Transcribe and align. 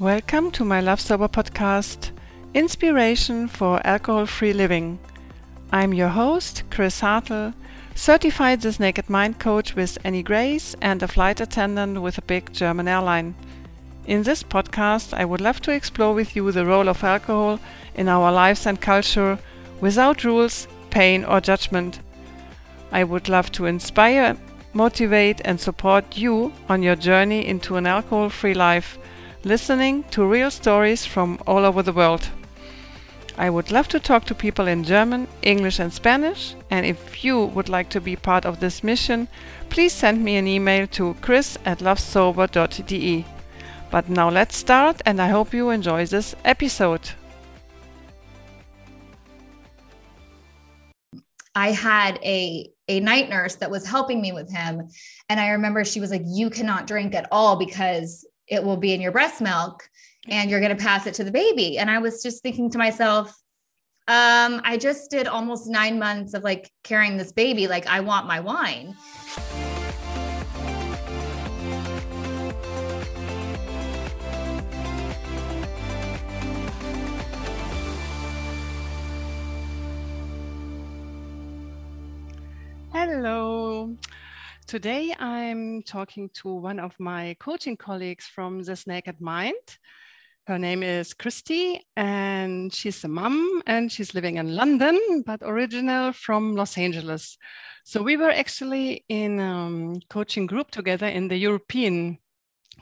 Welcome 0.00 0.50
to 0.52 0.64
my 0.64 0.80
Love 0.80 1.00
Sober 1.00 1.28
podcast, 1.28 2.10
Inspiration 2.52 3.46
for 3.46 3.80
Alcohol 3.86 4.26
Free 4.26 4.52
Living. 4.52 4.98
I'm 5.70 5.94
your 5.94 6.08
host, 6.08 6.64
Chris 6.68 7.00
Hartle, 7.00 7.54
certified 7.94 8.60
This 8.60 8.80
Naked 8.80 9.08
Mind 9.08 9.38
coach 9.38 9.76
with 9.76 9.96
Annie 10.02 10.24
Grace 10.24 10.74
and 10.82 11.00
a 11.00 11.06
flight 11.06 11.40
attendant 11.40 12.02
with 12.02 12.18
a 12.18 12.22
big 12.22 12.52
German 12.52 12.88
airline. 12.88 13.36
In 14.04 14.24
this 14.24 14.42
podcast, 14.42 15.14
I 15.14 15.24
would 15.24 15.40
love 15.40 15.60
to 15.60 15.70
explore 15.70 16.12
with 16.12 16.34
you 16.34 16.50
the 16.50 16.66
role 16.66 16.88
of 16.88 17.04
alcohol 17.04 17.60
in 17.94 18.08
our 18.08 18.32
lives 18.32 18.66
and 18.66 18.80
culture 18.80 19.38
without 19.80 20.24
rules, 20.24 20.66
pain, 20.90 21.24
or 21.24 21.40
judgment. 21.40 22.00
I 22.90 23.04
would 23.04 23.28
love 23.28 23.52
to 23.52 23.66
inspire, 23.66 24.36
motivate, 24.72 25.40
and 25.44 25.60
support 25.60 26.16
you 26.16 26.52
on 26.68 26.82
your 26.82 26.96
journey 26.96 27.46
into 27.46 27.76
an 27.76 27.86
alcohol 27.86 28.28
free 28.28 28.54
life, 28.54 28.98
listening 29.44 30.04
to 30.10 30.24
real 30.24 30.50
stories 30.50 31.04
from 31.04 31.38
all 31.46 31.64
over 31.64 31.82
the 31.82 31.92
world. 31.92 32.28
I 33.36 33.50
would 33.50 33.72
love 33.72 33.88
to 33.88 33.98
talk 33.98 34.24
to 34.26 34.34
people 34.34 34.68
in 34.68 34.84
German, 34.84 35.26
English, 35.42 35.80
and 35.80 35.92
Spanish. 35.92 36.54
And 36.70 36.86
if 36.86 37.24
you 37.24 37.46
would 37.46 37.68
like 37.68 37.88
to 37.90 38.00
be 38.00 38.16
part 38.16 38.46
of 38.46 38.60
this 38.60 38.84
mission, 38.84 39.28
please 39.70 39.92
send 39.92 40.22
me 40.22 40.36
an 40.36 40.46
email 40.46 40.86
to 40.88 41.14
chris 41.20 41.58
at 41.64 41.80
lovesober.de. 41.80 43.24
But 43.90 44.08
now 44.08 44.30
let's 44.30 44.56
start, 44.56 45.02
and 45.04 45.20
I 45.20 45.28
hope 45.28 45.52
you 45.52 45.70
enjoy 45.70 46.06
this 46.06 46.34
episode. 46.44 47.10
I 51.54 51.70
had 51.70 52.18
a 52.24 52.70
a 52.88 53.00
night 53.00 53.30
nurse 53.30 53.54
that 53.56 53.70
was 53.70 53.86
helping 53.86 54.20
me 54.20 54.32
with 54.32 54.50
him 54.52 54.88
and 55.30 55.40
I 55.40 55.48
remember 55.50 55.84
she 55.84 56.00
was 56.00 56.10
like 56.10 56.20
you 56.26 56.50
cannot 56.50 56.86
drink 56.86 57.14
at 57.14 57.28
all 57.32 57.56
because 57.56 58.26
it 58.54 58.62
will 58.62 58.76
be 58.76 58.94
in 58.94 59.00
your 59.00 59.12
breast 59.12 59.40
milk 59.40 59.88
and 60.28 60.48
you're 60.48 60.60
going 60.60 60.74
to 60.74 60.82
pass 60.82 61.06
it 61.06 61.14
to 61.14 61.24
the 61.24 61.30
baby. 61.30 61.78
And 61.78 61.90
I 61.90 61.98
was 61.98 62.22
just 62.22 62.42
thinking 62.42 62.70
to 62.70 62.78
myself, 62.78 63.28
um, 64.06 64.60
I 64.64 64.76
just 64.78 65.10
did 65.10 65.26
almost 65.26 65.68
nine 65.68 65.98
months 65.98 66.34
of 66.34 66.44
like 66.44 66.70
carrying 66.82 67.16
this 67.16 67.32
baby. 67.32 67.66
Like, 67.66 67.86
I 67.86 68.00
want 68.00 68.26
my 68.26 68.40
wine. 68.40 68.94
Hello. 82.92 83.96
Today 84.66 85.14
I'm 85.18 85.82
talking 85.82 86.30
to 86.42 86.48
one 86.48 86.80
of 86.80 86.98
my 86.98 87.36
coaching 87.38 87.76
colleagues 87.76 88.24
from 88.24 88.62
This 88.62 88.86
Naked 88.86 89.20
Mind. 89.20 89.54
Her 90.46 90.58
name 90.58 90.82
is 90.82 91.12
Christy 91.12 91.86
and 91.96 92.72
she's 92.72 93.04
a 93.04 93.08
mom 93.08 93.62
and 93.66 93.92
she's 93.92 94.14
living 94.14 94.38
in 94.38 94.56
London, 94.56 95.22
but 95.26 95.40
original 95.42 96.12
from 96.14 96.56
Los 96.56 96.78
Angeles. 96.78 97.36
So 97.84 98.02
we 98.02 98.16
were 98.16 98.30
actually 98.30 99.04
in 99.10 99.38
a 99.38 99.52
um, 99.52 100.00
coaching 100.08 100.46
group 100.46 100.70
together 100.70 101.08
in 101.08 101.28
the 101.28 101.36
European 101.36 102.18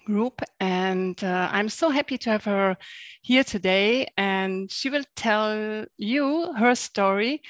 group 0.07 0.41
and 0.61 1.23
uh, 1.25 1.49
I'm 1.51 1.69
so 1.69 1.91
happy 1.91 2.17
to 2.19 2.31
have 2.31 2.45
her 2.45 2.77
here 3.23 3.45
today 3.45 4.09
and 4.17 4.71
she 4.71 4.89
will 4.89 5.05
tell 5.17 5.85
you 5.99 6.53
her 6.53 6.77
story 6.77 7.43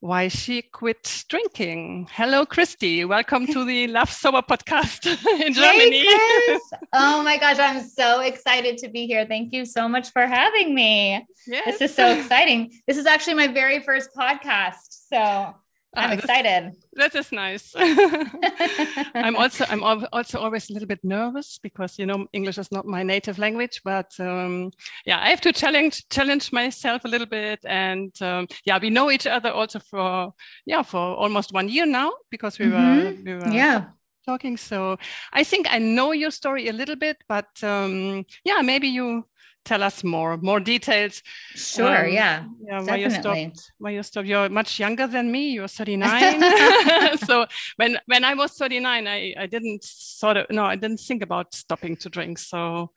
why 0.00 0.28
she 0.28 0.62
quit 0.62 1.24
drinking. 1.28 2.08
Hello, 2.10 2.46
Christy. 2.46 3.04
Welcome 3.04 3.46
to 3.48 3.66
the 3.66 3.86
Love 3.88 4.10
Sober 4.10 4.40
podcast 4.40 5.06
in 5.46 5.52
Germany. 5.52 6.06
Hey, 6.06 6.58
oh 6.94 7.22
my 7.22 7.36
gosh, 7.38 7.58
I'm 7.58 7.86
so 7.86 8.20
excited 8.20 8.78
to 8.78 8.88
be 8.88 9.06
here. 9.06 9.26
Thank 9.26 9.52
you 9.52 9.66
so 9.66 9.88
much 9.88 10.10
for 10.10 10.26
having 10.26 10.74
me. 10.74 11.26
Yes. 11.46 11.78
This 11.78 11.90
is 11.90 11.96
so 11.96 12.08
exciting. 12.08 12.72
This 12.86 12.96
is 12.96 13.04
actually 13.04 13.34
my 13.34 13.48
very 13.48 13.80
first 13.82 14.10
podcast. 14.16 15.08
So 15.12 15.54
I'm 15.94 16.10
uh, 16.10 16.14
excited. 16.14 16.72
That 16.92 17.14
is 17.14 17.32
nice. 17.32 17.74
I'm 19.14 19.34
also 19.36 19.64
I'm 19.68 19.82
also 19.82 20.38
always 20.38 20.70
a 20.70 20.72
little 20.72 20.86
bit 20.86 21.02
nervous 21.02 21.58
because 21.58 21.98
you 21.98 22.06
know 22.06 22.26
English 22.32 22.58
is 22.58 22.70
not 22.70 22.86
my 22.86 23.02
native 23.02 23.38
language, 23.38 23.80
but 23.84 24.12
um, 24.20 24.70
yeah, 25.04 25.18
I 25.18 25.30
have 25.30 25.40
to 25.40 25.52
challenge 25.52 26.08
challenge 26.08 26.52
myself 26.52 27.04
a 27.04 27.08
little 27.08 27.26
bit, 27.26 27.60
and 27.64 28.12
um, 28.22 28.46
yeah, 28.64 28.78
we 28.80 28.90
know 28.90 29.10
each 29.10 29.26
other 29.26 29.50
also 29.50 29.80
for 29.80 30.32
yeah 30.64 30.82
for 30.82 31.16
almost 31.16 31.52
one 31.52 31.68
year 31.68 31.86
now 31.86 32.12
because 32.30 32.58
we 32.58 32.66
mm-hmm. 32.66 33.26
were 33.26 33.38
we 33.38 33.44
were 33.44 33.52
yeah 33.52 33.86
talking. 34.26 34.56
So 34.56 34.96
I 35.32 35.44
think 35.44 35.66
I 35.70 35.78
know 35.78 36.12
your 36.12 36.30
story 36.30 36.68
a 36.68 36.72
little 36.72 36.96
bit, 36.96 37.16
but 37.28 37.48
um, 37.64 38.24
yeah, 38.44 38.62
maybe 38.62 38.88
you 38.88 39.24
tell 39.70 39.82
us 39.90 40.02
more 40.02 40.36
more 40.50 40.60
details. 40.72 41.22
Sure 41.54 42.04
um, 42.06 42.12
yeah 42.20 42.44
yeah 42.68 42.80
why 42.88 42.96
you 42.96 43.10
stopped 43.10 43.60
why 43.78 43.90
you 43.96 44.02
stopped. 44.02 44.26
You're 44.26 44.48
much 44.48 44.80
younger 44.84 45.06
than 45.06 45.30
me 45.30 45.42
you're 45.54 45.68
39 45.68 47.18
so 47.28 47.46
when 47.76 47.98
when 48.06 48.24
i 48.24 48.34
was 48.34 48.50
39 48.52 49.06
i 49.06 49.34
i 49.44 49.46
didn't 49.46 49.84
sort 49.84 50.36
of 50.38 50.44
no 50.50 50.64
i 50.64 50.76
didn't 50.82 51.00
think 51.08 51.22
about 51.22 51.54
stopping 51.54 51.96
to 52.02 52.08
drink 52.08 52.38
so. 52.38 52.90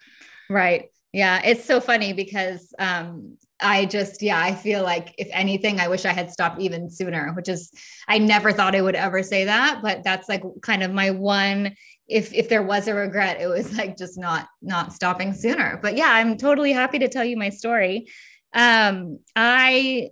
Right 0.49 0.89
yeah 1.21 1.41
it's 1.49 1.65
so 1.71 1.79
funny 1.79 2.11
because 2.13 2.73
um 2.79 3.37
I 3.63 3.85
just, 3.85 4.21
yeah, 4.21 4.39
I 4.39 4.53
feel 4.53 4.83
like 4.83 5.15
if 5.17 5.29
anything, 5.31 5.79
I 5.79 5.87
wish 5.87 6.03
I 6.03 6.11
had 6.11 6.29
stopped 6.29 6.59
even 6.59 6.89
sooner, 6.89 7.31
which 7.33 7.47
is, 7.47 7.71
I 8.09 8.17
never 8.17 8.51
thought 8.51 8.75
I 8.75 8.81
would 8.81 8.95
ever 8.95 9.23
say 9.23 9.45
that, 9.45 9.79
but 9.81 10.03
that's 10.03 10.27
like 10.27 10.43
kind 10.61 10.83
of 10.83 10.91
my 10.91 11.11
one 11.11 11.75
if 12.07 12.33
if 12.33 12.49
there 12.49 12.63
was 12.63 12.87
a 12.87 12.93
regret 12.93 13.39
it 13.39 13.47
was 13.47 13.77
like 13.77 13.97
just 13.97 14.17
not 14.17 14.47
not 14.61 14.93
stopping 14.93 15.33
sooner 15.33 15.79
but 15.81 15.95
yeah 15.95 16.09
i'm 16.09 16.37
totally 16.37 16.73
happy 16.73 16.99
to 16.99 17.07
tell 17.07 17.23
you 17.23 17.37
my 17.37 17.49
story 17.49 18.07
um 18.53 19.19
i 19.35 20.09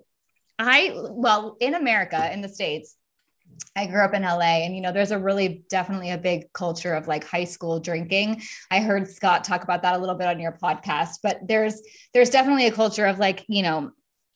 i 0.58 0.94
well 0.96 1.58
in 1.60 1.76
america 1.76 2.32
in 2.32 2.42
the 2.42 2.50
states 2.50 2.96
I 3.76 3.86
grew 3.86 4.04
up 4.04 4.14
in 4.14 4.24
LA 4.24 4.64
and 4.66 4.76
you 4.76 4.82
know 4.82 4.92
there's 4.92 5.12
a 5.12 5.20
really 5.20 5.64
definitely 5.70 6.12
a 6.12 6.18
big 6.18 6.52
culture 6.52 6.94
of 6.94 7.08
like 7.08 7.24
high 7.24 7.46
school 7.46 7.80
drinking. 7.80 8.42
I 8.70 8.82
heard 8.82 9.10
Scott 9.10 9.44
talk 9.44 9.64
about 9.64 9.82
that 9.84 9.96
a 9.96 9.98
little 9.98 10.16
bit 10.16 10.28
on 10.28 10.40
your 10.40 10.58
podcast, 10.62 11.20
but 11.24 11.40
there's 11.48 11.82
there's 12.14 12.30
definitely 12.30 12.68
a 12.68 12.72
culture 12.72 13.06
of 13.06 13.20
like, 13.20 13.46
you 13.48 13.64
know, 13.64 13.92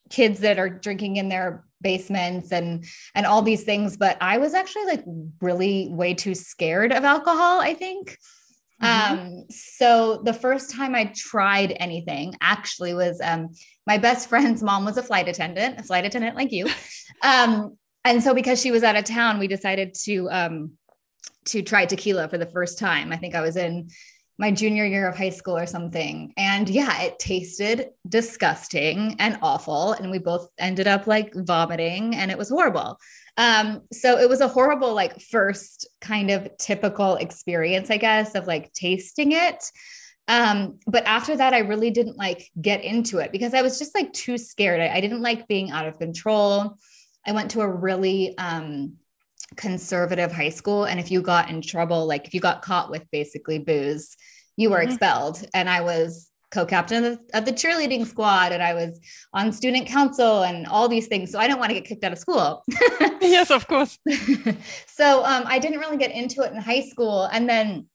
kids 0.10 0.40
that 0.42 0.60
are 0.60 0.70
drinking 0.70 1.18
in 1.18 1.30
their 1.30 1.66
basements 1.85 2.51
and 2.51 2.84
and 3.13 3.28
all 3.28 3.44
these 3.44 3.63
things 3.63 3.96
but 3.96 4.18
i 4.19 4.40
was 4.40 4.56
actually 4.56 4.85
like 4.85 5.03
really 5.40 5.88
way 5.91 6.16
too 6.16 6.34
scared 6.34 6.91
of 6.91 7.03
alcohol 7.03 7.62
i 7.62 7.73
think. 7.73 8.18
Mm-hmm. 8.84 9.13
um 9.13 9.46
so 9.50 10.22
the 10.25 10.34
first 10.34 10.72
time 10.72 10.96
i 10.96 11.06
tried 11.16 11.78
anything 11.79 12.35
actually 12.41 12.94
was 12.94 13.22
um 13.22 13.50
my 13.88 13.97
best 14.00 14.28
friend's 14.31 14.63
mom 14.63 14.84
was 14.84 14.97
a 14.97 15.03
flight 15.03 15.29
attendant 15.29 15.79
a 15.79 15.84
flight 15.84 16.06
attendant 16.06 16.35
like 16.35 16.51
you. 16.51 16.68
Um 17.22 17.78
and 18.03 18.22
so 18.22 18.34
because 18.34 18.59
she 18.62 18.72
was 18.72 18.84
out 18.84 18.97
of 18.97 19.06
town 19.06 19.40
we 19.40 19.47
decided 19.47 19.94
to 20.06 20.28
um 20.29 20.56
to 21.46 21.62
try 21.62 21.85
tequila 21.85 22.28
for 22.28 22.40
the 22.40 22.52
first 22.57 22.78
time. 22.79 23.13
I 23.13 23.17
think 23.17 23.35
i 23.35 23.41
was 23.41 23.56
in 23.56 23.88
my 24.38 24.51
junior 24.51 24.85
year 24.85 25.07
of 25.07 25.18
high 25.18 25.29
school 25.29 25.57
or 25.57 25.66
something. 25.66 26.34
And 26.35 26.69
yeah, 26.69 27.01
it 27.03 27.19
tasted 27.19 27.90
disgusting 28.07 29.16
and 29.19 29.40
awful. 29.41 29.94
And 29.94 30.12
we 30.12 30.19
both 30.19 30.50
ended 30.57 30.88
up 30.88 31.07
like 31.07 31.34
vomiting 31.34 32.16
and 32.16 32.29
it 32.29 32.38
was 32.38 32.50
horrible. 32.50 33.00
Um, 33.38 33.81
so 33.91 34.18
it 34.18 34.29
was 34.29 34.41
a 34.41 34.47
horrible, 34.47 34.94
like, 34.94 35.19
first 35.19 35.88
kind 36.00 36.31
of 36.31 36.50
typical 36.57 37.16
experience, 37.16 37.90
I 37.90 37.97
guess, 37.97 38.35
of 38.35 38.47
like 38.47 38.72
tasting 38.73 39.34
it. 39.34 39.63
Um, 40.28 40.79
but 40.88 41.06
after 41.06 41.35
that, 41.35 41.53
I 41.53 41.59
really 41.59 41.91
didn't 41.91 42.17
like 42.17 42.50
get 42.59 42.84
into 42.84 43.19
it 43.19 43.31
because 43.31 43.53
I 43.53 43.62
was 43.62 43.78
just 43.78 43.94
like 43.94 44.12
too 44.13 44.38
scared. 44.38 44.81
I, 44.81 44.96
I 44.96 45.02
didn't 45.02 45.22
like 45.22 45.47
being 45.47 45.72
out 45.72 45.88
of 45.88 46.00
control. 46.00 46.78
I 47.25 47.31
went 47.31 47.52
to 47.52 47.62
a 47.62 47.67
really 47.67 48.38
um 48.38 48.97
conservative 49.56 50.32
high 50.32 50.50
school 50.50 50.86
and 50.86 51.00
if 51.00 51.12
you 51.12 51.22
got 51.22 51.50
in 51.50 51.62
trouble 51.62 52.06
like 52.08 52.28
if 52.28 52.34
you 52.34 52.40
got 52.40 52.62
caught 52.62 52.90
with 52.90 53.04
basically 53.12 53.60
booze 53.60 54.18
you 54.58 54.70
were 54.70 54.80
mm-hmm. 54.80 54.90
expelled. 54.90 55.46
And 55.54 55.70
i 55.70 55.82
was 55.82 56.32
co-captain 56.52 57.03
of 57.03 57.20
the, 57.28 57.38
of 57.38 57.46
the, 57.46 57.52
cheerleading 57.52 58.06
squad 58.06 58.53
and 58.53 58.64
i 58.64 58.74
was 58.74 59.00
on 59.34 59.52
student 59.52 59.88
council 59.88 60.44
and 60.44 60.68
all 60.68 60.88
these 60.88 61.08
things. 61.08 61.32
So 61.32 61.40
i 61.40 61.47
didn't 61.47 61.59
want 61.59 61.72
to 61.72 61.76
get 61.76 61.86
kicked 61.86 62.03
out 62.03 62.12
of 62.12 62.20
school. 62.20 62.64
Yes 63.22 63.50
of 63.50 63.68
course. 63.68 63.97
So 64.88 65.26
um, 65.26 65.44
i 65.48 65.59
didn't 65.59 65.80
really 65.80 65.98
get 65.98 66.12
into 66.12 66.41
it 66.44 66.52
in 66.52 66.58
high 66.58 66.82
school. 66.82 67.26
And 67.26 67.50
then 67.50 67.88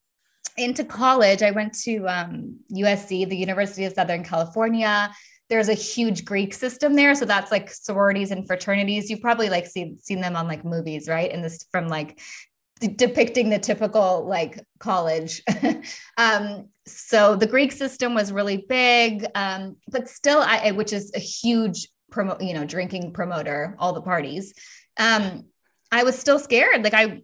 into 0.56 0.84
college 0.84 1.42
i 1.42 1.50
went 1.52 1.72
to 1.72 2.06
um, 2.06 2.58
usc 2.72 3.08
the 3.08 3.36
university 3.36 3.84
of 3.84 3.92
southern 3.92 4.24
california 4.24 5.10
there's 5.50 5.68
a 5.68 5.74
huge 5.74 6.24
Greek 6.24 6.54
system 6.54 6.94
there. 6.94 7.14
So 7.14 7.24
that's 7.24 7.50
like 7.50 7.70
sororities 7.70 8.30
and 8.30 8.46
fraternities. 8.46 9.10
You've 9.10 9.20
probably 9.20 9.50
like 9.50 9.66
seen 9.66 9.98
seen 9.98 10.20
them 10.20 10.36
on 10.36 10.46
like 10.46 10.64
movies, 10.64 11.08
right? 11.08 11.30
And 11.30 11.44
this 11.44 11.66
from 11.70 11.88
like 11.88 12.20
depicting 12.96 13.50
the 13.50 13.58
typical 13.58 14.26
like 14.26 14.64
college. 14.78 15.42
um, 16.16 16.68
so 16.86 17.36
the 17.36 17.46
Greek 17.46 17.72
system 17.72 18.14
was 18.14 18.32
really 18.32 18.64
big, 18.68 19.26
um, 19.34 19.76
but 19.88 20.08
still, 20.08 20.40
I, 20.40 20.70
which 20.70 20.92
is 20.92 21.12
a 21.14 21.18
huge 21.18 21.88
promo, 22.10 22.40
you 22.40 22.54
know, 22.54 22.64
drinking 22.64 23.12
promoter, 23.12 23.76
all 23.78 23.92
the 23.92 24.00
parties. 24.00 24.54
Um, 24.96 25.46
I 25.92 26.04
was 26.04 26.18
still 26.18 26.38
scared. 26.38 26.84
Like 26.84 26.94
I 26.94 27.22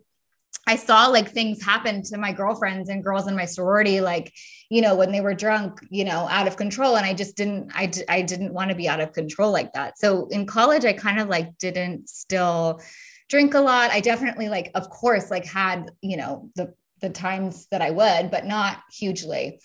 I 0.67 0.77
saw 0.77 1.07
like 1.07 1.31
things 1.31 1.63
happen 1.63 2.03
to 2.05 2.19
my 2.19 2.33
girlfriends 2.33 2.89
and 2.89 3.05
girls 3.05 3.29
in 3.29 3.37
my 3.37 3.45
sorority, 3.45 4.01
like, 4.01 4.33
you 4.69 4.83
know, 4.83 4.97
when 4.97 5.13
they 5.13 5.21
were 5.21 5.35
drunk, 5.35 5.79
you 5.91 6.05
know, 6.05 6.27
out 6.29 6.49
of 6.49 6.57
control. 6.57 6.97
And 6.97 7.07
I 7.07 7.15
just 7.15 7.37
didn't, 7.37 7.71
I, 7.73 7.93
I 8.09 8.23
didn't 8.23 8.53
want 8.53 8.71
to 8.71 8.77
be 8.77 8.89
out 8.89 9.01
of 9.01 9.13
control 9.13 9.53
like 9.53 9.73
that. 9.75 9.99
So 9.99 10.27
in 10.29 10.45
college, 10.45 10.85
I 10.85 10.93
kind 10.93 11.21
of 11.21 11.29
like 11.29 11.57
didn't 11.59 12.09
still 12.09 12.81
drink 13.29 13.55
a 13.55 13.61
lot. 13.61 13.91
I 13.91 14.01
definitely 14.01 14.49
like, 14.49 14.73
of 14.75 14.91
course, 14.91 15.31
like 15.31 15.45
had, 15.45 15.93
you 16.01 16.17
know, 16.17 16.51
the, 16.57 16.75
the 17.01 17.11
times 17.11 17.69
that 17.71 17.83
I 17.83 17.91
would, 17.91 18.31
but 18.31 18.47
not 18.47 18.79
hugely. 18.91 19.61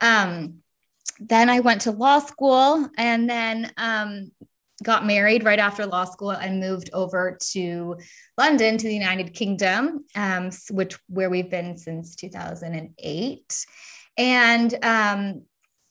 Um, 0.00 0.60
then 1.20 1.50
I 1.50 1.60
went 1.60 1.82
to 1.82 1.90
law 1.90 2.20
school 2.20 2.88
and 2.96 3.28
then 3.28 3.70
um, 3.76 4.30
got 4.82 5.06
married 5.06 5.44
right 5.44 5.58
after 5.58 5.86
law 5.86 6.04
school 6.04 6.30
and 6.30 6.60
moved 6.60 6.90
over 6.92 7.36
to 7.50 7.96
London 8.36 8.78
to 8.78 8.86
the 8.86 8.94
United 8.94 9.34
Kingdom, 9.34 10.04
um, 10.14 10.50
which 10.70 10.96
where 11.08 11.30
we've 11.30 11.50
been 11.50 11.76
since 11.76 12.14
2008. 12.14 13.66
And 14.16 14.84
um, 14.84 15.42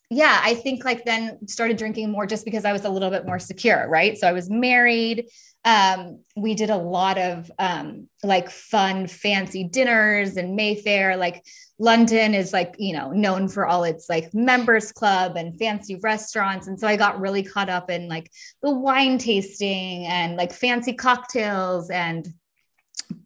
yeah, 0.09 0.39
I 0.41 0.53
think 0.55 0.85
like 0.85 1.03
then 1.03 1.47
started 1.47 1.77
drinking 1.77 2.11
more 2.11 2.25
just 2.25 2.45
because 2.45 2.63
I 2.63 2.71
was 2.71 2.85
a 2.85 2.89
little 2.89 3.09
bit 3.09 3.25
more 3.25 3.39
secure, 3.39 3.87
right? 3.89 4.17
So 4.17 4.27
I 4.27 4.31
was 4.31 4.49
married. 4.49 5.27
Um, 5.67 6.21
we 6.37 6.55
did 6.55 6.69
a 6.69 6.77
lot 6.77 7.17
of 7.17 7.51
um, 7.59 8.07
like 8.23 8.49
fun, 8.49 9.05
fancy 9.05 9.65
dinners 9.65 10.37
and 10.37 10.55
Mayfair. 10.55 11.17
Like 11.17 11.43
London 11.77 12.33
is 12.33 12.53
like, 12.53 12.75
you 12.79 12.93
know, 12.93 13.11
known 13.11 13.49
for 13.49 13.67
all 13.67 13.83
its 13.83 14.09
like 14.09 14.33
members 14.33 14.93
club 14.93 15.35
and 15.35 15.59
fancy 15.59 15.99
restaurants. 16.01 16.67
And 16.67 16.79
so 16.79 16.87
I 16.87 16.95
got 16.95 17.19
really 17.19 17.43
caught 17.43 17.67
up 17.67 17.89
in 17.89 18.07
like 18.07 18.31
the 18.63 18.71
wine 18.71 19.17
tasting 19.17 20.05
and 20.05 20.37
like 20.37 20.53
fancy 20.53 20.93
cocktails 20.93 21.89
and 21.89 22.25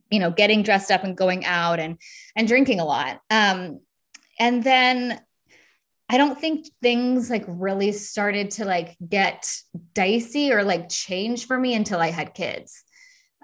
you 0.09 0.19
know, 0.19 0.31
getting 0.31 0.63
dressed 0.63 0.89
up 0.89 1.03
and 1.03 1.15
going 1.15 1.45
out 1.45 1.79
and 1.79 1.99
and 2.35 2.47
drinking 2.47 2.79
a 2.79 2.85
lot. 2.85 3.21
Um, 3.29 3.81
and 4.39 4.63
then 4.63 5.21
I 6.11 6.17
don't 6.17 6.37
think 6.37 6.67
things 6.81 7.29
like 7.29 7.45
really 7.47 7.93
started 7.93 8.51
to 8.51 8.65
like 8.65 8.97
get 9.07 9.49
dicey 9.93 10.51
or 10.51 10.61
like 10.61 10.89
change 10.89 11.47
for 11.47 11.57
me 11.57 11.73
until 11.73 12.01
I 12.01 12.11
had 12.11 12.33
kids. 12.33 12.83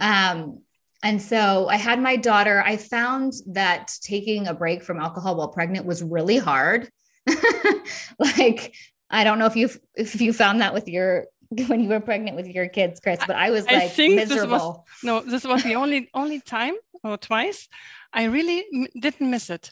Um, 0.01 0.63
and 1.01 1.21
so 1.21 1.69
I 1.69 1.77
had 1.77 2.01
my 2.01 2.17
daughter. 2.17 2.61
I 2.61 2.75
found 2.75 3.31
that 3.53 3.93
taking 4.01 4.47
a 4.47 4.53
break 4.53 4.83
from 4.83 4.99
alcohol 4.99 5.37
while 5.37 5.47
pregnant 5.47 5.85
was 5.85 6.03
really 6.03 6.39
hard. 6.39 6.89
like, 8.19 8.75
I 9.09 9.23
don't 9.23 9.39
know 9.39 9.45
if 9.45 9.55
you 9.55 9.69
if 9.95 10.19
you 10.19 10.33
found 10.33 10.59
that 10.59 10.73
with 10.73 10.89
your 10.89 11.27
when 11.69 11.79
you 11.79 11.87
were 11.87 12.01
pregnant 12.01 12.35
with 12.35 12.47
your 12.47 12.67
kids, 12.67 12.99
Chris, 12.99 13.21
but 13.25 13.37
I 13.37 13.49
was 13.49 13.63
like 13.65 13.75
I 13.75 13.87
think 13.87 14.15
miserable. 14.15 14.85
This 15.01 15.03
was, 15.03 15.25
no, 15.25 15.31
this 15.31 15.45
was 15.45 15.63
the 15.63 15.75
only 15.75 16.09
only 16.13 16.41
time 16.41 16.75
or 17.01 17.15
twice 17.15 17.69
I 18.11 18.25
really 18.25 18.65
m- 18.73 18.87
didn't 18.99 19.31
miss 19.31 19.49
it. 19.49 19.71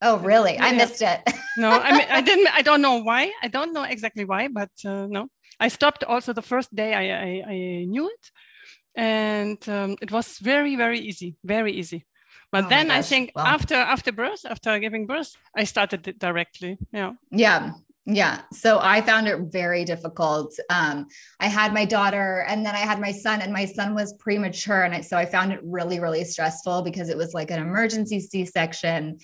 Oh, 0.00 0.18
really? 0.18 0.54
Yeah. 0.54 0.66
I 0.66 0.72
missed 0.72 1.02
it. 1.02 1.20
no, 1.56 1.70
I 1.70 1.92
mean, 1.92 2.06
I 2.10 2.20
didn't. 2.20 2.48
I 2.54 2.62
don't 2.62 2.82
know 2.82 3.02
why. 3.02 3.32
I 3.42 3.48
don't 3.48 3.72
know 3.72 3.84
exactly 3.84 4.24
why, 4.24 4.48
but 4.48 4.70
uh, 4.84 5.06
no, 5.08 5.28
I 5.58 5.68
stopped 5.68 6.04
also 6.04 6.32
the 6.32 6.42
first 6.42 6.74
day 6.74 6.94
I 6.94 7.04
I, 7.28 7.52
I 7.52 7.84
knew 7.84 8.08
it, 8.08 8.30
and 8.94 9.68
um, 9.68 9.96
it 10.00 10.10
was 10.10 10.38
very 10.38 10.76
very 10.76 11.00
easy, 11.00 11.36
very 11.44 11.72
easy. 11.72 12.06
But 12.52 12.66
oh 12.66 12.68
then 12.68 12.90
I 12.90 13.02
think 13.02 13.32
after 13.36 13.74
after 13.74 14.12
birth, 14.12 14.44
after 14.44 14.78
giving 14.78 15.06
birth, 15.06 15.36
I 15.56 15.64
started 15.64 16.06
it 16.08 16.18
directly. 16.18 16.78
Yeah. 16.92 17.12
Yeah. 17.30 17.72
Yeah. 18.08 18.42
So 18.52 18.78
I 18.80 19.00
found 19.00 19.26
it 19.26 19.36
very 19.50 19.84
difficult. 19.84 20.56
Um, 20.70 21.08
I 21.40 21.48
had 21.48 21.74
my 21.74 21.84
daughter 21.84 22.44
and 22.48 22.64
then 22.64 22.74
I 22.76 22.78
had 22.78 23.00
my 23.00 23.10
son, 23.10 23.40
and 23.42 23.52
my 23.52 23.64
son 23.64 23.96
was 23.96 24.14
premature. 24.20 24.82
And 24.84 24.94
I, 24.94 25.00
so 25.00 25.16
I 25.16 25.26
found 25.26 25.52
it 25.52 25.58
really, 25.64 25.98
really 25.98 26.24
stressful 26.24 26.82
because 26.82 27.08
it 27.08 27.16
was 27.16 27.34
like 27.34 27.50
an 27.50 27.60
emergency 27.60 28.20
C 28.20 28.44
section 28.44 29.18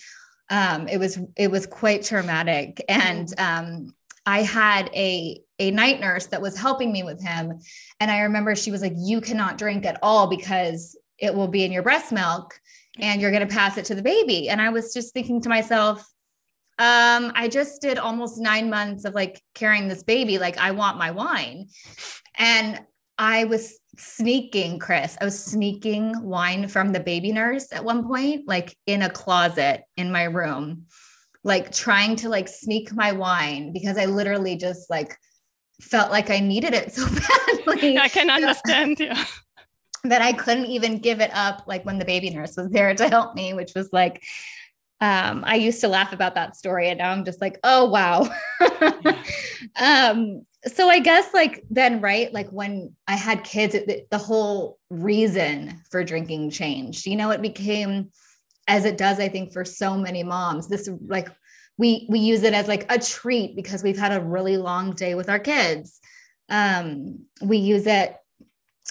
um, 0.51 0.89
it 0.89 0.99
was 0.99 1.19
it 1.37 1.51
was 1.51 1.67
quite 1.67 2.05
traumatic. 2.05 2.85
And 2.89 3.29
mm-hmm. 3.29 3.65
um, 3.65 3.95
i 4.25 4.43
had 4.43 4.89
a 4.95 5.41
a 5.59 5.73
night 5.73 5.99
nurse 5.99 6.27
that 6.27 6.41
was 6.41 6.57
helping 6.57 6.93
me 6.93 7.03
with 7.03 7.21
him. 7.23 7.59
And 8.01 8.11
i 8.11 8.21
remember 8.21 8.55
she 8.55 8.71
was 8.71 8.83
like 8.83 8.95
you 8.97 9.21
cannot 9.21 9.59
drink 9.59 9.85
at 9.85 9.99
all 10.03 10.27
because 10.29 10.97
it 11.19 11.35
will 11.35 11.49
be 11.49 11.65
in 11.65 11.73
your 11.73 11.83
breast 11.83 12.13
milk 12.13 12.59
and 12.99 13.21
you're 13.21 13.31
going 13.31 13.47
to 13.47 13.55
pass 13.55 13.79
it 13.79 13.87
to 13.87 13.95
the 13.95 14.03
baby. 14.03 14.49
And 14.49 14.61
i 14.61 14.69
was 14.69 14.95
just 14.95 15.13
thinking 15.13 15.41
to 15.43 15.49
myself 15.49 16.01
um, 16.79 17.33
i 17.35 17.49
just 17.49 17.83
did 17.83 17.99
almost 17.99 18.41
nine 18.41 18.71
months 18.71 19.05
of 19.05 19.15
like 19.15 19.43
carrying 19.55 19.89
this 19.89 20.03
baby 20.03 20.39
like 20.39 20.59
i 20.59 20.71
want 20.71 20.99
my 20.99 21.11
wine. 21.11 21.69
And 22.39 22.81
I 23.19 23.45
was 23.45 23.79
sneaking, 23.99 24.79
Chris, 24.79 25.17
I 25.21 25.25
was 25.25 25.43
sneaking 25.43 26.23
wine 26.23 26.69
from 26.69 26.93
the 26.93 27.01
baby 27.01 27.33
nurse 27.33 27.73
at 27.73 27.85
one 27.85 28.07
point, 28.07 28.49
like 28.49 28.77
in 28.87 29.03
a 29.03 29.11
closet 29.11 29.85
in 29.97 30.11
my 30.11 30.25
room, 30.25 30.87
like 31.45 31.73
trying 31.73 32.17
to 32.17 32.29
like 32.29 32.49
sneak 32.49 32.93
my 32.95 33.13
wine 33.13 33.73
because 33.73 33.99
I 33.99 34.07
literally 34.07 34.57
just 34.57 34.89
like 34.89 35.17
felt 35.81 36.11
like 36.11 36.31
I 36.31 36.41
needed 36.41 36.75
it 36.75 36.93
so 36.95 37.07
badly. 37.67 37.99
I 37.99 38.09
can 38.09 38.31
understand. 38.31 39.01
Yeah. 39.01 39.25
That 40.05 40.21
I 40.21 40.33
couldn't 40.33 40.67
even 40.67 40.99
give 40.99 41.21
it 41.21 41.31
up, 41.33 41.63
like 41.69 41.85
when 41.85 42.01
the 42.01 42.05
baby 42.05 42.31
nurse 42.31 42.57
was 42.57 42.71
there 42.71 42.93
to 42.93 43.09
help 43.09 43.37
me, 43.37 43.55
which 43.55 43.73
was 43.77 43.93
like, 43.93 44.21
um, 45.03 45.43
I 45.45 45.57
used 45.57 45.81
to 45.81 45.89
laugh 45.89 46.13
about 46.13 46.37
that 46.37 46.55
story, 46.55 46.89
and 46.89 46.99
now 46.99 47.11
I'm 47.11 47.25
just 47.25 47.41
like, 47.41 47.59
oh 47.65 47.87
wow. 47.87 48.31
yeah. 48.61 49.23
um, 49.77 50.47
so 50.65 50.89
I 50.89 51.01
guess 51.01 51.35
like 51.35 51.65
then, 51.71 52.01
right? 52.01 52.33
Like 52.33 52.49
when 52.51 52.95
I 53.09 53.17
had 53.17 53.43
kids, 53.43 53.75
it, 53.75 54.09
the 54.11 54.19
whole 54.19 54.79
reason 54.91 55.83
for 55.91 56.05
drinking 56.05 56.51
changed. 56.51 57.05
You 57.05 57.17
know, 57.17 57.33
it 57.33 57.43
became 57.43 58.11
as 58.69 58.85
it 58.85 58.97
does, 58.97 59.19
I 59.19 59.29
think, 59.29 59.53
for 59.53 59.65
so 59.65 59.97
many 59.97 60.23
moms. 60.23 60.69
This 60.69 60.89
like 61.09 61.29
we 61.79 62.07
we 62.09 62.21
use 62.21 62.45
it 62.45 62.55
as 62.55 62.69
like 62.69 62.87
a 62.89 62.97
treat 62.97 63.57
because 63.57 63.83
we've 63.83 63.99
had 63.99 64.13
a 64.13 64.25
really 64.25 64.57
long 64.57 64.93
day 64.93 65.17
with 65.17 65.29
our 65.29 65.41
kids. 65.41 66.01
Um, 66.49 67.25
we 67.43 67.57
use 67.57 67.89
it 67.89 68.15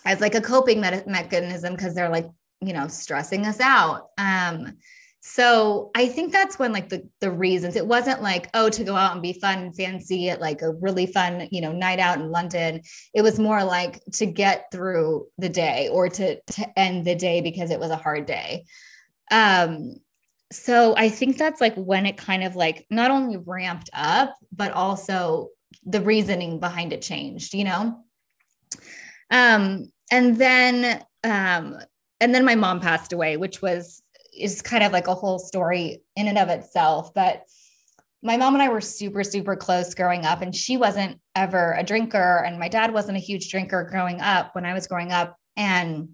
as 0.03 0.19
like 0.19 0.35
a 0.35 0.41
coping 0.41 0.81
me- 0.81 1.03
mechanism 1.07 1.73
because 1.73 1.95
they're 1.95 2.09
like 2.09 2.27
you 2.59 2.73
know 2.73 2.89
stressing 2.89 3.45
us 3.45 3.61
out. 3.61 4.09
Um, 4.17 4.73
so 5.23 5.91
I 5.93 6.07
think 6.07 6.33
that's 6.33 6.57
when 6.57 6.73
like 6.73 6.89
the 6.89 7.07
the 7.19 7.31
reasons 7.31 7.75
it 7.75 7.85
wasn't 7.85 8.23
like 8.23 8.49
oh 8.55 8.69
to 8.69 8.83
go 8.83 8.95
out 8.95 9.13
and 9.13 9.21
be 9.21 9.33
fun 9.33 9.59
and 9.59 9.75
fancy 9.75 10.31
at 10.31 10.41
like 10.41 10.63
a 10.63 10.73
really 10.73 11.05
fun 11.05 11.47
you 11.51 11.61
know 11.61 11.71
night 11.71 11.99
out 11.99 12.19
in 12.19 12.31
London. 12.31 12.81
It 13.13 13.21
was 13.21 13.37
more 13.37 13.63
like 13.63 14.03
to 14.13 14.25
get 14.25 14.71
through 14.71 15.27
the 15.37 15.47
day 15.47 15.89
or 15.89 16.09
to 16.09 16.41
to 16.41 16.79
end 16.79 17.05
the 17.05 17.13
day 17.13 17.41
because 17.41 17.69
it 17.69 17.79
was 17.79 17.91
a 17.91 17.97
hard 17.97 18.25
day. 18.25 18.65
Um 19.29 19.93
so 20.51 20.95
I 20.97 21.07
think 21.09 21.37
that's 21.37 21.61
like 21.61 21.75
when 21.75 22.07
it 22.07 22.17
kind 22.17 22.43
of 22.43 22.55
like 22.55 22.87
not 22.89 23.11
only 23.11 23.37
ramped 23.37 23.91
up 23.93 24.35
but 24.51 24.71
also 24.71 25.49
the 25.85 26.01
reasoning 26.01 26.59
behind 26.59 26.93
it 26.93 27.03
changed, 27.03 27.53
you 27.53 27.65
know. 27.65 28.03
Um 29.29 29.91
and 30.09 30.35
then 30.37 31.03
um 31.23 31.77
and 32.19 32.33
then 32.33 32.43
my 32.43 32.55
mom 32.55 32.79
passed 32.79 33.13
away 33.13 33.37
which 33.37 33.61
was 33.61 34.00
is 34.41 34.61
kind 34.61 34.83
of 34.83 34.91
like 34.91 35.07
a 35.07 35.15
whole 35.15 35.39
story 35.39 36.01
in 36.15 36.27
and 36.27 36.37
of 36.37 36.49
itself. 36.49 37.13
But 37.13 37.43
my 38.23 38.37
mom 38.37 38.53
and 38.53 38.61
I 38.61 38.69
were 38.69 38.81
super, 38.81 39.23
super 39.23 39.55
close 39.55 39.93
growing 39.93 40.25
up, 40.25 40.41
and 40.41 40.55
she 40.55 40.77
wasn't 40.77 41.19
ever 41.35 41.73
a 41.73 41.83
drinker, 41.83 42.43
and 42.45 42.59
my 42.59 42.67
dad 42.67 42.93
wasn't 42.93 43.17
a 43.17 43.21
huge 43.21 43.49
drinker 43.49 43.87
growing 43.89 44.21
up 44.21 44.53
when 44.53 44.65
I 44.65 44.73
was 44.73 44.87
growing 44.87 45.11
up. 45.11 45.35
And 45.57 46.09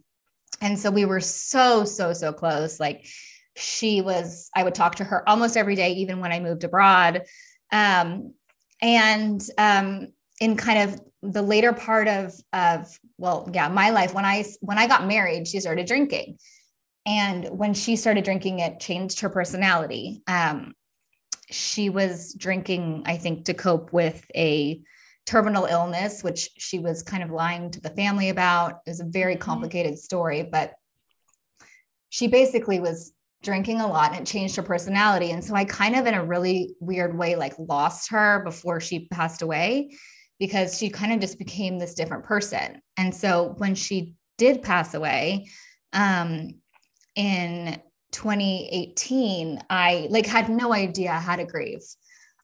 and 0.62 0.80
so 0.80 0.90
we 0.90 1.06
were 1.06 1.20
so, 1.20 1.84
so, 1.84 2.14
so 2.14 2.34
close. 2.34 2.80
Like 2.80 3.08
she 3.56 4.02
was, 4.02 4.50
I 4.56 4.64
would 4.64 4.74
talk 4.74 4.96
to 4.96 5.04
her 5.04 5.28
almost 5.28 5.58
every 5.58 5.76
day, 5.76 5.94
even 5.94 6.20
when 6.20 6.32
I 6.32 6.40
moved 6.40 6.64
abroad. 6.64 7.24
Um, 7.72 8.34
and 8.82 9.42
um, 9.58 10.08
in 10.40 10.56
kind 10.56 10.90
of 10.90 11.02
the 11.22 11.42
later 11.42 11.74
part 11.74 12.08
of 12.08 12.34
of 12.54 12.88
well, 13.18 13.50
yeah, 13.54 13.68
my 13.68 13.90
life 13.90 14.14
when 14.14 14.26
I 14.26 14.46
when 14.62 14.78
I 14.78 14.88
got 14.88 15.08
married, 15.08 15.48
she 15.48 15.60
started 15.60 15.88
drinking 15.88 16.38
and 17.08 17.48
when 17.58 17.74
she 17.74 17.96
started 17.96 18.26
drinking, 18.26 18.60
it 18.60 18.82
changed 18.82 19.22
her 19.22 19.30
personality. 19.30 20.22
Um, 20.28 20.74
she 21.50 21.90
was 21.90 22.34
drinking, 22.34 23.04
I 23.06 23.16
think, 23.16 23.46
to 23.46 23.54
cope 23.54 23.94
with 23.94 24.30
a 24.36 24.82
terminal 25.26 25.66
illness, 25.66 26.22
which 26.22 26.50
she 26.58 26.80
was 26.80 27.04
kind 27.04 27.24
of 27.24 27.32
lying 27.32 27.72
to 27.72 27.80
the 27.80 27.92
family 27.92 28.28
about. 28.28 28.82
It 28.86 28.90
was 28.90 29.00
a 29.00 29.06
very 29.06 29.36
mm-hmm. 29.36 29.42
complicated 29.42 29.98
story, 29.98 30.44
but 30.52 30.74
she 32.10 32.28
basically 32.28 32.82
was 32.82 33.14
drinking 33.42 33.80
a 33.80 33.88
lot 33.88 34.12
and 34.12 34.22
it 34.22 34.30
changed 34.30 34.58
her 34.58 34.62
personality. 34.62 35.32
And 35.32 35.42
so 35.42 35.56
I 35.56 35.64
kind 35.64 35.96
of, 35.96 36.08
in 36.08 36.14
a 36.14 36.26
really 36.26 36.76
weird 36.82 37.18
way, 37.18 37.38
like 37.38 37.54
lost 37.58 38.10
her 38.10 38.44
before 38.44 38.82
she 38.82 39.08
passed 39.08 39.42
away 39.42 39.96
because 40.40 40.78
she 40.78 40.90
kind 40.90 41.14
of 41.14 41.22
just 41.22 41.40
became 41.40 41.80
this 41.80 41.94
different 41.94 42.26
person. 42.26 42.82
And 42.98 43.16
so 43.16 43.54
when 43.58 43.76
she 43.76 44.16
did 44.38 44.62
pass 44.62 44.94
away, 44.94 45.48
um, 45.94 46.56
in 47.18 47.82
2018, 48.12 49.62
I 49.70 50.08
like 50.10 50.26
had 50.26 50.50
no 50.50 50.72
idea 50.72 51.12
how 51.12 51.36
to 51.36 51.46
grieve. 51.46 51.84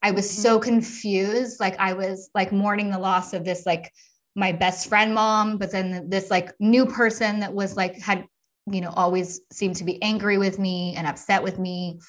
I 0.02 0.12
was 0.12 0.30
so 0.30 0.60
mm-hmm. 0.60 0.70
confused. 0.70 1.60
Like 1.62 1.80
I 1.80 1.94
was 1.94 2.30
like 2.36 2.52
mourning 2.52 2.92
the 2.92 3.00
loss 3.00 3.34
of 3.34 3.46
this 3.46 3.66
like 3.66 3.90
my 4.36 4.52
best 4.52 4.90
friend 4.90 5.14
mom, 5.14 5.58
but 5.58 5.72
then 5.72 6.10
this 6.10 6.30
like 6.30 6.52
new 6.60 6.86
person 6.86 7.40
that 7.40 7.54
was 7.54 7.78
like 7.78 7.98
had 8.02 8.26
you 8.72 8.82
know, 8.82 8.92
always 8.96 9.42
seemed 9.52 9.76
to 9.78 9.84
be 9.84 10.02
angry 10.02 10.38
with 10.38 10.58
me 10.58 10.96
and 10.96 11.08
upset 11.08 11.44
with 11.44 11.60
me. 11.60 12.00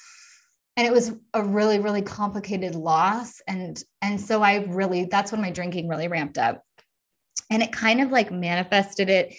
And 0.77 0.85
it 0.85 0.93
was 0.93 1.13
a 1.33 1.43
really, 1.43 1.79
really 1.79 2.01
complicated 2.01 2.75
loss. 2.75 3.41
And 3.47 3.81
and 4.01 4.19
so 4.19 4.41
I 4.41 4.65
really 4.67 5.05
that's 5.05 5.31
when 5.31 5.41
my 5.41 5.51
drinking 5.51 5.87
really 5.87 6.07
ramped 6.07 6.37
up. 6.37 6.61
And 7.49 7.61
it 7.61 7.71
kind 7.71 8.01
of 8.01 8.11
like 8.11 8.31
manifested 8.31 9.09
it 9.09 9.35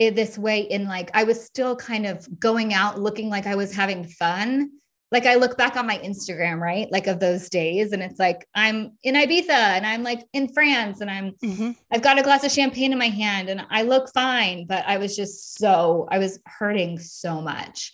in 0.00 0.16
this 0.16 0.36
way 0.36 0.62
in 0.62 0.88
like 0.88 1.10
I 1.14 1.22
was 1.22 1.44
still 1.44 1.76
kind 1.76 2.06
of 2.06 2.26
going 2.40 2.74
out 2.74 3.00
looking 3.00 3.28
like 3.28 3.46
I 3.46 3.54
was 3.54 3.72
having 3.72 4.04
fun 4.04 4.72
like 5.12 5.26
I 5.26 5.34
look 5.34 5.58
back 5.58 5.76
on 5.76 5.86
my 5.86 5.98
Instagram, 5.98 6.60
right? 6.60 6.90
Like 6.90 7.08
of 7.08 7.18
those 7.18 7.48
days, 7.48 7.92
and 7.92 8.02
it's 8.02 8.18
like 8.18 8.46
I'm 8.54 8.92
in 9.02 9.16
Ibiza 9.16 9.50
and 9.50 9.84
I'm 9.84 10.02
like 10.02 10.24
in 10.32 10.52
France 10.52 11.00
and 11.00 11.10
I'm 11.10 11.32
mm-hmm. 11.42 11.72
I've 11.90 12.02
got 12.02 12.18
a 12.18 12.22
glass 12.22 12.44
of 12.44 12.52
champagne 12.52 12.92
in 12.92 12.98
my 12.98 13.08
hand 13.08 13.48
and 13.48 13.66
I 13.70 13.82
look 13.82 14.12
fine, 14.12 14.66
but 14.66 14.84
I 14.86 14.98
was 14.98 15.16
just 15.16 15.56
so 15.56 16.06
I 16.10 16.18
was 16.18 16.38
hurting 16.46 16.98
so 17.00 17.40
much. 17.40 17.92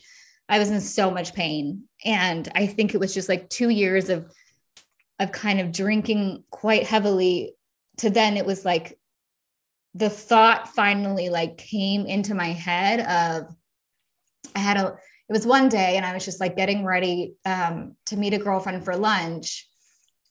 I 0.49 0.59
was 0.59 0.71
in 0.71 0.81
so 0.81 1.11
much 1.11 1.35
pain. 1.35 1.85
And 2.05 2.49
I 2.55 2.67
think 2.67 2.95
it 2.95 3.01
was 3.01 3.15
just 3.15 3.29
like 3.29 3.49
two 3.49 3.71
years 3.71 4.11
of 4.11 4.31
of 5.19 5.33
kind 5.33 5.61
of 5.61 5.73
drinking 5.73 6.45
quite 6.51 6.85
heavily 6.85 7.55
to 7.99 8.11
then 8.11 8.37
it 8.37 8.45
was 8.45 8.67
like 8.67 8.96
the 9.97 10.11
thought 10.11 10.69
finally 10.75 11.31
like 11.31 11.57
came 11.57 12.07
into 12.07 12.35
my 12.35 12.49
head 12.49 13.01
of 13.01 13.55
I 14.55 14.59
had 14.59 14.77
a 14.77 14.99
it 15.29 15.33
was 15.33 15.47
one 15.47 15.69
day 15.69 15.97
and 15.97 16.07
I 16.07 16.15
was 16.15 16.25
just 16.25 16.41
like 16.41 16.57
getting 16.57 16.85
ready 16.85 17.35
um, 17.45 17.97
to 18.07 18.17
meet 18.17 18.35
a 18.35 18.39
girlfriend 18.39 18.85
for 18.85 18.97
lunch. 18.97 19.67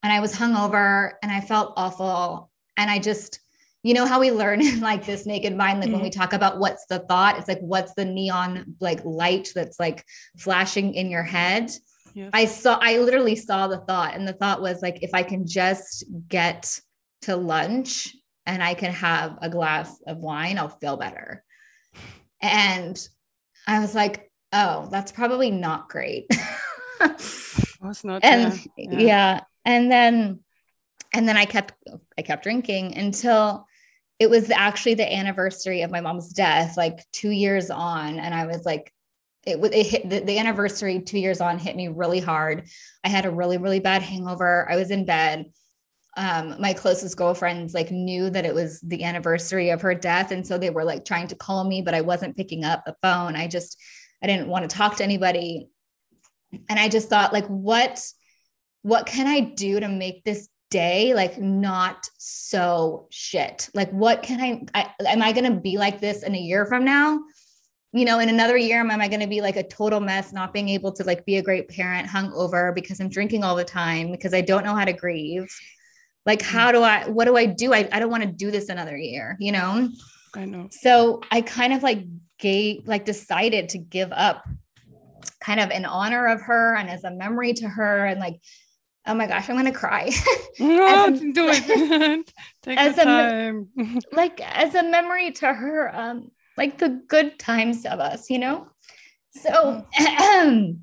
And 0.04 0.14
I 0.14 0.22
was 0.22 0.34
hungover 0.34 1.14
and 1.22 1.32
I 1.32 1.42
felt 1.42 1.74
awful. 1.76 2.50
And 2.78 2.90
I 2.90 3.00
just, 3.00 3.42
you 3.84 3.94
know, 3.94 4.06
how 4.06 4.22
we 4.22 4.32
learn 4.32 4.62
in 4.66 4.80
like 4.80 5.06
this 5.06 5.26
naked 5.26 5.56
mind, 5.56 5.80
like 5.80 5.88
mm-hmm. 5.88 5.96
when 5.96 6.04
we 6.04 6.10
mm-hmm. 6.10 6.20
talk 6.22 6.32
about 6.32 6.60
what's 6.60 6.86
the 6.86 7.00
thought, 7.00 7.38
it's 7.38 7.50
like, 7.50 7.60
what's 7.60 7.94
the 7.96 8.06
neon 8.06 8.76
like 8.80 9.04
light 9.04 9.50
that's 9.54 9.80
like 9.82 10.06
flashing 10.38 10.94
in 10.94 11.10
your 11.10 11.24
head? 11.24 11.72
Yes. 12.14 12.30
I 12.32 12.46
saw, 12.46 12.80
I 12.82 13.00
literally 13.00 13.36
saw 13.36 13.68
the 13.68 13.80
thought. 13.80 14.16
And 14.16 14.26
the 14.26 14.34
thought 14.34 14.62
was 14.62 14.82
like, 14.82 15.04
if 15.04 15.14
I 15.14 15.24
can 15.24 15.46
just 15.46 16.06
get 16.30 16.80
to 17.24 17.36
lunch 17.36 18.16
and 18.46 18.64
I 18.64 18.74
can 18.74 18.92
have 18.92 19.38
a 19.42 19.50
glass 19.50 20.02
of 20.06 20.18
wine, 20.18 20.58
I'll 20.58 20.70
feel 20.70 20.98
better. 20.98 21.44
And 22.42 22.98
I 23.68 23.80
was 23.80 23.96
like, 23.96 24.32
oh, 24.54 24.88
that's 24.92 25.12
probably 25.12 25.52
not 25.52 25.90
great. 25.90 26.28
That's 27.00 28.04
not 28.04 28.24
and 28.24 28.68
yeah. 28.78 29.00
yeah. 29.00 29.40
And 29.64 29.92
then 29.92 30.40
and 31.14 31.28
then 31.28 31.38
I 31.38 31.46
kept 31.46 31.74
I 32.18 32.22
kept 32.22 32.44
drinking 32.44 32.98
until 32.98 33.66
it 34.20 34.30
was 34.30 34.50
actually 34.50 34.94
the 34.94 35.14
anniversary 35.14 35.82
of 35.82 35.92
my 35.92 36.02
mom's 36.02 36.30
death, 36.30 36.78
like 36.78 37.06
two 37.12 37.32
years 37.32 37.70
on. 37.70 38.18
And 38.18 38.34
I 38.34 38.46
was 38.46 38.66
like, 38.66 38.94
it, 39.46 39.58
it 39.74 39.86
hit 39.86 40.10
the, 40.10 40.20
the 40.22 40.40
anniversary 40.40 41.02
two 41.02 41.20
years 41.20 41.42
on 41.42 41.60
hit 41.60 41.76
me 41.76 41.90
really 41.90 42.20
hard. 42.20 42.68
I 43.04 43.10
had 43.10 43.26
a 43.26 43.32
really, 43.32 43.58
really 43.58 43.80
bad 43.80 44.02
hangover. 44.02 44.70
I 44.70 44.78
was 44.78 44.92
in 44.92 45.06
bed. 45.06 45.52
Um, 46.18 46.56
my 46.60 46.74
closest 46.74 47.18
girlfriends 47.18 47.74
like 47.74 47.92
knew 47.92 48.30
that 48.30 48.46
it 48.46 48.54
was 48.54 48.80
the 48.82 49.04
anniversary 49.04 49.70
of 49.70 49.82
her 49.82 49.94
death. 49.94 50.32
And 50.32 50.48
so 50.48 50.58
they 50.58 50.70
were 50.70 50.86
like 50.86 51.04
trying 51.04 51.28
to 51.28 51.36
call 51.36 51.64
me, 51.66 51.82
but 51.82 51.94
I 51.94 52.02
wasn't 52.02 52.38
picking 52.38 52.64
up 52.64 52.84
the 52.86 52.96
phone. 53.02 53.36
I 53.36 53.48
just 53.48 53.78
I 54.24 54.28
didn't 54.28 54.48
want 54.48 54.70
to 54.70 54.76
talk 54.76 54.98
to 54.98 55.04
anybody. 55.04 55.68
And 56.70 56.80
I 56.80 56.88
just 56.88 57.10
thought 57.10 57.34
like 57.34 57.48
what 57.48 58.02
what 58.82 59.06
can 59.06 59.28
I 59.28 59.40
do 59.40 59.80
to 59.80 59.90
make 59.90 60.24
this 60.24 60.48
day 60.72 61.14
like 61.14 61.40
not 61.40 62.08
so 62.18 63.08
shit? 63.10 63.70
Like 63.74 63.92
what 63.92 64.24
can 64.24 64.40
I, 64.40 64.90
I 65.00 65.12
am 65.12 65.22
I 65.22 65.34
going 65.34 65.52
to 65.52 65.60
be 65.60 65.78
like 65.78 66.00
this 66.00 66.24
in 66.24 66.34
a 66.34 66.40
year 66.40 66.66
from 66.66 66.86
now? 66.86 67.20
you 67.96 68.04
know, 68.04 68.20
in 68.20 68.28
another 68.28 68.58
year, 68.58 68.82
am 68.82 68.92
I 68.92 69.08
going 69.08 69.22
to 69.22 69.28
be 69.28 69.40
like 69.40 69.56
a 69.56 69.64
total 69.64 70.02
mess, 70.02 70.34
not 70.34 70.52
being 70.52 70.68
able 70.68 70.92
to 70.92 71.04
like 71.06 71.26
be 71.26 71.38
a 71.38 71.42
great 71.42 71.70
parent, 71.70 72.06
hung 72.06 72.30
over 72.34 72.74
because 72.74 73.00
I'm 73.00 73.08
drinking 73.08 73.46
all 73.46 73.56
the 73.56 73.64
time 73.64 74.12
because 74.12 74.34
I 74.34 74.42
don't 74.42 74.66
know 74.66 74.76
how 74.76 74.84
to 74.84 74.92
grieve? 74.92 75.50
Like, 76.26 76.40
mm. 76.40 76.46
how 76.46 76.72
do 76.72 76.82
I, 76.82 77.08
what 77.08 77.26
do 77.26 77.38
I 77.38 77.46
do? 77.46 77.74
I, 77.74 77.88
I 77.92 78.00
don't 78.00 78.10
want 78.10 78.24
to 78.24 78.32
do 78.32 78.52
this 78.52 78.70
another 78.70 78.98
year, 78.98 79.38
you 79.40 79.52
know? 79.52 79.90
I 80.36 80.46
know. 80.46 80.68
So 80.72 81.22
I 81.32 81.42
kind 81.42 81.74
of 81.74 81.84
like 81.84 82.06
gave 82.40 82.88
like 82.88 83.06
decided 83.06 83.70
to 83.70 83.78
give 83.78 84.12
up 84.12 84.44
kind 85.40 85.60
of 85.60 85.72
in 85.72 85.86
honor 85.86 86.28
of 86.28 86.42
her 86.42 86.76
and 86.76 86.90
as 86.90 87.04
a 87.04 87.12
memory 87.12 87.54
to 87.54 87.68
her 87.68 88.06
and 88.06 88.20
like 88.20 88.40
oh 89.06 89.14
my 89.14 89.28
gosh 89.28 89.50
i'm 89.50 89.56
gonna 89.56 89.72
cry 89.72 90.12
no, 90.60 91.06
a, 91.06 91.12
do 91.12 91.48
it 91.50 92.32
Take 92.64 92.78
as 92.78 92.96
time. 92.96 93.70
a 93.78 94.00
like 94.16 94.42
as 94.42 94.76
a 94.76 94.84
memory 94.84 95.32
to 95.32 95.54
her 95.54 95.96
um 95.96 96.32
like 96.58 96.78
the 96.78 97.02
good 97.08 97.38
times 97.40 97.86
of 97.86 98.00
us 98.00 98.30
you 98.30 98.40
know 98.40 98.68
so 99.32 99.86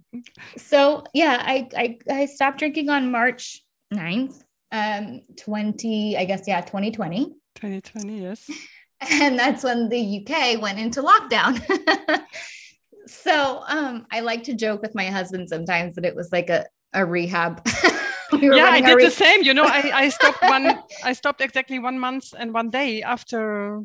so 0.57 1.05
yeah 1.13 1.43
I, 1.45 1.69
I 1.77 1.99
i 2.11 2.27
stopped 2.27 2.59
drinking 2.59 2.89
on 2.89 3.11
march 3.11 3.63
9th 3.93 4.43
um 4.73 5.21
20 5.37 6.17
i 6.17 6.25
guess 6.25 6.43
yeah 6.47 6.61
2020 6.61 7.27
2020 7.55 8.23
yes 8.23 8.51
and 9.11 9.39
that's 9.39 9.65
when 9.65 9.89
the 9.89 10.21
UK 10.21 10.61
went 10.61 10.79
into 10.79 11.03
lockdown. 11.03 11.61
so 13.07 13.63
um, 13.67 14.07
I 14.11 14.21
like 14.21 14.45
to 14.45 14.55
joke 14.55 14.83
with 14.83 14.95
my 14.95 15.07
husband 15.07 15.49
sometimes 15.49 15.95
that 15.95 16.05
it 16.05 16.15
was 16.15 16.31
like 16.33 16.51
a, 16.51 16.67
a 16.93 17.05
rehab. 17.05 17.67
we 18.33 18.55
yeah, 18.55 18.67
I 18.67 18.81
did 18.81 18.95
re- 18.95 19.05
the 19.05 19.11
same. 19.11 19.43
You 19.43 19.55
know, 19.55 19.65
I, 19.65 19.91
I 19.95 20.09
stopped 20.09 20.43
one. 20.43 20.79
I 21.05 21.13
stopped 21.13 21.41
exactly 21.41 21.79
one 21.79 21.99
month 21.99 22.33
and 22.39 22.53
one 22.53 22.71
day 22.71 23.03
after 23.03 23.83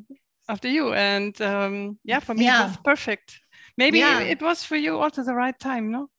after 0.50 0.68
you, 0.68 0.94
and 0.94 1.40
um, 1.42 2.00
yeah, 2.04 2.20
for 2.20 2.34
me 2.34 2.46
yeah. 2.46 2.66
it 2.66 2.68
was 2.68 2.78
perfect. 2.78 3.40
Maybe 3.78 4.00
yeah. 4.00 4.20
it 4.20 4.42
was 4.42 4.64
for 4.64 4.76
you 4.76 4.98
also 5.00 5.24
the 5.24 5.36
right 5.36 5.58
time, 5.60 5.92
no? 5.92 6.10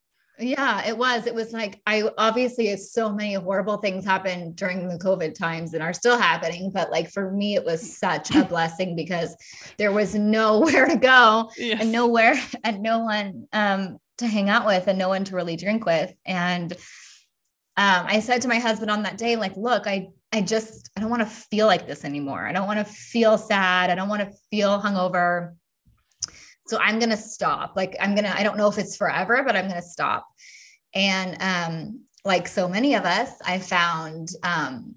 Yeah, 0.40 0.86
it 0.86 0.96
was. 0.96 1.26
It 1.26 1.34
was 1.34 1.52
like 1.52 1.80
I 1.86 2.08
obviously 2.16 2.76
so 2.76 3.12
many 3.12 3.34
horrible 3.34 3.78
things 3.78 4.04
happened 4.04 4.56
during 4.56 4.88
the 4.88 4.98
COVID 4.98 5.34
times 5.34 5.74
and 5.74 5.82
are 5.82 5.92
still 5.92 6.18
happening. 6.18 6.70
But 6.72 6.90
like 6.90 7.10
for 7.10 7.32
me, 7.32 7.56
it 7.56 7.64
was 7.64 7.98
such 7.98 8.34
a 8.34 8.44
blessing 8.44 8.94
because 8.94 9.36
there 9.78 9.92
was 9.92 10.14
nowhere 10.14 10.86
to 10.86 10.96
go 10.96 11.50
yes. 11.56 11.80
and 11.80 11.90
nowhere 11.90 12.34
and 12.64 12.82
no 12.82 13.00
one 13.00 13.48
um, 13.52 13.98
to 14.18 14.26
hang 14.26 14.48
out 14.48 14.64
with 14.64 14.86
and 14.86 14.98
no 14.98 15.08
one 15.08 15.24
to 15.24 15.34
really 15.34 15.56
drink 15.56 15.84
with. 15.84 16.12
And 16.24 16.72
um, 17.76 18.06
I 18.06 18.20
said 18.20 18.42
to 18.42 18.48
my 18.48 18.58
husband 18.58 18.90
on 18.90 19.02
that 19.04 19.18
day, 19.18 19.36
like, 19.36 19.56
look, 19.56 19.86
I 19.86 20.08
I 20.32 20.42
just 20.42 20.90
I 20.96 21.00
don't 21.00 21.10
want 21.10 21.22
to 21.22 21.26
feel 21.26 21.66
like 21.66 21.86
this 21.86 22.04
anymore. 22.04 22.46
I 22.46 22.52
don't 22.52 22.66
want 22.66 22.78
to 22.78 22.92
feel 22.92 23.38
sad. 23.38 23.90
I 23.90 23.94
don't 23.94 24.08
want 24.08 24.22
to 24.22 24.36
feel 24.50 24.80
hungover 24.80 25.54
so 26.68 26.78
i'm 26.78 26.98
going 26.98 27.10
to 27.10 27.16
stop 27.16 27.74
like 27.76 27.96
i'm 28.00 28.14
going 28.14 28.24
to 28.24 28.36
i 28.36 28.42
don't 28.42 28.56
know 28.56 28.68
if 28.68 28.78
it's 28.78 28.96
forever 28.96 29.42
but 29.44 29.56
i'm 29.56 29.68
going 29.68 29.80
to 29.80 29.88
stop 29.88 30.26
and 30.94 31.36
um 31.40 32.00
like 32.24 32.46
so 32.48 32.68
many 32.68 32.94
of 32.94 33.04
us 33.04 33.30
i 33.44 33.58
found 33.58 34.28
um 34.42 34.94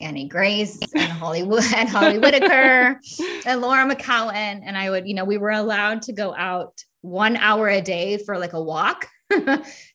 Annie 0.00 0.28
Grace 0.28 0.78
and 0.94 1.10
Hollywood 1.12 1.64
and 1.74 1.88
Holly 1.88 2.18
Whitaker 2.18 3.00
and 3.46 3.60
Laura 3.60 3.88
McKowen. 3.88 4.60
And 4.64 4.76
I 4.76 4.90
would, 4.90 5.08
you 5.08 5.14
know, 5.14 5.24
we 5.24 5.38
were 5.38 5.50
allowed 5.50 6.02
to 6.02 6.12
go 6.12 6.34
out 6.34 6.82
one 7.00 7.36
hour 7.36 7.68
a 7.68 7.80
day 7.80 8.18
for 8.18 8.38
like 8.38 8.52
a 8.52 8.62
walk. 8.62 9.08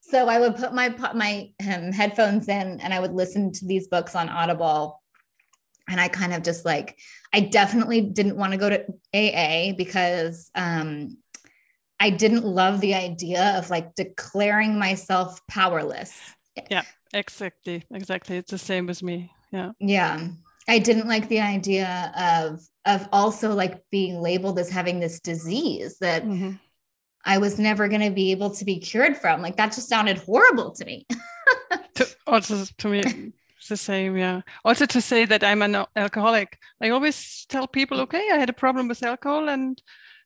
so 0.02 0.28
I 0.28 0.40
would 0.40 0.56
put 0.56 0.74
my 0.74 0.90
my 1.14 1.52
um, 1.62 1.92
headphones 1.92 2.48
in 2.48 2.80
and 2.82 2.94
I 2.94 3.00
would 3.00 3.14
listen 3.14 3.52
to 3.54 3.66
these 3.66 3.88
books 3.88 4.16
on 4.16 4.30
Audible. 4.30 5.01
And 5.92 6.00
I 6.00 6.08
kind 6.08 6.34
of 6.34 6.42
just 6.42 6.66
like 6.66 6.98
I 7.34 7.42
definitely 7.42 8.02
didn't 8.02 8.38
want 8.38 8.54
to 8.54 8.58
go 8.58 8.70
to 8.70 8.86
AA 9.14 9.74
because 9.78 10.50
um, 10.56 11.18
I 12.00 12.10
didn't 12.10 12.46
love 12.46 12.82
the 12.82 12.96
idea 12.96 13.58
of 13.58 13.70
like 13.70 13.94
declaring 13.96 14.80
myself 14.80 15.40
powerless. 15.48 16.20
Yeah, 16.70 16.84
exactly. 17.14 17.84
Exactly. 17.92 18.38
It's 18.38 18.52
the 18.52 18.58
same 18.58 18.90
as 18.90 19.04
me. 19.04 19.32
Yeah. 19.52 19.72
Yeah. 19.80 20.30
I 20.68 20.80
didn't 20.80 21.08
like 21.08 21.28
the 21.28 21.42
idea 21.42 22.12
of 22.18 22.62
of 22.86 23.08
also 23.12 23.54
like 23.54 23.84
being 23.92 24.22
labeled 24.22 24.58
as 24.58 24.70
having 24.70 25.00
this 25.00 25.20
disease 25.20 25.98
that 26.00 26.24
mm-hmm. 26.24 26.54
I 27.24 27.38
was 27.38 27.60
never 27.60 27.88
going 27.88 28.02
to 28.02 28.10
be 28.10 28.32
able 28.32 28.50
to 28.52 28.66
be 28.66 28.80
cured 28.80 29.18
from. 29.18 29.42
Like 29.42 29.58
that 29.58 29.74
just 29.74 29.90
sounded 29.90 30.18
horrible 30.18 30.72
to 30.72 30.86
me. 30.86 31.06
to, 31.96 32.08
also 32.26 32.64
to 32.80 32.88
me, 32.88 33.34
the 33.68 33.78
same, 33.78 34.18
yeah. 34.18 34.42
Also 34.66 34.86
to 34.86 35.02
say 35.02 35.26
that 35.26 35.44
I'm 35.44 35.62
an 35.62 35.86
alcoholic, 35.96 36.58
I 36.82 36.90
always 36.90 37.46
tell 37.48 37.68
people, 37.68 38.02
okay, 38.02 38.30
I 38.32 38.38
had 38.38 38.50
a 38.50 38.54
problem 38.54 38.88
with 38.88 39.04
alcohol, 39.04 39.50
and 39.50 39.82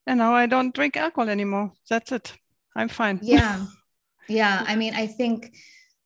and 0.07 0.19
now 0.19 0.33
I 0.33 0.45
don't 0.45 0.73
drink 0.73 0.97
alcohol 0.97 1.29
anymore. 1.29 1.71
That's 1.89 2.11
it. 2.11 2.33
I'm 2.75 2.89
fine. 2.89 3.19
Yeah, 3.21 3.65
yeah. 4.27 4.63
I 4.67 4.75
mean, 4.75 4.93
I 4.93 5.07
think 5.07 5.55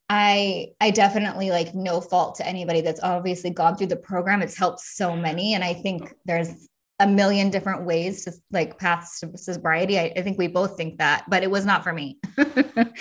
I 0.09 0.69
I 0.79 0.91
definitely 0.91 1.51
like 1.51 1.75
no 1.75 2.01
fault 2.01 2.35
to 2.35 2.47
anybody 2.47 2.81
that's 2.81 3.01
obviously 3.03 3.51
gone 3.51 3.75
through 3.75 3.87
the 3.87 3.95
program. 3.95 4.41
It's 4.41 4.57
helped 4.57 4.79
so 4.79 5.15
many, 5.15 5.53
and 5.53 5.63
I 5.63 5.73
think 5.73 6.13
there's 6.25 6.67
a 6.99 7.07
million 7.07 7.49
different 7.49 7.85
ways 7.85 8.25
to 8.25 8.33
like 8.51 8.77
paths 8.77 9.21
to 9.21 9.37
sobriety. 9.37 9.97
I, 9.97 10.11
I, 10.15 10.21
think 10.21 10.37
we 10.37 10.47
both 10.47 10.75
think 10.75 10.97
that, 10.97 11.23
but 11.29 11.43
it 11.43 11.49
was 11.49 11.65
not 11.65 11.83
for 11.83 11.93
me. 11.93 12.19
no, 12.37 12.43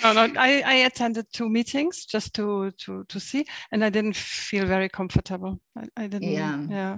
no, 0.03 0.33
I, 0.37 0.63
I 0.65 0.73
attended 0.85 1.27
two 1.33 1.49
meetings 1.49 2.05
just 2.05 2.33
to 2.35 2.71
to 2.85 3.03
to 3.09 3.19
see, 3.19 3.45
and 3.71 3.83
I 3.83 3.89
didn't 3.89 4.15
feel 4.15 4.65
very 4.65 4.89
comfortable. 4.89 5.59
I, 5.77 5.87
I 5.97 6.07
didn't. 6.07 6.29
Yeah. 6.29 6.65
Yeah. 6.69 6.97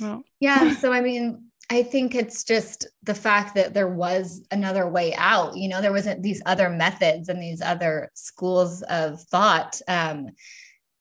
Well. 0.00 0.22
Yeah. 0.38 0.74
So 0.80 0.92
I 0.92 1.00
mean, 1.00 1.50
I 1.70 1.84
think 1.84 2.14
it's 2.14 2.44
just 2.44 2.88
the 3.04 3.14
fact 3.14 3.54
that 3.54 3.72
there 3.72 3.88
was 3.88 4.44
another 4.50 4.88
way 4.88 5.14
out. 5.14 5.56
You 5.56 5.68
know, 5.68 5.80
there 5.80 5.92
wasn't 5.92 6.22
these 6.22 6.42
other 6.44 6.68
methods 6.68 7.28
and 7.28 7.40
these 7.40 7.62
other 7.62 8.10
schools 8.14 8.82
of 8.82 9.22
thought 9.22 9.80
um, 9.86 10.30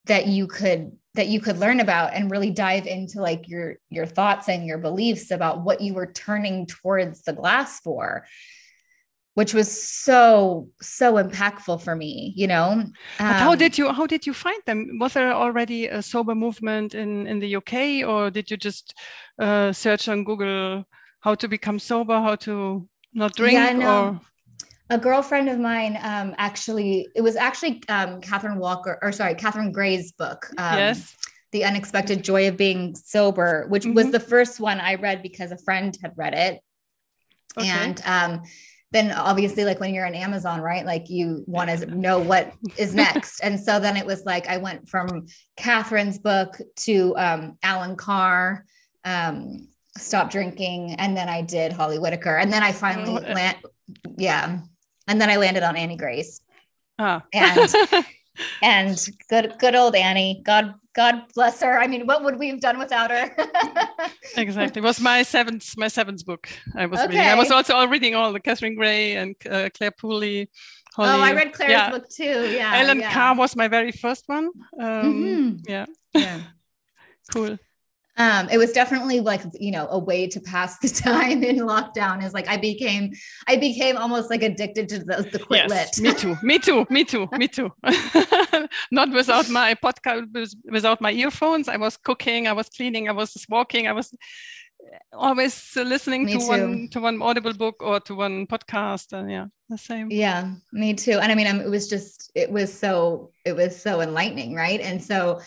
that 0.06 0.28
you 0.28 0.48
could 0.48 0.92
that 1.20 1.28
you 1.28 1.42
could 1.42 1.58
learn 1.58 1.82
about 1.82 2.14
and 2.14 2.32
really 2.32 2.50
dive 2.50 2.88
into 2.88 3.22
like 3.22 3.50
your 3.50 3.76
your 3.90 4.06
thoughts 4.06 4.48
and 4.48 4.66
your 4.66 4.78
beliefs 4.78 5.32
about 5.32 5.66
what 5.66 5.82
you 5.82 5.94
were 5.94 6.14
turning 6.14 6.66
towards 6.66 7.24
the 7.24 7.34
glass 7.34 7.82
for 7.82 8.26
which 9.34 9.54
was 9.54 9.70
so 9.70 10.70
so 10.82 11.16
impactful 11.16 11.82
for 11.82 11.94
me 11.94 12.32
you 12.38 12.48
know 12.48 12.70
um, 12.72 12.94
how 13.20 13.54
did 13.54 13.78
you 13.78 13.92
how 13.92 14.08
did 14.08 14.26
you 14.26 14.34
find 14.34 14.62
them 14.66 14.98
was 14.98 15.14
there 15.14 15.34
already 15.34 15.88
a 15.88 16.02
sober 16.02 16.34
movement 16.34 16.96
in 16.96 17.28
in 17.28 17.38
the 17.40 17.54
uk 17.58 17.74
or 18.08 18.32
did 18.32 18.50
you 18.50 18.56
just 18.56 18.96
uh, 19.40 19.74
search 19.74 20.08
on 20.08 20.24
google 20.24 20.86
how 21.20 21.36
to 21.36 21.50
become 21.50 21.80
sober 21.80 22.18
how 22.22 22.36
to 22.36 22.88
not 23.14 23.36
drink 23.36 23.54
yeah, 23.54 23.74
no. 23.74 24.08
or 24.08 24.22
a 24.90 24.98
girlfriend 24.98 25.50
of 25.50 25.60
mine 25.60 25.98
um, 26.02 26.34
actually 26.38 27.08
it 27.16 27.22
was 27.22 27.36
actually 27.36 27.82
um, 27.90 28.22
catherine 28.22 28.60
walker 28.60 28.98
or 29.02 29.12
sorry 29.12 29.36
catherine 29.36 29.72
gray's 29.72 30.12
book 30.12 30.48
um, 30.58 30.78
yes 30.78 31.16
the 31.52 31.64
unexpected 31.64 32.24
joy 32.24 32.48
of 32.48 32.58
being 32.58 32.96
sober 32.96 33.66
which 33.70 33.84
mm-hmm. 33.84 33.94
was 33.94 34.12
the 34.12 34.20
first 34.20 34.60
one 34.60 34.80
i 34.80 34.96
read 34.96 35.22
because 35.24 35.52
a 35.52 35.58
friend 35.58 35.98
had 36.02 36.14
read 36.16 36.34
it 36.34 36.62
okay. 37.58 37.68
and 37.68 38.02
um, 38.06 38.42
then 38.92 39.12
obviously 39.12 39.66
like 39.66 39.80
when 39.80 39.94
you're 39.94 40.06
on 40.06 40.16
Amazon, 40.16 40.62
right? 40.62 40.84
Like 40.84 41.12
you 41.12 41.44
want 41.46 41.70
to 41.70 41.86
know 41.86 42.20
what 42.20 42.54
is 42.76 42.96
next. 42.96 43.40
and 43.44 43.60
so 43.60 43.80
then 43.80 43.96
it 43.96 44.06
was 44.06 44.26
like 44.26 44.48
I 44.48 44.58
went 44.58 44.90
from 44.90 45.28
Catherine's 45.58 46.18
book 46.18 46.58
to 46.78 47.16
um, 47.16 47.58
Allen 47.62 47.96
Carr, 47.96 48.66
um, 49.06 49.68
Stop 49.96 50.32
Drinking, 50.32 50.96
and 50.96 51.16
then 51.16 51.30
I 51.30 51.44
did 51.44 51.72
Holly 51.72 52.00
Whitaker. 52.00 52.36
And 52.36 52.52
then 52.52 52.64
I 52.64 52.72
finally 52.72 53.24
oh, 53.24 53.34
land 53.34 53.58
yeah. 54.18 54.60
And 55.10 55.20
then 55.20 55.30
I 55.30 55.38
landed 55.38 55.64
on 55.64 55.76
Annie 55.76 55.98
Grace. 55.98 56.42
Oh. 57.00 57.22
And 57.34 57.74
and 58.62 59.10
good 59.28 59.56
good 59.60 59.76
old 59.76 59.96
Annie. 59.96 60.42
God 60.46 60.76
God 60.94 61.24
bless 61.34 61.62
her. 61.62 61.80
I 61.80 61.88
mean, 61.88 62.06
what 62.06 62.24
would 62.24 62.38
we 62.38 62.50
have 62.50 62.62
done 62.62 62.78
without 62.78 63.10
her? 63.10 63.36
exactly. 64.38 64.82
It 64.82 64.84
was 64.84 65.02
my 65.02 65.24
seventh 65.24 65.76
my 65.78 65.88
seventh 65.88 66.26
book. 66.26 66.48
I 66.76 66.86
was 66.86 67.00
okay. 67.00 67.10
reading. 67.10 67.28
I 67.28 67.36
was 67.36 67.52
also 67.52 67.86
reading 67.88 68.14
all 68.16 68.32
the 68.32 68.40
Catherine 68.40 68.76
Gray 68.76 69.16
and 69.16 69.36
uh, 69.50 69.70
Clare 69.76 69.92
Pooley. 69.92 70.48
Holly. 70.94 71.10
Oh, 71.10 71.22
I 71.22 71.34
read 71.34 71.54
Clare's 71.54 71.72
yeah. 71.72 71.90
book 71.90 72.08
too. 72.10 72.50
Yeah. 72.52 72.72
Allen 72.76 73.00
yeah. 73.00 73.12
Carr 73.12 73.36
was 73.36 73.56
my 73.56 73.68
very 73.68 73.92
first 73.92 74.24
one. 74.28 74.50
Um, 74.80 74.86
mm-hmm. 74.86 75.56
Yeah. 75.68 75.86
Yeah. 76.14 76.42
cool 77.34 77.58
um, 78.20 78.50
it 78.50 78.58
was 78.58 78.72
definitely 78.74 79.22
like 79.22 79.42
you 79.60 79.72
know 79.72 79.88
a 79.90 79.98
way 79.98 80.28
to 80.28 80.40
pass 80.40 80.78
the 80.80 80.90
time 81.10 81.44
in 81.44 81.58
lockdown 81.58 82.24
is 82.24 82.34
like 82.34 82.48
i 82.48 82.58
became 82.58 83.12
i 83.48 83.56
became 83.56 83.98
almost 83.98 84.30
like 84.30 84.44
addicted 84.44 84.88
to 84.90 85.00
the, 85.00 85.28
the 85.32 85.40
quit 85.40 85.66
yes, 85.70 86.00
lit. 86.00 86.04
Me 86.04 86.14
too. 86.14 86.36
Me 86.44 86.60
too. 86.60 86.86
Me 86.90 87.04
too. 87.04 87.28
Me 87.38 87.48
too. 87.48 87.72
Not 88.92 89.12
without 89.12 89.50
my 89.50 89.76
podcast 89.76 90.54
without 90.66 91.02
my 91.02 91.12
earphones. 91.12 91.68
I 91.68 91.78
was 91.78 91.98
cooking. 91.98 92.48
I 92.48 92.54
was 92.54 92.70
cleaning. 92.70 93.10
I 93.10 93.14
was 93.14 93.46
walking. 93.50 93.88
I 93.88 93.94
was 93.94 94.14
always 95.14 95.76
listening 95.76 96.26
me 96.26 96.34
to 96.34 96.40
too. 96.40 96.48
one 96.48 96.90
to 96.92 97.00
one 97.00 97.22
audible 97.22 97.54
book 97.54 97.82
or 97.82 98.00
to 98.02 98.16
one 98.16 98.48
podcast. 98.48 99.14
And 99.14 99.32
yeah 99.32 99.48
the 99.70 99.78
same. 99.78 100.12
Yeah 100.12 100.54
me 100.72 100.94
too. 100.94 101.20
And 101.20 101.32
i 101.32 101.36
mean 101.36 101.48
I'm, 101.48 101.62
it 101.62 101.70
was 101.70 101.88
just 101.88 102.32
it 102.36 102.52
was 102.52 102.74
so 102.74 103.32
it 103.46 103.56
was 103.56 103.80
so 103.82 104.02
enlightening 104.02 104.56
right? 104.56 104.82
And 104.82 105.04
so 105.04 105.42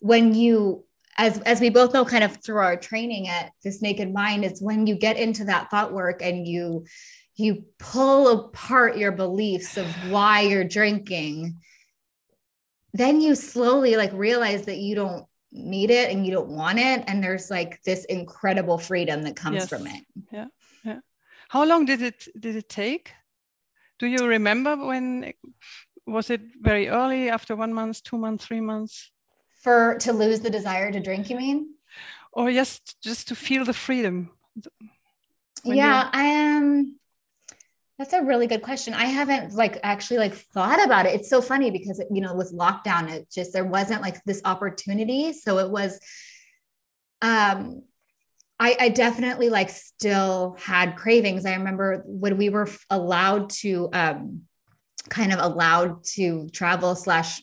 when 0.00 0.34
you 0.34 0.84
as 1.18 1.38
as 1.40 1.60
we 1.60 1.68
both 1.68 1.92
know 1.92 2.04
kind 2.04 2.24
of 2.24 2.36
through 2.42 2.58
our 2.58 2.76
training 2.76 3.28
at 3.28 3.50
this 3.62 3.82
naked 3.82 4.12
mind 4.12 4.44
is 4.44 4.62
when 4.62 4.86
you 4.86 4.94
get 4.94 5.16
into 5.16 5.44
that 5.44 5.70
thought 5.70 5.92
work 5.92 6.22
and 6.22 6.46
you 6.46 6.84
you 7.34 7.64
pull 7.78 8.46
apart 8.46 8.96
your 8.96 9.12
beliefs 9.12 9.76
of 9.76 9.86
why 10.10 10.40
you're 10.40 10.64
drinking 10.64 11.56
then 12.94 13.20
you 13.20 13.34
slowly 13.34 13.96
like 13.96 14.12
realize 14.12 14.64
that 14.64 14.78
you 14.78 14.94
don't 14.94 15.26
need 15.52 15.90
it 15.90 16.10
and 16.10 16.26
you 16.26 16.32
don't 16.32 16.48
want 16.48 16.78
it. 16.78 17.04
And 17.06 17.22
there's 17.22 17.50
like 17.50 17.80
this 17.82 18.04
incredible 18.06 18.78
freedom 18.78 19.22
that 19.22 19.36
comes 19.36 19.56
yes. 19.56 19.68
from 19.68 19.86
it. 19.86 20.04
Yeah 20.32 20.46
yeah. 20.84 21.00
How 21.48 21.64
long 21.64 21.84
did 21.84 22.02
it 22.02 22.28
did 22.38 22.56
it 22.56 22.68
take? 22.68 23.12
Do 23.98 24.06
you 24.06 24.26
remember 24.26 24.76
when 24.76 25.32
was 26.06 26.30
it 26.30 26.40
very 26.60 26.88
early 26.88 27.28
after 27.28 27.56
one 27.56 27.72
month 27.74 28.02
two 28.02 28.18
months 28.18 28.46
three 28.46 28.60
months 28.60 29.10
for 29.58 29.96
to 30.00 30.12
lose 30.12 30.40
the 30.40 30.50
desire 30.50 30.90
to 30.90 31.00
drink 31.00 31.30
you 31.30 31.36
mean? 31.36 31.74
Or 32.32 32.50
just 32.52 33.00
just 33.02 33.28
to 33.28 33.34
feel 33.34 33.64
the 33.64 33.74
freedom. 33.74 34.30
Yeah 35.64 36.08
i 36.12 36.24
am 36.24 36.98
that's 37.98 38.12
a 38.12 38.22
really 38.22 38.46
good 38.46 38.62
question. 38.62 38.94
I 38.94 39.06
haven't 39.06 39.54
like 39.54 39.80
actually 39.82 40.18
like 40.18 40.34
thought 40.34 40.82
about 40.84 41.06
it. 41.06 41.16
It's 41.16 41.28
so 41.28 41.42
funny 41.42 41.72
because 41.72 42.00
you 42.12 42.20
know 42.20 42.32
with 42.32 42.54
lockdown 42.54 43.10
it 43.10 43.28
just 43.28 43.52
there 43.52 43.64
wasn't 43.64 44.02
like 44.02 44.22
this 44.24 44.40
opportunity. 44.44 45.32
So 45.32 45.58
it 45.58 45.68
was 45.68 45.98
um 47.20 47.82
I, 48.60 48.76
I 48.80 48.88
definitely 48.88 49.50
like 49.50 49.70
still 49.70 50.56
had 50.60 50.96
cravings. 50.96 51.44
I 51.46 51.54
remember 51.54 52.02
when 52.06 52.36
we 52.36 52.50
were 52.50 52.68
allowed 52.90 53.50
to 53.50 53.88
um, 53.92 54.42
kind 55.08 55.32
of 55.32 55.38
allowed 55.38 56.02
to 56.14 56.48
travel 56.50 56.96
slash 56.96 57.40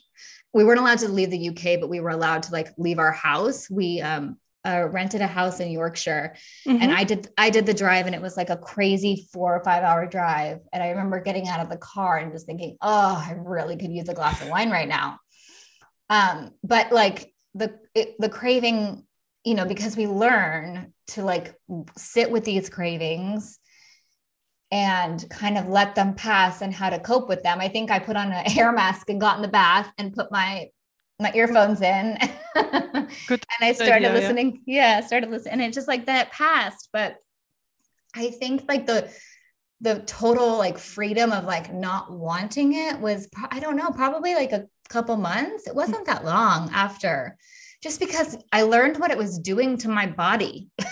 we 0.56 0.64
weren't 0.64 0.80
allowed 0.80 1.00
to 1.00 1.10
leave 1.10 1.32
the 1.32 1.50
UK, 1.50 1.82
but 1.82 1.90
we 1.90 2.00
were 2.00 2.12
allowed 2.12 2.44
to 2.44 2.54
like 2.54 2.70
leave 2.78 2.98
our 2.98 3.12
house. 3.12 3.70
We 3.70 4.00
um, 4.00 4.38
uh, 4.66 4.88
rented 4.90 5.20
a 5.20 5.28
house 5.28 5.60
in 5.60 5.70
Yorkshire, 5.70 6.34
mm-hmm. 6.66 6.82
and 6.82 6.94
I 6.94 7.04
did 7.04 7.28
I 7.38 7.50
did 7.50 7.66
the 7.66 7.74
drive, 7.74 8.06
and 8.06 8.16
it 8.16 8.22
was 8.22 8.38
like 8.38 8.50
a 8.50 8.56
crazy 8.56 9.28
four 9.34 9.54
or 9.54 9.62
five 9.66 9.84
hour 9.84 10.08
drive. 10.08 10.60
And 10.72 10.82
I 10.82 10.92
remember 10.92 11.20
getting 11.20 11.50
out 11.50 11.60
of 11.60 11.70
the 11.70 11.76
car 11.76 12.18
and 12.20 12.32
just 12.32 12.46
thinking, 12.46 12.78
oh, 12.82 13.22
I 13.28 13.36
really 13.38 13.76
could 13.76 13.92
use 13.92 14.08
a 14.08 14.14
glass 14.14 14.42
of 14.42 14.48
wine 14.48 14.72
right 14.72 14.88
now. 14.88 15.20
Um, 16.10 16.52
but 16.64 16.90
like 16.94 17.34
the 17.54 17.78
it, 17.94 18.16
the 18.18 18.30
craving, 18.30 19.06
you 19.44 19.56
know, 19.56 19.66
because 19.66 19.98
we 19.98 20.08
learn 20.08 20.94
to 21.08 21.26
like 21.26 21.54
sit 21.98 22.32
with 22.32 22.46
these 22.46 22.70
cravings 22.70 23.60
and 24.76 25.26
kind 25.30 25.58
of 25.58 25.70
let 25.70 25.96
them 25.96 26.14
pass 26.14 26.62
and 26.62 26.74
how 26.74 26.90
to 26.90 27.00
cope 27.00 27.30
with 27.30 27.42
them. 27.44 27.62
I 27.62 27.70
think 27.70 27.90
I 27.90 27.98
put 27.98 28.18
on 28.18 28.34
a 28.34 28.40
hair 28.50 28.74
mask 28.74 29.10
and 29.10 29.22
got 29.22 29.38
in 29.38 29.42
the 29.42 29.48
bath 29.48 29.90
and 29.98 30.14
put 30.14 30.32
my 30.32 30.70
my 31.18 31.32
earphones 31.34 31.80
in 31.80 32.18
and 32.56 33.08
I 33.62 33.72
started 33.72 34.10
idea, 34.10 34.12
listening. 34.12 34.64
Yeah. 34.66 35.00
yeah, 35.00 35.08
started 35.08 35.32
listening 35.32 35.54
and 35.54 35.62
it 35.62 35.72
just 35.72 35.88
like 35.88 36.08
that 36.08 36.34
passed. 36.34 36.90
But 36.92 37.16
I 38.14 38.32
think 38.32 38.66
like 38.68 38.86
the 38.86 39.10
the 39.80 40.00
total 40.00 40.58
like 40.58 40.78
freedom 40.78 41.32
of 41.32 41.46
like 41.46 41.74
not 41.74 42.12
wanting 42.12 42.74
it 42.74 43.00
was 43.00 43.30
I 43.50 43.62
don't 43.62 43.78
know, 43.78 43.92
probably 43.92 44.36
like 44.36 44.52
a 44.52 44.66
couple 44.90 45.16
months. 45.16 45.68
It 45.68 45.76
wasn't 45.76 46.06
that 46.08 46.26
long 46.26 46.70
after 46.74 47.38
just 47.82 48.02
because 48.02 48.38
I 48.52 48.64
learned 48.64 48.98
what 48.98 49.12
it 49.12 49.18
was 49.18 49.40
doing 49.40 49.78
to 49.80 49.88
my 49.88 50.06
body. 50.06 50.70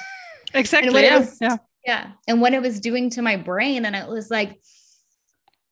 Exactly. 0.56 1.02
yeah. 1.02 1.18
Was, 1.18 1.38
yeah 1.42 1.58
yeah. 1.86 2.12
And 2.28 2.42
what 2.42 2.54
it 2.54 2.62
was 2.62 2.80
doing 2.80 3.10
to 3.12 3.22
my 3.22 3.36
brain. 3.36 3.86
And 3.86 3.96
it 3.96 4.08
was 4.08 4.32
like, 4.32 4.62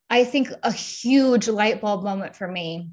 I 0.10 0.26
think 0.26 0.50
a 0.64 0.72
huge 0.72 1.48
light 1.48 1.80
bulb 1.80 2.04
moment 2.04 2.36
for 2.36 2.48
me 2.48 2.90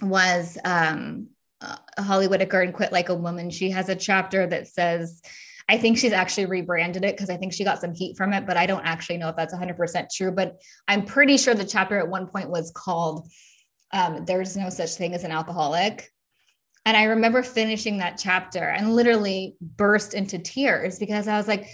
was 0.00 0.58
um, 0.64 1.28
uh, 1.60 1.76
Holly 1.98 2.26
Whitaker 2.26 2.60
and 2.60 2.74
Quit 2.74 2.92
Like 2.92 3.08
a 3.08 3.14
Woman. 3.14 3.50
She 3.50 3.70
has 3.70 3.88
a 3.88 3.94
chapter 3.94 4.46
that 4.48 4.66
says, 4.66 5.22
I 5.68 5.78
think 5.78 5.96
she's 5.96 6.12
actually 6.12 6.46
rebranded 6.46 7.04
it 7.04 7.16
because 7.16 7.30
I 7.30 7.36
think 7.36 7.52
she 7.52 7.62
got 7.62 7.80
some 7.80 7.94
heat 7.94 8.16
from 8.16 8.32
it, 8.32 8.46
but 8.46 8.56
I 8.56 8.66
don't 8.66 8.84
actually 8.84 9.18
know 9.18 9.28
if 9.28 9.36
that's 9.36 9.54
100% 9.54 10.08
true. 10.14 10.32
But 10.32 10.60
I'm 10.88 11.04
pretty 11.04 11.36
sure 11.36 11.54
the 11.54 11.64
chapter 11.64 11.98
at 11.98 12.08
one 12.08 12.26
point 12.26 12.50
was 12.50 12.72
called 12.72 13.28
um, 13.92 14.24
There's 14.24 14.56
No 14.56 14.68
Such 14.68 14.94
Thing 14.94 15.14
as 15.14 15.22
an 15.22 15.30
Alcoholic. 15.30 16.10
And 16.84 16.96
I 16.96 17.04
remember 17.04 17.44
finishing 17.44 17.98
that 17.98 18.18
chapter 18.18 18.64
and 18.64 18.96
literally 18.96 19.54
burst 19.60 20.14
into 20.14 20.38
tears 20.40 20.98
because 20.98 21.28
I 21.28 21.36
was 21.36 21.46
like, 21.46 21.68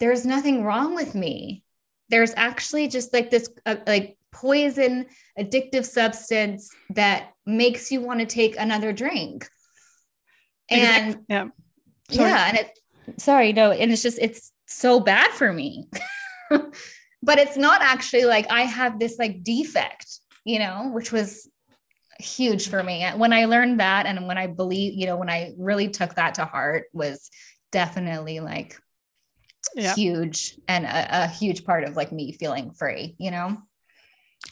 there's 0.00 0.24
nothing 0.24 0.64
wrong 0.64 0.94
with 0.94 1.14
me. 1.14 1.64
There's 2.08 2.32
actually 2.36 2.88
just 2.88 3.12
like 3.12 3.30
this, 3.30 3.50
uh, 3.66 3.76
like 3.86 4.16
poison, 4.32 5.06
addictive 5.38 5.84
substance 5.84 6.70
that 6.90 7.32
makes 7.44 7.90
you 7.90 8.00
want 8.00 8.20
to 8.20 8.26
take 8.26 8.56
another 8.58 8.92
drink. 8.92 9.48
And 10.70 11.08
exactly. 11.08 11.24
yeah, 11.28 11.48
sorry. 12.10 12.28
yeah, 12.30 12.48
and 12.48 12.58
it, 12.58 13.20
sorry, 13.20 13.52
no, 13.52 13.72
and 13.72 13.92
it's 13.92 14.02
just, 14.02 14.18
it's 14.20 14.52
so 14.66 15.00
bad 15.00 15.30
for 15.32 15.52
me. 15.52 15.88
but 17.22 17.38
it's 17.38 17.56
not 17.56 17.82
actually 17.82 18.24
like 18.24 18.46
I 18.50 18.62
have 18.62 18.98
this 18.98 19.18
like 19.18 19.42
defect, 19.42 20.06
you 20.44 20.58
know, 20.58 20.90
which 20.92 21.12
was 21.12 21.48
huge 22.18 22.68
for 22.68 22.82
me. 22.82 23.02
And 23.02 23.20
when 23.20 23.32
I 23.32 23.46
learned 23.46 23.80
that 23.80 24.06
and 24.06 24.26
when 24.26 24.38
I 24.38 24.46
believe, 24.46 24.94
you 24.94 25.06
know, 25.06 25.16
when 25.16 25.30
I 25.30 25.52
really 25.56 25.88
took 25.88 26.14
that 26.14 26.34
to 26.34 26.44
heart 26.44 26.84
was 26.92 27.30
definitely 27.70 28.40
like 28.40 28.80
yeah. 29.74 29.94
huge 29.94 30.58
and 30.68 30.84
a, 30.84 31.24
a 31.24 31.28
huge 31.28 31.64
part 31.64 31.84
of 31.84 31.96
like 31.96 32.12
me 32.12 32.32
feeling 32.32 32.72
free, 32.72 33.14
you 33.18 33.30
know? 33.30 33.56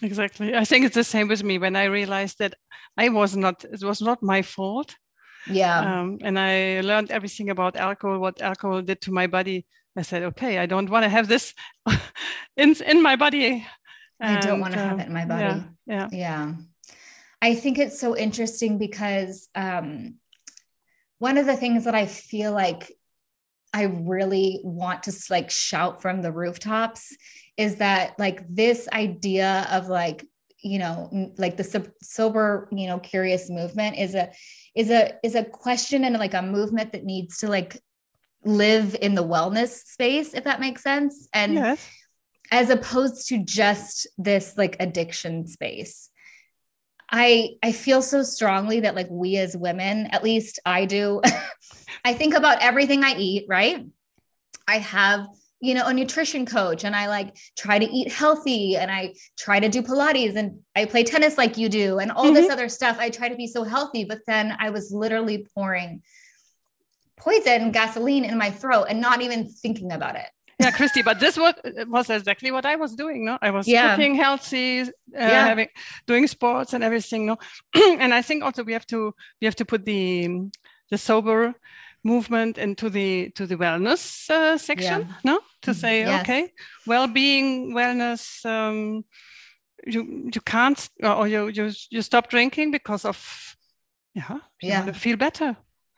Exactly. 0.03 0.55
I 0.55 0.65
think 0.65 0.85
it's 0.85 0.95
the 0.95 1.05
same 1.05 1.29
with 1.29 1.43
me 1.43 1.59
when 1.59 1.77
I 1.77 1.85
realized 1.85 2.39
that 2.39 2.55
I 2.97 3.09
was 3.09 3.37
not, 3.37 3.65
it 3.65 3.83
was 3.83 4.01
not 4.01 4.23
my 4.23 4.43
fault. 4.43 4.95
Yeah. 5.49 6.01
Um, 6.01 6.19
and 6.23 6.39
I 6.39 6.81
learned 6.81 7.11
everything 7.11 7.51
about 7.51 7.77
alcohol, 7.77 8.19
what 8.19 8.41
alcohol 8.41 8.83
did 8.83 9.01
to 9.03 9.13
my 9.13 9.27
body. 9.27 9.67
I 9.97 10.03
said, 10.03 10.25
okay, 10.25 10.59
I 10.59 10.67
don't 10.67 10.91
want 10.91 11.05
to 11.05 11.09
have 11.09 11.27
this 11.27 11.55
in 12.57 12.75
in 12.83 13.03
my 13.03 13.17
body. 13.17 13.67
And, 14.21 14.39
I 14.39 14.41
don't 14.41 14.61
want 14.61 14.75
to 14.75 14.81
uh, 14.81 14.89
have 14.89 15.01
it 15.01 15.07
in 15.07 15.13
my 15.13 15.25
body. 15.25 15.43
Yeah, 15.43 15.63
yeah. 15.87 16.09
Yeah. 16.13 16.53
I 17.41 17.55
think 17.55 17.79
it's 17.79 18.01
so 18.01 18.17
interesting 18.17 18.79
because 18.79 19.49
um, 19.55 20.17
one 21.19 21.39
of 21.39 21.47
the 21.47 21.57
things 21.57 21.85
that 21.85 21.95
I 21.95 22.07
feel 22.07 22.53
like 22.53 22.93
I 23.77 23.83
really 23.83 24.61
want 24.65 25.03
to 25.03 25.13
like 25.29 25.51
shout 25.51 26.01
from 26.01 26.23
the 26.23 26.33
rooftops 26.33 27.15
is 27.59 27.77
that 27.77 28.19
like 28.19 28.43
this 28.49 28.89
idea 28.91 29.69
of 29.71 29.89
like 29.89 30.25
you 30.63 30.79
know 30.79 31.31
like 31.37 31.59
the 31.59 31.91
sober 32.03 32.71
you 32.73 32.87
know 32.87 32.99
curious 32.99 33.51
movement 33.51 33.99
is 33.99 34.15
a 34.15 34.33
is 34.75 34.89
a 34.89 35.13
is 35.23 35.35
a 35.35 35.45
question 35.45 36.05
and 36.05 36.17
like 36.17 36.33
a 36.33 36.41
movement 36.41 36.93
that 36.93 37.05
needs 37.05 37.37
to 37.41 37.49
like 37.49 37.79
live 38.47 38.97
in 39.03 39.15
the 39.15 39.23
wellness 39.23 39.85
space 39.85 40.33
if 40.33 40.45
that 40.45 40.59
makes 40.59 40.83
sense 40.83 41.29
and 41.35 41.53
yes. 41.53 41.87
as 42.51 42.71
opposed 42.71 43.29
to 43.29 43.45
just 43.45 44.07
this 44.17 44.57
like 44.57 44.77
addiction 44.81 45.47
space 45.47 46.09
i 47.11 47.51
i 47.63 47.73
feel 47.73 48.03
so 48.03 48.23
strongly 48.23 48.81
that 48.81 48.95
like 48.95 49.09
we 49.11 49.37
as 49.37 49.57
women 49.57 50.07
at 50.07 50.25
least 50.25 50.59
i 50.65 50.85
do 50.85 51.21
i 52.05 52.13
think 52.13 52.35
about 52.35 52.63
everything 52.63 53.05
i 53.05 53.15
eat 53.17 53.45
right? 53.49 53.85
I 54.69 54.79
have 54.79 55.27
you 55.61 55.75
know 55.75 55.87
a 55.87 55.95
nutrition 55.95 56.45
coach 56.45 56.85
and 56.85 56.95
i 56.95 57.07
like 57.09 57.37
try 57.57 57.79
to 57.79 57.87
eat 57.87 58.13
healthy 58.13 58.77
and 58.77 58.91
i 58.91 59.15
try 59.39 59.59
to 59.59 59.69
do 59.69 59.81
pilates 59.81 60.37
and 60.37 60.59
i 60.75 60.85
play 60.85 61.03
tennis 61.03 61.39
like 61.39 61.57
you 61.57 61.69
do 61.69 61.99
and 61.99 62.13
all 62.13 62.27
mm-hmm. 62.27 62.35
this 62.35 62.51
other 62.51 62.69
stuff. 62.69 62.99
I 62.99 63.09
try 63.09 63.29
to 63.29 63.37
be 63.37 63.47
so 63.47 63.65
healthy 63.65 64.05
but 64.05 64.21
then 64.27 64.55
i 64.59 64.71
was 64.71 64.93
literally 64.93 65.47
pouring 65.55 66.03
poison 67.17 67.73
gasoline 67.73 68.25
in 68.25 68.37
my 68.37 68.51
throat 68.51 68.87
and 68.91 69.01
not 69.01 69.23
even 69.23 69.49
thinking 69.49 69.93
about 69.93 70.17
it 70.17 70.27
yeah 70.59 70.71
christy 70.71 71.03
but 71.03 71.21
this 71.21 71.37
was, 71.37 71.55
was 71.87 72.11
exactly 72.11 72.51
what 72.51 72.65
i 72.65 72.77
was 72.77 72.95
doing 72.95 73.25
no 73.25 73.39
i 73.43 73.51
was 73.51 73.69
yeah. 73.69 73.95
cooking 73.95 74.15
healthy 74.15 74.83
uh, 74.83 74.87
yeah. 75.15 75.47
having 75.47 75.69
doing 76.07 76.27
sports 76.27 76.73
and 76.73 76.83
everything 76.83 77.27
no 77.27 77.37
and 77.75 78.15
i 78.15 78.23
think 78.23 78.43
also 78.43 78.65
we 78.65 78.73
have 78.73 78.87
to 78.87 79.15
we 79.41 79.45
have 79.45 79.57
to 79.57 79.65
put 79.65 79.85
the 79.85 80.29
the 80.91 80.99
sober 80.99 81.55
movement 82.05 82.57
into 82.57 82.89
the 82.89 83.31
to 83.31 83.47
the 83.47 83.57
wellness 83.57 84.31
uh, 84.31 84.57
section 84.57 85.01
yeah. 85.03 85.15
no 85.25 85.41
to 85.63 85.71
mm-hmm. 85.71 85.81
say 85.81 86.01
yes. 86.01 86.23
okay 86.23 86.53
well-being 86.87 87.73
wellness 87.73 88.45
um, 88.47 89.05
you 89.87 90.31
you 90.33 90.41
can't 90.41 90.89
or 91.03 91.27
you 91.29 91.49
you, 91.49 91.71
you 91.91 92.03
stop 92.03 92.31
drinking 92.31 92.71
because 92.71 93.05
of 93.05 93.57
yeah 94.15 94.39
you 94.63 94.69
yeah. 94.69 94.93
feel 94.93 95.17
better 95.17 95.57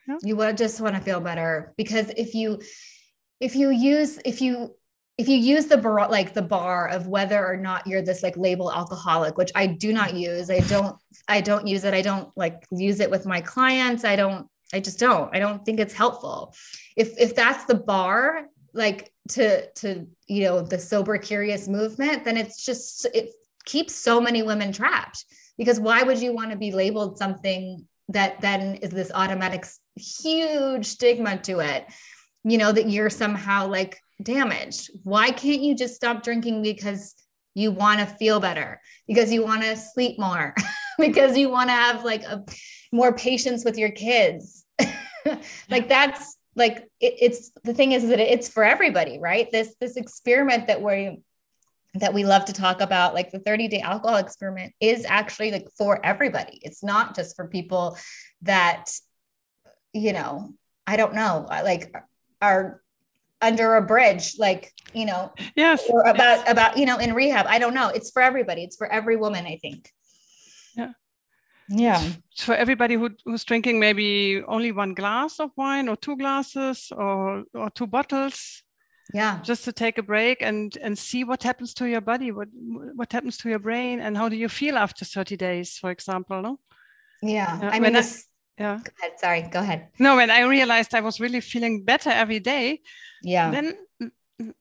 yeah. 0.08 0.16
you 0.22 0.34
will 0.34 0.54
just 0.54 0.80
want 0.80 0.94
to 0.94 1.00
feel 1.00 1.20
better 1.20 1.74
because 1.76 2.10
if 2.16 2.34
you 2.34 2.58
if 3.40 3.54
you 3.54 3.70
use 3.70 4.18
if 4.24 4.40
you 4.40 4.74
if 5.16 5.28
you 5.28 5.36
use 5.36 5.66
the 5.66 5.76
bar 5.76 6.08
like 6.10 6.34
the 6.34 6.42
bar 6.42 6.88
of 6.88 7.08
whether 7.08 7.44
or 7.44 7.56
not 7.56 7.86
you're 7.86 8.02
this 8.02 8.22
like 8.22 8.36
label 8.36 8.72
alcoholic 8.72 9.36
which 9.36 9.50
i 9.54 9.66
do 9.66 9.92
not 9.92 10.14
use 10.14 10.50
i 10.50 10.60
don't 10.60 10.96
i 11.26 11.40
don't 11.40 11.66
use 11.66 11.84
it 11.84 11.94
i 11.94 12.02
don't 12.02 12.30
like 12.36 12.64
use 12.70 13.00
it 13.00 13.10
with 13.10 13.26
my 13.26 13.40
clients 13.40 14.04
i 14.04 14.14
don't 14.14 14.48
I 14.72 14.80
just 14.80 14.98
don't. 14.98 15.34
I 15.34 15.38
don't 15.38 15.64
think 15.64 15.80
it's 15.80 15.94
helpful. 15.94 16.54
If 16.96 17.18
if 17.18 17.34
that's 17.34 17.64
the 17.64 17.74
bar, 17.74 18.46
like 18.74 19.12
to 19.30 19.70
to 19.72 20.06
you 20.26 20.44
know 20.44 20.60
the 20.60 20.78
sober 20.78 21.16
curious 21.18 21.68
movement, 21.68 22.24
then 22.24 22.36
it's 22.36 22.64
just 22.64 23.06
it 23.14 23.30
keeps 23.64 23.94
so 23.94 24.20
many 24.20 24.42
women 24.42 24.72
trapped. 24.72 25.24
Because 25.56 25.80
why 25.80 26.02
would 26.02 26.20
you 26.20 26.32
want 26.32 26.50
to 26.50 26.56
be 26.56 26.70
labeled 26.70 27.18
something 27.18 27.86
that 28.10 28.40
then 28.40 28.76
is 28.76 28.90
this 28.90 29.10
automatic 29.12 29.66
huge 29.96 30.86
stigma 30.86 31.38
to 31.38 31.60
it? 31.60 31.86
You 32.48 32.58
know 32.58 32.72
that 32.72 32.88
you're 32.88 33.10
somehow 33.10 33.68
like 33.68 34.00
damaged. 34.22 34.90
Why 35.04 35.30
can't 35.30 35.60
you 35.60 35.74
just 35.74 35.94
stop 35.94 36.22
drinking 36.22 36.62
because 36.62 37.14
you 37.54 37.70
want 37.70 38.00
to 38.00 38.06
feel 38.06 38.40
better? 38.40 38.80
Because 39.06 39.32
you 39.32 39.44
want 39.44 39.62
to 39.62 39.76
sleep 39.76 40.18
more? 40.18 40.54
because 40.98 41.36
you 41.36 41.50
want 41.50 41.68
to 41.68 41.74
have 41.74 42.04
like 42.04 42.22
a 42.22 42.44
more 42.92 43.12
patience 43.12 43.64
with 43.64 43.76
your 43.76 43.90
kids. 43.90 44.64
like 45.70 45.88
that's 45.88 46.36
like 46.54 46.78
it, 47.00 47.14
it's 47.20 47.50
the 47.64 47.74
thing 47.74 47.92
is 47.92 48.08
that 48.08 48.20
it's 48.20 48.48
for 48.48 48.64
everybody, 48.64 49.18
right? 49.18 49.50
This 49.50 49.74
this 49.80 49.96
experiment 49.96 50.66
that 50.68 50.82
we 50.82 51.20
that 51.94 52.14
we 52.14 52.24
love 52.24 52.44
to 52.46 52.52
talk 52.52 52.80
about, 52.80 53.14
like 53.14 53.30
the 53.30 53.38
30 53.38 53.68
day 53.68 53.80
alcohol 53.80 54.16
experiment, 54.16 54.74
is 54.80 55.04
actually 55.04 55.50
like 55.50 55.68
for 55.76 56.04
everybody. 56.04 56.60
It's 56.62 56.82
not 56.82 57.16
just 57.16 57.36
for 57.36 57.48
people 57.48 57.96
that, 58.42 58.90
you 59.92 60.12
know, 60.12 60.52
I 60.86 60.96
don't 60.96 61.14
know, 61.14 61.46
like 61.48 61.94
are 62.40 62.82
under 63.40 63.76
a 63.76 63.82
bridge 63.82 64.34
like 64.38 64.72
you 64.92 65.06
know 65.06 65.32
yes. 65.54 65.84
or 65.88 66.02
about 66.02 66.38
yes. 66.38 66.50
about 66.50 66.76
you 66.76 66.86
know 66.86 66.98
in 66.98 67.14
rehab. 67.14 67.46
I 67.48 67.58
don't 67.58 67.74
know. 67.74 67.88
It's 67.88 68.10
for 68.10 68.22
everybody. 68.22 68.64
It's 68.64 68.76
for 68.76 68.90
every 68.90 69.16
woman 69.16 69.46
i 69.46 69.56
think. 69.56 69.90
Yeah. 70.76 70.92
Yeah. 71.68 72.02
For 72.36 72.54
everybody 72.54 72.94
who, 72.94 73.10
who's 73.24 73.44
drinking 73.44 73.78
maybe 73.78 74.42
only 74.46 74.72
one 74.72 74.94
glass 74.94 75.38
of 75.38 75.50
wine 75.56 75.88
or 75.88 75.96
two 75.96 76.16
glasses 76.16 76.90
or 76.96 77.44
or 77.54 77.70
two 77.70 77.86
bottles. 77.86 78.62
Yeah. 79.14 79.40
Just 79.42 79.64
to 79.64 79.72
take 79.72 79.98
a 79.98 80.02
break 80.02 80.42
and 80.42 80.76
and 80.82 80.98
see 80.98 81.24
what 81.24 81.42
happens 81.42 81.74
to 81.74 81.86
your 81.86 82.00
body 82.00 82.32
what 82.32 82.48
what 82.94 83.12
happens 83.12 83.36
to 83.38 83.48
your 83.48 83.58
brain 83.58 84.00
and 84.00 84.16
how 84.16 84.28
do 84.28 84.36
you 84.36 84.48
feel 84.48 84.76
after 84.76 85.04
30 85.04 85.36
days 85.36 85.78
for 85.78 85.90
example 85.90 86.42
no? 86.42 86.58
Yeah, 87.20 87.58
yeah. 87.60 87.70
i 87.72 87.80
mean 87.80 87.94
this, 87.94 88.26
yeah. 88.58 88.80
Go 88.82 88.92
ahead, 89.00 89.12
sorry. 89.18 89.42
Go 89.42 89.60
ahead. 89.60 89.88
No 89.98 90.16
when 90.16 90.30
i 90.30 90.42
realized 90.42 90.94
i 90.94 91.00
was 91.00 91.20
really 91.20 91.40
feeling 91.40 91.84
better 91.84 92.10
every 92.10 92.40
day 92.40 92.80
yeah. 93.22 93.50
then 93.50 93.76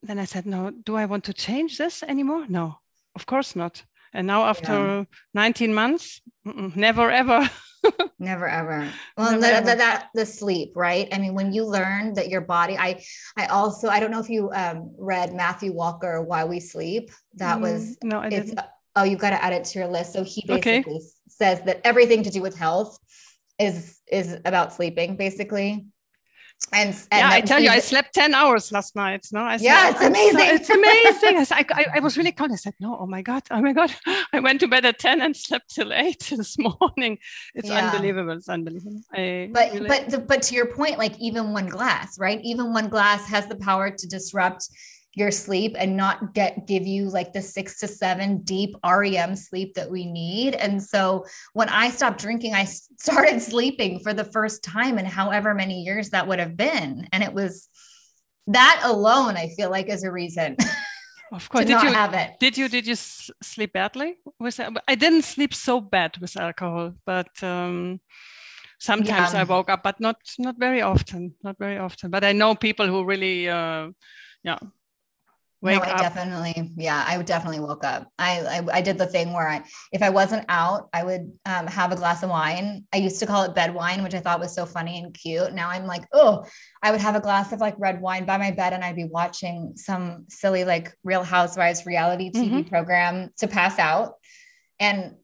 then 0.01 0.19
i 0.19 0.25
said 0.25 0.45
no 0.45 0.71
do 0.71 0.95
i 0.95 1.05
want 1.05 1.23
to 1.25 1.33
change 1.33 1.77
this 1.77 2.03
anymore? 2.03 2.45
No 2.47 2.79
of 3.15 3.25
course 3.25 3.55
not. 3.55 3.83
And 4.13 4.27
now 4.27 4.45
after 4.45 4.73
yeah. 4.73 5.03
19 5.33 5.73
months 5.73 6.21
never 6.45 7.11
ever. 7.11 7.49
Never 8.19 8.49
ever. 8.49 8.89
Well 9.15 9.31
never, 9.31 9.41
the, 9.41 9.53
ever. 9.53 9.69
The, 9.69 9.75
that 9.75 10.09
the 10.13 10.25
sleep 10.25 10.73
right? 10.75 11.07
I 11.11 11.19
mean 11.19 11.33
when 11.35 11.53
you 11.53 11.63
learn 11.63 12.15
that 12.15 12.27
your 12.27 12.41
body 12.41 12.75
i 12.77 13.01
i 13.37 13.45
also 13.45 13.87
i 13.87 13.99
don't 13.99 14.11
know 14.11 14.19
if 14.19 14.29
you 14.29 14.51
um, 14.51 14.91
read 14.97 15.33
matthew 15.33 15.71
walker 15.71 16.21
why 16.21 16.43
we 16.43 16.59
sleep. 16.59 17.11
That 17.35 17.59
mm, 17.59 17.61
was 17.61 17.97
no 18.03 18.19
I 18.19 18.29
didn't. 18.29 18.59
oh 18.95 19.03
you've 19.03 19.19
got 19.19 19.29
to 19.29 19.43
add 19.43 19.53
it 19.53 19.63
to 19.65 19.79
your 19.79 19.87
list. 19.87 20.13
So 20.13 20.23
he 20.23 20.43
basically 20.45 20.95
okay. 20.95 21.01
says 21.29 21.61
that 21.61 21.79
everything 21.83 22.23
to 22.23 22.31
do 22.31 22.41
with 22.41 22.57
health 22.57 22.97
is 23.59 23.99
is 24.07 24.37
about 24.45 24.73
sleeping 24.73 25.15
basically 25.15 25.87
and, 26.73 26.89
and 27.11 27.19
yeah, 27.19 27.29
I 27.29 27.41
tell 27.41 27.61
you, 27.61 27.69
I 27.69 27.79
slept 27.79 28.13
10 28.15 28.33
hours 28.33 28.71
last 28.71 28.95
night. 28.95 29.27
No, 29.31 29.41
I 29.41 29.57
yeah, 29.57 29.91
it's 29.91 30.01
amazing. 30.01 30.39
it's 30.41 30.69
amazing. 30.69 31.37
I, 31.57 31.65
I, 31.71 31.85
I, 31.97 31.99
was 31.99 32.17
really 32.17 32.31
cold. 32.31 32.51
I 32.51 32.55
said, 32.55 32.73
no, 32.79 32.97
oh 32.99 33.05
my 33.05 33.21
God, 33.21 33.43
oh 33.51 33.61
my 33.61 33.73
God. 33.73 33.93
I 34.33 34.39
went 34.39 34.59
to 34.61 34.67
bed 34.67 34.83
at 34.83 34.99
10 34.99 35.21
and 35.21 35.35
slept 35.35 35.73
till 35.73 35.93
eight 35.93 36.19
this 36.35 36.57
morning. 36.57 37.19
It's 37.53 37.69
yeah. 37.69 37.91
unbelievable. 37.91 38.33
It's 38.33 38.49
unbelievable. 38.49 39.01
I 39.13 39.49
but, 39.53 39.71
really... 39.71 39.87
but, 39.87 40.27
but 40.27 40.41
to 40.43 40.55
your 40.55 40.65
point, 40.65 40.97
like 40.97 41.17
even 41.19 41.53
one 41.53 41.67
glass, 41.67 42.17
right? 42.19 42.41
Even 42.43 42.73
one 42.73 42.89
glass 42.89 43.27
has 43.29 43.45
the 43.47 43.57
power 43.57 43.91
to 43.91 44.07
disrupt 44.07 44.67
your 45.17 45.31
sleep 45.31 45.75
and 45.79 45.97
not 45.97 46.35
get 46.35 46.67
give 46.67 46.85
you 46.85 47.09
like 47.09 47.33
the 47.33 47.41
six 47.41 47.79
to 47.79 47.87
seven 47.87 48.43
deep 48.43 48.75
REM 48.85 49.35
sleep 49.35 49.73
that 49.73 49.89
we 49.89 50.05
need. 50.05 50.53
And 50.53 50.81
so 50.81 51.25
when 51.53 51.69
I 51.69 51.89
stopped 51.89 52.21
drinking, 52.21 52.53
I 52.53 52.65
started 52.65 53.41
sleeping 53.41 53.99
for 53.99 54.13
the 54.13 54.23
first 54.23 54.63
time 54.63 54.99
in 54.99 55.05
however 55.05 55.55
many 55.55 55.81
years 55.81 56.11
that 56.11 56.27
would 56.27 56.37
have 56.37 56.55
been. 56.55 57.07
And 57.11 57.23
it 57.23 57.33
was 57.33 57.67
that 58.45 58.81
alone, 58.83 59.35
I 59.35 59.49
feel 59.57 59.71
like 59.71 59.89
is 59.89 60.03
a 60.03 60.11
reason. 60.11 60.55
Of 61.29 61.49
course, 61.49 61.65
did 61.65 61.81
you 61.81 61.91
have 61.91 62.13
it? 62.13 62.39
Did 62.39 62.57
you 62.57 62.69
did 62.69 62.87
you 62.87 62.95
sleep 62.95 63.73
badly 63.73 64.15
with? 64.39 64.61
I 64.87 64.95
didn't 64.95 65.23
sleep 65.23 65.53
so 65.53 65.81
bad 65.81 66.17
with 66.19 66.37
alcohol, 66.37 66.93
but 67.05 67.27
um, 67.43 67.99
sometimes 68.79 69.33
yeah. 69.33 69.41
I 69.41 69.43
woke 69.43 69.69
up, 69.69 69.83
but 69.83 69.99
not 69.99 70.15
not 70.39 70.55
very 70.57 70.81
often, 70.81 71.35
not 71.43 71.57
very 71.59 71.79
often. 71.79 72.11
But 72.11 72.23
I 72.23 72.31
know 72.31 72.55
people 72.55 72.87
who 72.87 73.03
really, 73.03 73.49
uh, 73.49 73.89
yeah, 74.43 74.57
Wake 75.59 75.81
no, 75.81 75.89
I 75.89 75.93
up. 75.93 76.01
definitely, 76.01 76.71
yeah, 76.77 77.03
I 77.07 77.19
definitely 77.23 77.59
woke 77.59 77.83
up. 77.83 78.11
I, 78.19 78.41
I, 78.41 78.77
I 78.77 78.81
did 78.81 78.99
the 78.99 79.07
thing 79.07 79.33
where 79.33 79.49
I, 79.49 79.63
if 79.91 80.03
I 80.03 80.11
wasn't 80.11 80.45
out, 80.49 80.87
I 80.93 81.03
would 81.03 81.31
um, 81.47 81.65
have 81.65 81.91
a 81.91 81.95
glass 81.95 82.21
of 82.21 82.29
wine. 82.29 82.85
I 82.93 82.97
used 82.97 83.19
to 83.19 83.25
call 83.25 83.41
it 83.41 83.55
bed 83.55 83.73
wine, 83.73 84.03
which 84.03 84.13
I 84.13 84.19
thought 84.19 84.39
was 84.39 84.53
so 84.53 84.67
funny 84.67 84.99
and 84.99 85.11
cute. 85.15 85.53
Now 85.53 85.69
I'm 85.69 85.87
like, 85.87 86.03
oh, 86.13 86.45
I 86.83 86.91
would 86.91 87.01
have 87.01 87.15
a 87.15 87.19
glass 87.19 87.51
of 87.53 87.59
like 87.59 87.73
red 87.79 87.99
wine 87.99 88.25
by 88.25 88.37
my 88.37 88.51
bed, 88.51 88.73
and 88.73 88.83
I'd 88.83 88.95
be 88.95 89.05
watching 89.05 89.73
some 89.75 90.25
silly 90.29 90.63
like 90.63 90.93
Real 91.03 91.23
Housewives 91.23 91.87
reality 91.87 92.29
TV 92.29 92.49
mm-hmm. 92.49 92.69
program 92.69 93.31
to 93.37 93.47
pass 93.47 93.79
out, 93.79 94.13
and 94.79 95.15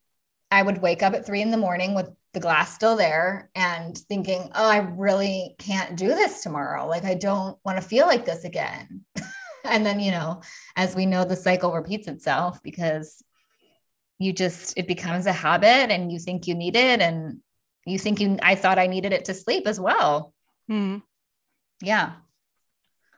I 0.49 0.63
would 0.63 0.81
wake 0.81 1.03
up 1.03 1.13
at 1.13 1.27
three 1.27 1.43
in 1.43 1.51
the 1.51 1.57
morning 1.57 1.93
with 1.93 2.09
the 2.33 2.39
glass 2.39 2.73
still 2.73 2.95
there 2.95 3.51
and 3.53 3.95
thinking, 3.95 4.49
oh, 4.55 4.67
I 4.67 4.77
really 4.77 5.55
can't 5.59 5.95
do 5.95 6.07
this 6.07 6.41
tomorrow. 6.41 6.87
Like 6.87 7.03
I 7.03 7.13
don't 7.13 7.57
want 7.63 7.79
to 7.79 7.87
feel 7.87 8.07
like 8.07 8.25
this 8.25 8.43
again. 8.43 9.05
and 9.63 9.85
then 9.85 9.99
you 9.99 10.11
know 10.11 10.41
as 10.75 10.95
we 10.95 11.05
know 11.05 11.25
the 11.25 11.35
cycle 11.35 11.73
repeats 11.73 12.07
itself 12.07 12.61
because 12.63 13.23
you 14.19 14.33
just 14.33 14.77
it 14.77 14.87
becomes 14.87 15.25
a 15.25 15.33
habit 15.33 15.91
and 15.91 16.11
you 16.11 16.19
think 16.19 16.47
you 16.47 16.55
need 16.55 16.75
it 16.75 17.01
and 17.01 17.39
you 17.85 17.99
think 17.99 18.19
you 18.19 18.37
i 18.41 18.55
thought 18.55 18.79
i 18.79 18.87
needed 18.87 19.13
it 19.13 19.25
to 19.25 19.33
sleep 19.33 19.67
as 19.67 19.79
well 19.79 20.33
mm. 20.69 21.01
yeah 21.81 22.13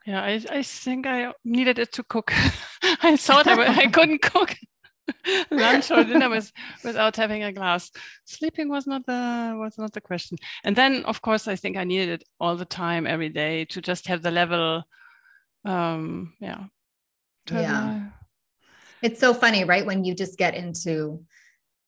Yeah, 0.06 0.22
I, 0.22 0.60
I 0.60 0.62
think 0.64 1.08
I 1.08 1.34
needed 1.44 1.80
it 1.80 1.92
to 1.94 2.04
cook. 2.04 2.32
I 3.02 3.18
thought 3.18 3.48
I, 3.48 3.86
I 3.86 3.88
couldn't 3.88 4.22
cook 4.34 4.56
lunch 5.52 5.92
or 5.92 6.04
dinner 6.04 6.30
with, 6.30 6.52
without 6.84 7.16
having 7.16 7.44
a 7.44 7.52
glass. 7.52 7.92
Sleeping 8.26 8.70
was 8.70 8.88
not 8.88 9.06
the 9.06 9.56
was 9.58 9.78
not 9.78 9.94
the 9.94 10.02
question. 10.02 10.38
And 10.64 10.76
then, 10.76 11.06
of 11.06 11.22
course, 11.22 11.48
I 11.48 11.56
think 11.56 11.78
I 11.78 11.84
needed 11.84 12.10
it 12.10 12.24
all 12.40 12.56
the 12.56 12.66
time, 12.66 13.08
every 13.08 13.30
day, 13.30 13.66
to 13.66 13.82
just 13.82 14.08
have 14.08 14.22
the 14.22 14.32
level. 14.32 14.84
Um, 15.66 16.34
yeah. 16.40 16.66
Yeah. 17.52 18.06
It's 19.02 19.20
so 19.20 19.34
funny, 19.34 19.66
right? 19.66 19.86
When 19.86 20.04
you 20.04 20.16
just 20.16 20.38
get 20.38 20.56
into 20.56 21.24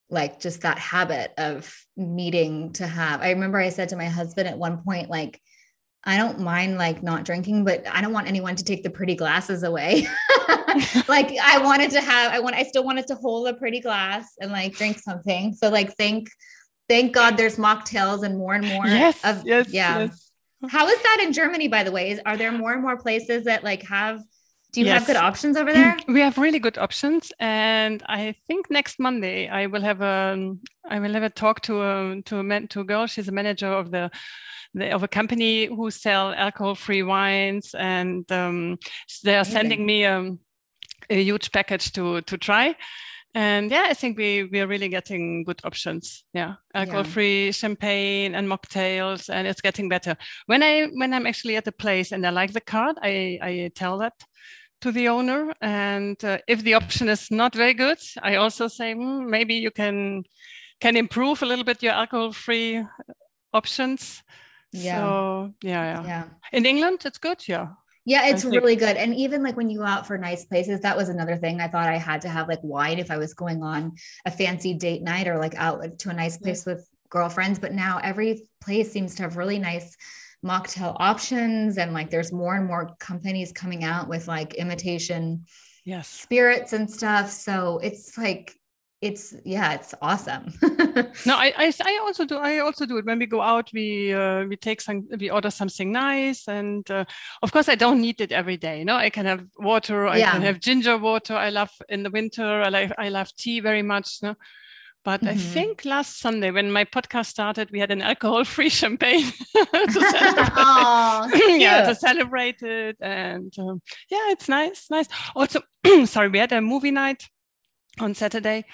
like 0.09 0.39
just 0.39 0.61
that 0.61 0.77
habit 0.77 1.33
of 1.37 1.73
needing 1.95 2.73
to 2.73 2.87
have. 2.87 3.21
I 3.21 3.31
remember 3.31 3.59
I 3.59 3.69
said 3.69 3.89
to 3.89 3.95
my 3.95 4.05
husband 4.05 4.47
at 4.47 4.57
one 4.57 4.83
point, 4.83 5.09
like, 5.09 5.41
I 6.03 6.17
don't 6.17 6.39
mind 6.39 6.77
like 6.77 7.03
not 7.03 7.25
drinking, 7.25 7.65
but 7.65 7.85
I 7.87 8.01
don't 8.01 8.13
want 8.13 8.27
anyone 8.27 8.55
to 8.55 8.63
take 8.63 8.83
the 8.83 8.89
pretty 8.89 9.15
glasses 9.15 9.63
away. 9.63 10.07
like 11.07 11.35
I 11.41 11.59
wanted 11.61 11.91
to 11.91 12.01
have, 12.01 12.31
I 12.31 12.39
want, 12.39 12.55
I 12.55 12.63
still 12.63 12.83
wanted 12.83 13.07
to 13.07 13.15
hold 13.15 13.47
a 13.47 13.53
pretty 13.53 13.81
glass 13.81 14.35
and 14.39 14.51
like 14.51 14.75
drink 14.75 14.99
something. 14.99 15.53
So 15.53 15.69
like, 15.69 15.93
thank, 15.97 16.29
thank 16.87 17.13
God 17.13 17.35
there's 17.35 17.57
mocktails 17.57 18.23
and 18.23 18.37
more 18.37 18.53
and 18.53 18.65
more 18.65 18.85
yes, 18.85 19.19
of, 19.25 19.43
yes, 19.45 19.69
yeah. 19.69 19.99
Yes. 19.99 20.26
How 20.69 20.87
is 20.87 21.01
that 21.01 21.19
in 21.21 21.33
Germany, 21.33 21.67
by 21.67 21.83
the 21.83 21.91
way? 21.91 22.11
Is, 22.11 22.21
are 22.25 22.37
there 22.37 22.51
more 22.51 22.73
and 22.73 22.81
more 22.81 22.97
places 22.97 23.43
that 23.45 23.63
like 23.63 23.83
have 23.83 24.21
do 24.73 24.81
you 24.81 24.87
yes. 24.87 24.99
have 24.99 25.07
good 25.07 25.15
options 25.15 25.55
over 25.55 25.71
there? 25.71 25.97
We 26.07 26.19
have 26.19 26.37
really 26.37 26.59
good 26.59 26.77
options, 26.77 27.31
and 27.39 28.03
I 28.07 28.35
think 28.47 28.69
next 28.69 28.99
Monday 28.99 29.47
I 29.47 29.67
will 29.67 29.81
have 29.81 30.01
a 30.01 30.55
I 30.89 30.99
will 30.99 31.13
have 31.13 31.23
a 31.23 31.29
talk 31.29 31.61
to 31.61 31.81
a 31.81 32.21
to 32.25 32.39
a 32.39 32.43
man, 32.43 32.67
to 32.69 32.81
a 32.81 32.83
girl. 32.83 33.07
She's 33.07 33.27
a 33.27 33.31
manager 33.31 33.71
of 33.71 33.91
the, 33.91 34.11
of 34.93 35.03
a 35.03 35.07
company 35.07 35.65
who 35.65 35.89
sell 35.89 36.33
alcohol-free 36.33 37.03
wines, 37.03 37.73
and 37.73 38.29
um, 38.31 38.77
they 39.23 39.35
are 39.35 39.39
Amazing. 39.39 39.53
sending 39.53 39.85
me 39.85 40.03
a, 40.03 40.35
a 41.09 41.23
huge 41.23 41.51
package 41.51 41.93
to 41.93 42.21
to 42.21 42.37
try. 42.37 42.75
And 43.33 43.69
yeah, 43.69 43.85
I 43.89 43.93
think 43.93 44.17
we 44.17 44.45
we 44.45 44.59
are 44.61 44.67
really 44.67 44.89
getting 44.89 45.43
good 45.43 45.61
options. 45.63 46.23
Yeah, 46.33 46.55
alcohol-free 46.73 47.45
yeah. 47.45 47.51
champagne 47.51 48.35
and 48.35 48.47
mocktails, 48.47 49.29
and 49.29 49.47
it's 49.47 49.61
getting 49.61 49.89
better. 49.89 50.17
When 50.47 50.63
I 50.63 50.87
when 50.93 51.13
I'm 51.13 51.27
actually 51.27 51.55
at 51.57 51.65
the 51.65 51.71
place 51.71 52.11
and 52.11 52.25
I 52.25 52.31
like 52.31 52.53
the 52.53 52.61
card, 52.61 52.97
I 53.01 53.39
I 53.41 53.71
tell 53.75 53.99
that 53.99 54.13
to 54.81 54.91
the 54.91 55.09
owner. 55.09 55.53
And 55.61 56.23
uh, 56.23 56.37
if 56.47 56.63
the 56.63 56.73
option 56.73 57.09
is 57.09 57.29
not 57.29 57.55
very 57.55 57.73
good, 57.73 57.99
I 58.23 58.35
also 58.35 58.67
say 58.67 58.95
mm, 58.95 59.29
maybe 59.29 59.55
you 59.55 59.71
can 59.71 60.23
can 60.79 60.95
improve 60.97 61.43
a 61.43 61.45
little 61.45 61.65
bit 61.65 61.83
your 61.83 61.93
alcohol-free 61.93 62.83
options. 63.53 64.23
Yeah. 64.71 64.99
So 64.99 65.53
yeah, 65.61 65.83
yeah. 65.83 66.03
Yeah. 66.05 66.23
In 66.51 66.65
England, 66.65 67.05
it's 67.05 67.19
good. 67.19 67.47
Yeah. 67.47 67.67
Yeah, 68.07 68.27
it's 68.27 68.45
really 68.45 68.77
good. 68.77 68.95
And 68.95 69.13
even 69.15 69.43
like 69.43 69.57
when 69.57 69.69
you 69.69 69.79
go 69.79 69.85
out 69.85 70.07
for 70.07 70.17
nice 70.17 70.45
places, 70.45 70.79
that 70.79 70.95
was 70.95 71.09
another 71.09 71.35
thing. 71.35 71.59
I 71.59 71.67
thought 71.67 71.89
I 71.89 71.97
had 71.97 72.21
to 72.21 72.29
have 72.29 72.47
like 72.47 72.63
wine 72.63 72.99
if 72.99 73.11
I 73.11 73.17
was 73.17 73.33
going 73.33 73.61
on 73.61 73.95
a 74.25 74.31
fancy 74.31 74.73
date 74.73 75.01
night 75.01 75.27
or 75.27 75.37
like 75.37 75.55
out 75.55 75.99
to 75.99 76.09
a 76.09 76.13
nice 76.13 76.37
place 76.37 76.65
with 76.65 76.87
girlfriends. 77.09 77.59
But 77.59 77.73
now 77.73 77.99
every 78.01 78.47
place 78.61 78.93
seems 78.93 79.15
to 79.15 79.23
have 79.23 79.35
really 79.35 79.59
nice 79.59 79.97
mocktail 80.45 80.95
options 81.01 81.77
and 81.77 81.91
like 81.91 82.09
there's 82.09 82.31
more 82.31 82.55
and 82.55 82.65
more 82.65 82.95
companies 82.97 83.51
coming 83.51 83.83
out 83.83 84.07
with 84.07 84.27
like 84.27 84.53
imitation 84.53 85.43
yes 85.83 86.07
spirits 86.07 86.73
and 86.73 86.89
stuff 86.91 87.31
so 87.31 87.79
it's 87.81 88.19
like 88.19 88.53
it's 89.01 89.35
yeah 89.45 89.73
it's 89.73 89.93
awesome 90.01 90.51
no 91.25 91.35
I, 91.37 91.53
I, 91.55 91.73
I 91.85 91.99
also 92.01 92.25
do 92.25 92.37
i 92.37 92.59
also 92.59 92.85
do 92.87 92.97
it 92.97 93.05
when 93.05 93.19
we 93.19 93.27
go 93.27 93.41
out 93.41 93.69
we 93.71 94.11
uh, 94.11 94.45
we 94.45 94.55
take 94.55 94.81
some 94.81 95.07
we 95.19 95.29
order 95.29 95.51
something 95.51 95.91
nice 95.91 96.47
and 96.47 96.89
uh, 96.89 97.05
of 97.43 97.51
course 97.51 97.69
i 97.69 97.75
don't 97.75 98.01
need 98.01 98.21
it 98.21 98.31
every 98.31 98.57
day 98.57 98.83
no 98.83 98.95
i 98.95 99.11
can 99.11 99.27
have 99.27 99.45
water 99.59 100.07
i 100.07 100.17
yeah. 100.17 100.31
can 100.31 100.41
have 100.41 100.59
ginger 100.59 100.97
water 100.97 101.35
i 101.35 101.49
love 101.49 101.69
in 101.89 102.01
the 102.01 102.09
winter 102.09 102.61
i 102.63 102.69
like 102.69 102.91
i 102.97 103.09
love 103.09 103.31
tea 103.35 103.59
very 103.59 103.83
much 103.83 104.17
no 104.23 104.35
but 105.03 105.21
mm-hmm. 105.21 105.29
I 105.29 105.37
think 105.37 105.85
last 105.85 106.19
Sunday, 106.19 106.51
when 106.51 106.69
my 106.69 106.83
podcast 106.83 107.27
started, 107.27 107.71
we 107.71 107.79
had 107.79 107.91
an 107.91 108.01
alcohol-free 108.11 108.67
champagne 108.67 109.31
to 109.53 109.89
celebrate. 109.89 110.51
oh, 110.57 111.29
yeah, 111.57 111.87
to 111.87 111.95
celebrate 111.95 112.61
it, 112.61 112.97
and 112.99 113.53
um, 113.57 113.81
yeah, 114.11 114.31
it's 114.31 114.49
nice, 114.49 114.87
nice. 114.91 115.07
Also, 115.33 115.61
sorry, 116.05 116.27
we 116.27 116.39
had 116.39 116.51
a 116.51 116.59
movie 116.59 116.91
night 116.91 117.23
on 117.99 118.15
Saturday, 118.15 118.65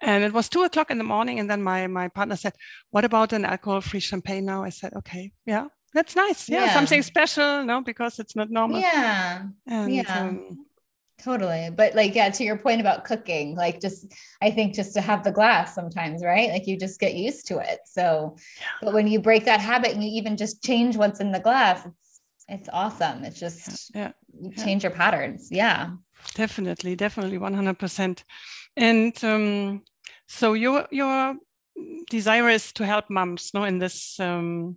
and 0.00 0.24
it 0.24 0.32
was 0.32 0.48
two 0.48 0.62
o'clock 0.62 0.90
in 0.90 0.98
the 0.98 1.04
morning. 1.04 1.38
And 1.40 1.48
then 1.50 1.62
my 1.62 1.86
my 1.86 2.08
partner 2.08 2.36
said, 2.36 2.54
"What 2.90 3.04
about 3.04 3.32
an 3.32 3.44
alcohol-free 3.44 4.00
champagne 4.00 4.44
now?" 4.44 4.64
I 4.64 4.70
said, 4.70 4.92
"Okay, 4.94 5.32
yeah, 5.46 5.66
that's 5.94 6.16
nice. 6.16 6.48
Yeah, 6.48 6.66
yeah. 6.66 6.74
something 6.74 7.02
special, 7.02 7.64
no, 7.64 7.80
because 7.82 8.18
it's 8.18 8.36
not 8.36 8.50
normal. 8.50 8.80
Yeah, 8.80 9.42
and, 9.66 9.94
yeah." 9.94 10.20
Um, 10.20 10.66
Totally. 11.22 11.70
But 11.74 11.94
like, 11.94 12.14
yeah, 12.14 12.30
to 12.30 12.44
your 12.44 12.58
point 12.58 12.80
about 12.80 13.04
cooking, 13.04 13.54
like 13.54 13.80
just, 13.80 14.12
I 14.40 14.50
think 14.50 14.74
just 14.74 14.92
to 14.94 15.00
have 15.00 15.22
the 15.22 15.30
glass 15.30 15.74
sometimes, 15.74 16.24
right? 16.24 16.50
Like 16.50 16.66
you 16.66 16.76
just 16.76 16.98
get 16.98 17.14
used 17.14 17.46
to 17.48 17.58
it. 17.58 17.80
So, 17.84 18.36
yeah. 18.58 18.66
but 18.82 18.94
when 18.94 19.06
you 19.06 19.20
break 19.20 19.44
that 19.44 19.60
habit 19.60 19.92
and 19.92 20.02
you 20.02 20.10
even 20.10 20.36
just 20.36 20.64
change 20.64 20.96
what's 20.96 21.20
in 21.20 21.30
the 21.30 21.38
glass, 21.38 21.86
it's, 21.86 22.20
it's 22.48 22.68
awesome. 22.72 23.22
It's 23.24 23.38
just, 23.38 23.94
yeah. 23.94 24.12
you 24.40 24.50
change 24.52 24.82
your 24.82 24.90
patterns. 24.90 25.48
Yeah. 25.50 25.90
Definitely. 26.34 26.96
Definitely. 26.96 27.38
100%. 27.38 28.24
And, 28.76 29.12
um, 29.24 29.82
so 30.28 30.54
your, 30.54 30.86
your 30.90 31.36
desire 32.10 32.48
is 32.48 32.72
to 32.74 32.86
help 32.86 33.10
moms, 33.10 33.52
no, 33.54 33.64
in 33.64 33.78
this, 33.78 34.18
um, 34.20 34.76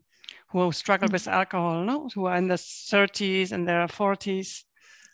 who 0.49 0.71
struggle 0.71 1.07
mm-hmm. 1.07 1.13
with 1.13 1.27
alcohol, 1.27 1.83
no, 1.83 2.09
who 2.13 2.25
are 2.25 2.37
in 2.37 2.47
the 2.47 2.55
30s 2.55 3.51
and 3.51 3.67
their 3.67 3.87
40s. 3.87 4.63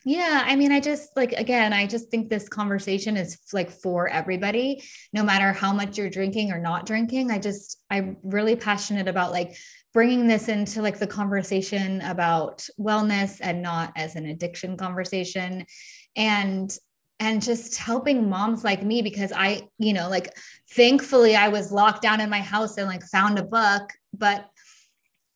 Yeah, 0.04 0.44
I 0.46 0.56
mean, 0.56 0.72
I 0.72 0.80
just 0.80 1.16
like 1.16 1.34
again, 1.34 1.74
I 1.74 1.86
just 1.86 2.10
think 2.10 2.28
this 2.28 2.50
conversation 2.50 3.18
is 3.18 3.38
like 3.54 3.70
for 3.70 4.08
everybody, 4.08 4.84
no 5.14 5.24
matter 5.24 5.54
how 5.54 5.74
much 5.74 5.96
you're 5.98 6.10
drinking 6.10 6.52
or 6.52 6.60
not 6.60 6.88
drinking. 6.88 7.30
I 7.30 7.38
just 7.38 7.80
I'm 7.92 8.18
really 8.24 8.56
passionate 8.56 9.08
about 9.08 9.32
like 9.32 9.56
bringing 9.94 10.28
this 10.28 10.48
into 10.48 10.82
like 10.82 10.98
the 10.98 11.06
conversation 11.06 12.02
about 12.02 12.68
wellness 12.80 13.38
and 13.42 13.62
not 13.62 13.94
as 13.96 14.16
an 14.16 14.26
addiction 14.26 14.76
conversation 14.76 15.68
and 16.16 16.76
and 17.22 17.40
just 17.40 17.78
helping 17.78 18.28
moms 18.28 18.64
like 18.64 18.82
me 18.82 19.04
because 19.04 19.32
I, 19.32 19.70
you 19.78 19.94
know, 19.94 20.10
like 20.10 20.36
thankfully 20.72 21.36
I 21.36 21.50
was 21.50 21.72
locked 21.72 22.02
down 22.02 22.20
in 22.20 22.32
my 22.32 22.42
house 22.42 22.78
and 22.78 22.88
like 22.88 23.04
found 23.04 23.38
a 23.38 23.44
book, 23.44 23.94
but 24.12 24.50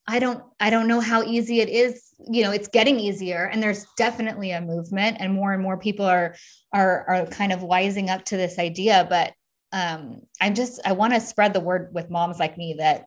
I 0.08 0.18
don't 0.18 0.44
I 0.60 0.72
don't 0.72 0.88
know 0.88 1.00
how 1.00 1.22
easy 1.22 1.60
it 1.62 1.70
is. 1.70 2.12
You 2.28 2.44
know, 2.44 2.52
it's 2.52 2.70
getting 2.70 3.00
easier 3.00 3.46
and 3.46 3.62
there's 3.62 3.86
definitely 3.98 4.52
a 4.52 4.62
movement 4.62 5.18
and 5.20 5.32
more 5.32 5.54
and 5.54 5.62
more 5.62 5.78
people 5.78 6.08
are 6.08 6.36
are 6.74 7.06
are 7.08 7.28
kind 7.28 7.54
of 7.54 7.60
wising 7.60 8.10
up 8.10 8.26
to 8.26 8.38
this 8.38 8.58
idea, 8.58 9.06
but 9.08 9.34
um 9.72 10.22
I'm 10.42 10.56
just 10.56 10.82
I 10.86 10.94
want 10.94 11.14
to 11.14 11.20
spread 11.20 11.54
the 11.54 11.60
word 11.60 11.94
with 11.94 12.10
moms 12.10 12.40
like 12.40 12.58
me 12.58 12.78
that 12.80 13.06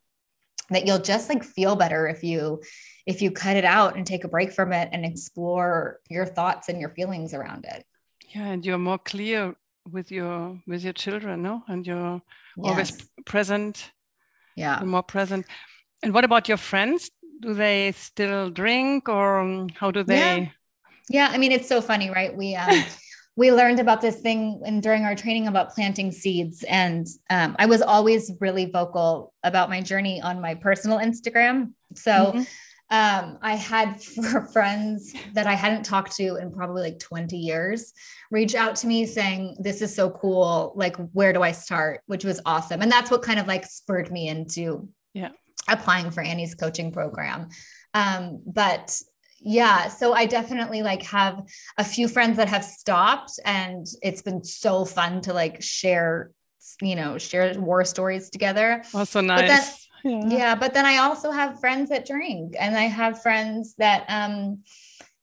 that 0.70 0.86
you'll 0.86 1.00
just 1.00 1.28
like 1.28 1.42
feel 1.42 1.74
better 1.74 2.06
if 2.06 2.22
you 2.22 2.62
if 3.06 3.22
you 3.22 3.32
cut 3.32 3.56
it 3.56 3.64
out 3.64 3.96
and 3.96 4.06
take 4.06 4.22
a 4.22 4.28
break 4.28 4.52
from 4.52 4.72
it 4.72 4.88
and 4.92 5.04
explore 5.04 5.98
your 6.08 6.26
thoughts 6.26 6.68
and 6.68 6.78
your 6.80 6.90
feelings 6.90 7.34
around 7.34 7.64
it. 7.64 7.84
Yeah, 8.34 8.46
and 8.46 8.64
you're 8.64 8.78
more 8.78 8.98
clear 8.98 9.54
with 9.90 10.10
your 10.10 10.60
with 10.66 10.82
your 10.84 10.92
children, 10.92 11.42
no? 11.42 11.62
And 11.68 11.86
you're 11.86 12.22
yes. 12.56 12.70
always 12.70 13.10
present. 13.24 13.92
Yeah. 14.56 14.82
more 14.82 15.04
present 15.04 15.46
and 16.02 16.14
what 16.14 16.24
about 16.24 16.48
your 16.48 16.56
friends? 16.56 17.10
Do 17.40 17.54
they 17.54 17.92
still 17.92 18.50
drink 18.50 19.08
or 19.08 19.40
um, 19.40 19.68
how 19.74 19.90
do 19.90 20.02
they? 20.02 20.16
Yeah. 20.16 20.48
yeah. 21.08 21.28
I 21.30 21.38
mean, 21.38 21.52
it's 21.52 21.68
so 21.68 21.80
funny, 21.80 22.10
right? 22.10 22.36
We, 22.36 22.54
um, 22.54 22.84
we 23.36 23.52
learned 23.52 23.80
about 23.80 24.00
this 24.00 24.20
thing 24.20 24.60
and 24.64 24.82
during 24.82 25.04
our 25.04 25.14
training 25.14 25.46
about 25.46 25.70
planting 25.74 26.12
seeds. 26.12 26.64
And 26.64 27.06
um, 27.30 27.56
I 27.58 27.66
was 27.66 27.82
always 27.82 28.32
really 28.40 28.66
vocal 28.66 29.32
about 29.42 29.70
my 29.70 29.80
journey 29.80 30.20
on 30.20 30.40
my 30.40 30.54
personal 30.54 30.98
Instagram. 30.98 31.72
So 31.94 32.10
mm-hmm. 32.10 32.42
Um, 32.90 33.38
I 33.42 33.54
had 33.54 34.02
friends 34.52 35.14
that 35.34 35.46
I 35.46 35.54
hadn't 35.54 35.84
talked 35.84 36.16
to 36.16 36.36
in 36.36 36.52
probably 36.52 36.82
like 36.82 36.98
20 36.98 37.36
years 37.36 37.92
reach 38.30 38.54
out 38.54 38.76
to 38.76 38.86
me 38.86 39.04
saying, 39.06 39.56
This 39.60 39.82
is 39.82 39.94
so 39.94 40.10
cool. 40.10 40.72
Like, 40.74 40.96
where 41.12 41.32
do 41.32 41.42
I 41.42 41.52
start? 41.52 42.00
Which 42.06 42.24
was 42.24 42.40
awesome. 42.46 42.82
And 42.82 42.90
that's 42.90 43.10
what 43.10 43.22
kind 43.22 43.38
of 43.38 43.46
like 43.46 43.66
spurred 43.66 44.10
me 44.10 44.28
into 44.28 44.88
yeah 45.14 45.30
applying 45.68 46.10
for 46.10 46.22
Annie's 46.22 46.54
coaching 46.54 46.90
program. 46.90 47.48
Um, 47.94 48.42
but 48.46 48.98
yeah, 49.40 49.88
so 49.88 50.12
I 50.12 50.26
definitely 50.26 50.82
like 50.82 51.02
have 51.02 51.42
a 51.76 51.84
few 51.84 52.08
friends 52.08 52.36
that 52.38 52.48
have 52.48 52.64
stopped 52.64 53.38
and 53.44 53.86
it's 54.02 54.22
been 54.22 54.42
so 54.42 54.84
fun 54.84 55.20
to 55.22 55.32
like 55.32 55.62
share, 55.62 56.32
you 56.80 56.96
know, 56.96 57.18
share 57.18 57.58
war 57.58 57.84
stories 57.84 58.30
together. 58.30 58.82
Also 58.94 59.20
nice. 59.20 59.87
Yeah. 60.08 60.24
yeah, 60.28 60.54
but 60.54 60.72
then 60.74 60.86
I 60.86 60.98
also 60.98 61.30
have 61.30 61.60
friends 61.60 61.90
that 61.90 62.06
drink 62.06 62.54
and 62.58 62.76
I 62.76 62.84
have 62.84 63.22
friends 63.22 63.74
that 63.78 64.04
um 64.08 64.62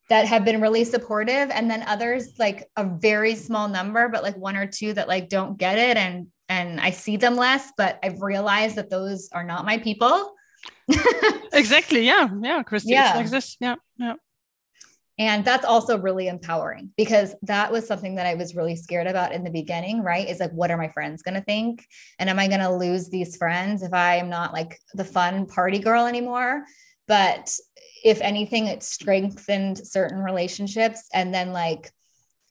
that 0.09 0.25
have 0.27 0.45
been 0.45 0.61
really 0.61 0.83
supportive 0.83 1.49
and 1.49 1.69
then 1.69 1.83
others 1.87 2.33
like 2.37 2.69
a 2.77 2.85
very 2.85 3.33
small 3.33 3.67
number 3.67 4.07
but 4.07 4.21
like 4.21 4.37
one 4.37 4.55
or 4.55 4.67
two 4.67 4.93
that 4.93 5.07
like 5.07 5.29
don't 5.29 5.57
get 5.57 5.79
it 5.79 5.97
and 5.97 6.27
and 6.47 6.79
I 6.79 6.91
see 6.91 7.17
them 7.17 7.35
less, 7.35 7.71
but 7.77 7.99
I've 8.03 8.21
realized 8.21 8.75
that 8.75 8.89
those 8.89 9.29
are 9.31 9.43
not 9.43 9.65
my 9.65 9.77
people. 9.77 10.33
exactly. 11.53 12.05
Yeah. 12.05 12.29
Yeah. 12.41 12.63
Christy. 12.63 12.91
Yeah. 12.91 13.13
Like 13.15 13.29
this. 13.29 13.57
Yeah. 13.59 13.75
Yeah. 13.97 14.15
And 15.17 15.45
that's 15.45 15.65
also 15.65 15.97
really 15.97 16.27
empowering 16.27 16.91
because 16.97 17.35
that 17.43 17.71
was 17.71 17.87
something 17.87 18.15
that 18.15 18.25
I 18.25 18.35
was 18.35 18.55
really 18.55 18.75
scared 18.75 19.07
about 19.07 19.31
in 19.31 19.45
the 19.45 19.49
beginning, 19.49 20.01
right? 20.01 20.27
Is 20.27 20.41
like, 20.41 20.51
what 20.51 20.71
are 20.71 20.77
my 20.77 20.89
friends 20.89 21.21
going 21.21 21.35
to 21.35 21.41
think? 21.41 21.87
And 22.19 22.29
am 22.29 22.37
I 22.37 22.47
going 22.47 22.59
to 22.59 22.75
lose 22.75 23.09
these 23.09 23.37
friends 23.37 23.81
if 23.81 23.93
I 23.93 24.17
am 24.17 24.29
not 24.29 24.51
like 24.51 24.77
the 24.93 25.05
fun 25.05 25.45
party 25.45 25.79
girl 25.79 26.05
anymore? 26.05 26.65
But 27.07 27.53
if 28.03 28.19
anything, 28.21 28.67
it 28.67 28.83
strengthened 28.83 29.77
certain 29.87 30.19
relationships. 30.19 31.07
And 31.13 31.33
then, 31.33 31.53
like, 31.53 31.91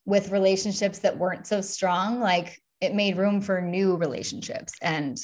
with 0.07 0.33
relationships 0.33 1.01
that 1.01 1.19
weren't 1.19 1.47
so 1.47 1.61
strong, 1.61 2.21
like, 2.21 2.63
it 2.81 2.95
made 2.95 3.19
room 3.19 3.41
for 3.41 3.61
new 3.61 3.97
relationships. 3.97 4.73
And 4.81 5.19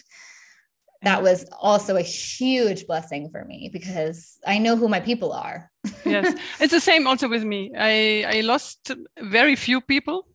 that 1.02 1.22
was 1.22 1.46
also 1.58 1.96
a 1.96 2.02
huge 2.02 2.86
blessing 2.86 3.30
for 3.30 3.44
me 3.44 3.70
because 3.72 4.38
I 4.46 4.58
know 4.58 4.76
who 4.76 4.88
my 4.88 5.00
people 5.00 5.32
are. 5.32 5.70
yes, 6.04 6.34
it's 6.60 6.72
the 6.72 6.80
same 6.80 7.06
also 7.06 7.28
with 7.28 7.44
me. 7.44 7.72
I 7.76 8.24
I 8.38 8.40
lost 8.42 8.92
very 9.18 9.56
few 9.56 9.80
people. 9.80 10.26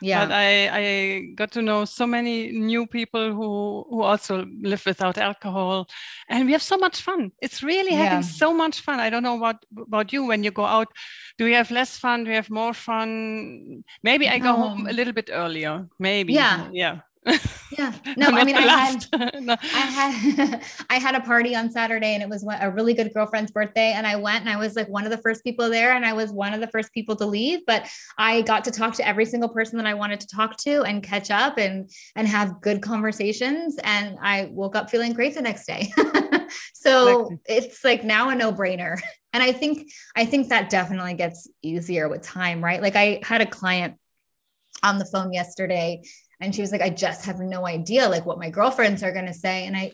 Yeah. 0.00 0.26
But 0.26 0.34
I, 0.34 0.68
I 0.68 1.20
got 1.36 1.52
to 1.52 1.62
know 1.62 1.84
so 1.84 2.08
many 2.08 2.50
new 2.50 2.86
people 2.86 3.32
who 3.32 3.86
who 3.88 4.02
also 4.02 4.46
live 4.60 4.84
without 4.84 5.16
alcohol, 5.16 5.86
and 6.28 6.46
we 6.46 6.52
have 6.52 6.62
so 6.62 6.76
much 6.76 7.02
fun. 7.02 7.30
It's 7.40 7.62
really 7.62 7.92
yeah. 7.92 8.04
having 8.04 8.22
so 8.22 8.52
much 8.52 8.80
fun. 8.80 8.98
I 8.98 9.10
don't 9.10 9.22
know 9.22 9.36
what 9.36 9.64
about 9.76 10.12
you 10.12 10.26
when 10.26 10.42
you 10.42 10.50
go 10.50 10.64
out. 10.64 10.88
Do 11.38 11.46
you 11.46 11.54
have 11.54 11.70
less 11.70 11.98
fun? 11.98 12.24
Do 12.24 12.30
you 12.30 12.36
have 12.36 12.50
more 12.50 12.74
fun? 12.74 13.84
Maybe 14.02 14.28
I 14.28 14.38
go 14.38 14.52
home 14.54 14.86
a 14.88 14.92
little 14.92 15.12
bit 15.12 15.30
earlier. 15.32 15.86
Maybe. 15.98 16.32
Yeah. 16.32 16.68
Yeah 16.72 17.00
yeah. 17.24 17.92
No 18.16 18.28
i 18.28 18.44
mean 18.44 18.56
i 18.56 18.62
had 18.62 19.06
no. 19.40 19.56
i 19.62 19.64
had 19.64 20.62
i 20.90 20.98
had 20.98 21.14
a 21.14 21.20
party 21.20 21.54
on 21.54 21.70
saturday 21.70 22.14
and 22.14 22.22
it 22.22 22.28
was 22.28 22.44
a 22.60 22.70
really 22.70 22.94
good 22.94 23.12
girlfriend's 23.14 23.50
birthday 23.50 23.92
and 23.92 24.06
i 24.06 24.16
went 24.16 24.40
and 24.40 24.50
i 24.50 24.56
was 24.56 24.74
like 24.74 24.88
one 24.88 25.04
of 25.04 25.10
the 25.10 25.18
first 25.18 25.44
people 25.44 25.70
there 25.70 25.92
and 25.92 26.04
i 26.04 26.12
was 26.12 26.32
one 26.32 26.52
of 26.52 26.60
the 26.60 26.66
first 26.68 26.92
people 26.92 27.14
to 27.16 27.24
leave 27.24 27.60
but 27.66 27.88
i 28.18 28.42
got 28.42 28.64
to 28.64 28.70
talk 28.70 28.94
to 28.94 29.06
every 29.06 29.24
single 29.24 29.48
person 29.48 29.78
that 29.78 29.86
i 29.86 29.94
wanted 29.94 30.20
to 30.20 30.26
talk 30.26 30.56
to 30.56 30.82
and 30.82 31.02
catch 31.02 31.30
up 31.30 31.58
and 31.58 31.90
and 32.16 32.26
have 32.26 32.60
good 32.60 32.82
conversations 32.82 33.78
and 33.84 34.18
i 34.20 34.48
woke 34.50 34.74
up 34.74 34.90
feeling 34.90 35.12
great 35.12 35.34
the 35.34 35.42
next 35.42 35.66
day. 35.66 35.92
So 36.74 37.38
it's 37.46 37.84
like 37.84 38.04
now 38.04 38.30
a 38.30 38.34
no-brainer. 38.34 39.00
And 39.32 39.42
i 39.42 39.52
think 39.52 39.90
i 40.14 40.26
think 40.26 40.48
that 40.48 40.68
definitely 40.68 41.14
gets 41.14 41.48
easier 41.62 42.08
with 42.08 42.22
time 42.22 42.62
right? 42.62 42.82
Like 42.82 42.96
i 42.96 43.20
had 43.22 43.40
a 43.40 43.46
client 43.46 43.94
on 44.82 44.98
the 44.98 45.04
phone 45.06 45.32
yesterday 45.32 46.02
and 46.42 46.54
she 46.54 46.60
was 46.60 46.72
like 46.72 46.82
i 46.82 46.90
just 46.90 47.24
have 47.24 47.38
no 47.40 47.66
idea 47.66 48.08
like 48.08 48.26
what 48.26 48.38
my 48.38 48.50
girlfriends 48.50 49.02
are 49.02 49.12
going 49.12 49.26
to 49.26 49.34
say. 49.34 49.66
And 49.66 49.76
i 49.76 49.92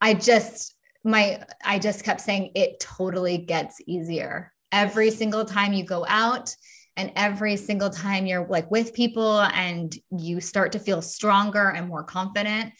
i 0.00 0.14
just 0.14 0.74
my 1.04 1.42
i 1.64 1.78
just 1.78 2.04
kept 2.04 2.20
saying 2.20 2.52
it 2.54 2.80
totally 2.80 3.38
gets 3.38 3.80
easier. 3.86 4.52
Every 4.72 5.10
single 5.10 5.44
time 5.44 5.72
you 5.72 5.84
go 5.84 6.06
out 6.08 6.54
and 6.96 7.12
every 7.16 7.56
single 7.56 7.90
time 7.90 8.26
you're 8.26 8.46
like 8.46 8.70
with 8.70 8.94
people 8.94 9.40
and 9.40 9.94
you 10.10 10.40
start 10.40 10.72
to 10.72 10.78
feel 10.78 11.02
stronger 11.02 11.70
and 11.70 11.88
more 11.88 12.04
confident 12.04 12.72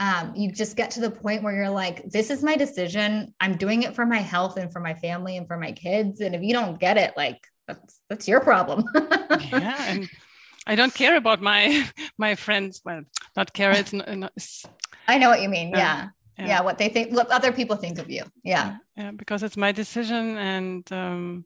um, 0.00 0.32
you 0.36 0.52
just 0.52 0.76
get 0.76 0.92
to 0.92 1.00
the 1.00 1.10
point 1.10 1.42
where 1.42 1.54
you're 1.54 1.70
like 1.70 2.08
this 2.08 2.30
is 2.30 2.42
my 2.42 2.54
decision. 2.54 3.34
I'm 3.40 3.56
doing 3.56 3.82
it 3.82 3.94
for 3.96 4.06
my 4.06 4.18
health 4.18 4.56
and 4.56 4.72
for 4.72 4.80
my 4.80 4.94
family 4.94 5.36
and 5.36 5.46
for 5.46 5.58
my 5.58 5.72
kids. 5.72 6.20
And 6.20 6.34
if 6.36 6.42
you 6.42 6.52
don't 6.52 6.78
get 6.78 6.96
it 6.96 7.14
like 7.16 7.44
that's 7.66 8.00
that's 8.08 8.28
your 8.28 8.40
problem. 8.40 8.84
Yeah 9.50 9.84
and 9.84 10.10
I 10.68 10.74
don't 10.74 10.94
care 10.94 11.16
about 11.16 11.40
my 11.40 11.88
my 12.18 12.34
friends. 12.34 12.82
Well, 12.84 13.02
not 13.36 13.52
care. 13.52 13.72
It's, 13.72 13.92
not, 13.92 14.32
it's 14.36 14.64
I 15.08 15.18
know 15.18 15.30
what 15.30 15.40
you 15.42 15.48
mean. 15.48 15.70
Yeah. 15.70 16.10
yeah. 16.38 16.46
yeah. 16.46 16.60
What 16.60 16.78
they 16.78 16.88
think, 16.90 17.12
what 17.12 17.30
other 17.30 17.52
people 17.52 17.76
think 17.76 17.98
of 17.98 18.10
you. 18.10 18.24
Yeah. 18.44 18.76
Yeah. 18.96 19.12
Because 19.12 19.42
it's 19.42 19.56
my 19.56 19.72
decision 19.72 20.36
and 20.36 20.92
um, 20.92 21.44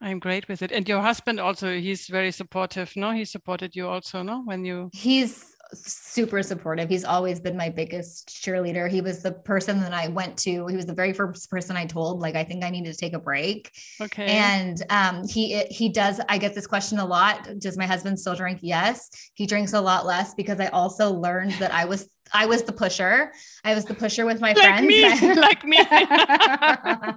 I'm 0.00 0.18
great 0.18 0.48
with 0.48 0.62
it. 0.62 0.72
And 0.72 0.88
your 0.88 1.00
husband 1.00 1.40
also, 1.40 1.78
he's 1.78 2.08
very 2.08 2.32
supportive. 2.32 2.92
No, 2.96 3.12
he 3.12 3.24
supported 3.24 3.76
you 3.76 3.88
also, 3.88 4.22
no, 4.22 4.42
when 4.44 4.64
you. 4.64 4.90
He's 4.92 5.56
super 5.74 6.42
supportive. 6.42 6.88
He's 6.88 7.04
always 7.04 7.40
been 7.40 7.56
my 7.56 7.68
biggest 7.68 8.28
cheerleader. 8.28 8.90
He 8.90 9.00
was 9.00 9.22
the 9.22 9.32
person 9.32 9.80
that 9.80 9.92
I 9.92 10.08
went 10.08 10.36
to. 10.38 10.66
He 10.66 10.76
was 10.76 10.86
the 10.86 10.94
very 10.94 11.12
first 11.12 11.50
person 11.50 11.76
I 11.76 11.86
told, 11.86 12.20
like, 12.20 12.34
I 12.34 12.44
think 12.44 12.64
I 12.64 12.70
need 12.70 12.84
to 12.86 12.94
take 12.94 13.12
a 13.12 13.18
break. 13.18 13.70
Okay. 14.00 14.26
And 14.26 14.82
um, 14.90 15.26
he 15.26 15.64
he 15.70 15.88
does. 15.88 16.20
I 16.28 16.38
get 16.38 16.54
this 16.54 16.66
question 16.66 16.98
a 16.98 17.06
lot. 17.06 17.48
Does 17.58 17.76
my 17.76 17.86
husband 17.86 18.18
still 18.18 18.34
drink? 18.34 18.60
Yes. 18.62 19.10
He 19.34 19.46
drinks 19.46 19.72
a 19.72 19.80
lot 19.80 20.06
less 20.06 20.34
because 20.34 20.60
I 20.60 20.68
also 20.68 21.12
learned 21.12 21.52
that 21.52 21.72
I 21.72 21.84
was 21.84 22.08
I 22.32 22.46
was 22.46 22.62
the 22.62 22.72
pusher. 22.72 23.32
I 23.64 23.74
was 23.74 23.84
the 23.84 23.94
pusher 23.94 24.26
with 24.26 24.40
my 24.40 24.52
like 24.52 24.58
friends. 24.58 24.86
Me, 24.86 25.34
like 25.34 25.64
me. 25.64 25.78
I 25.90 27.14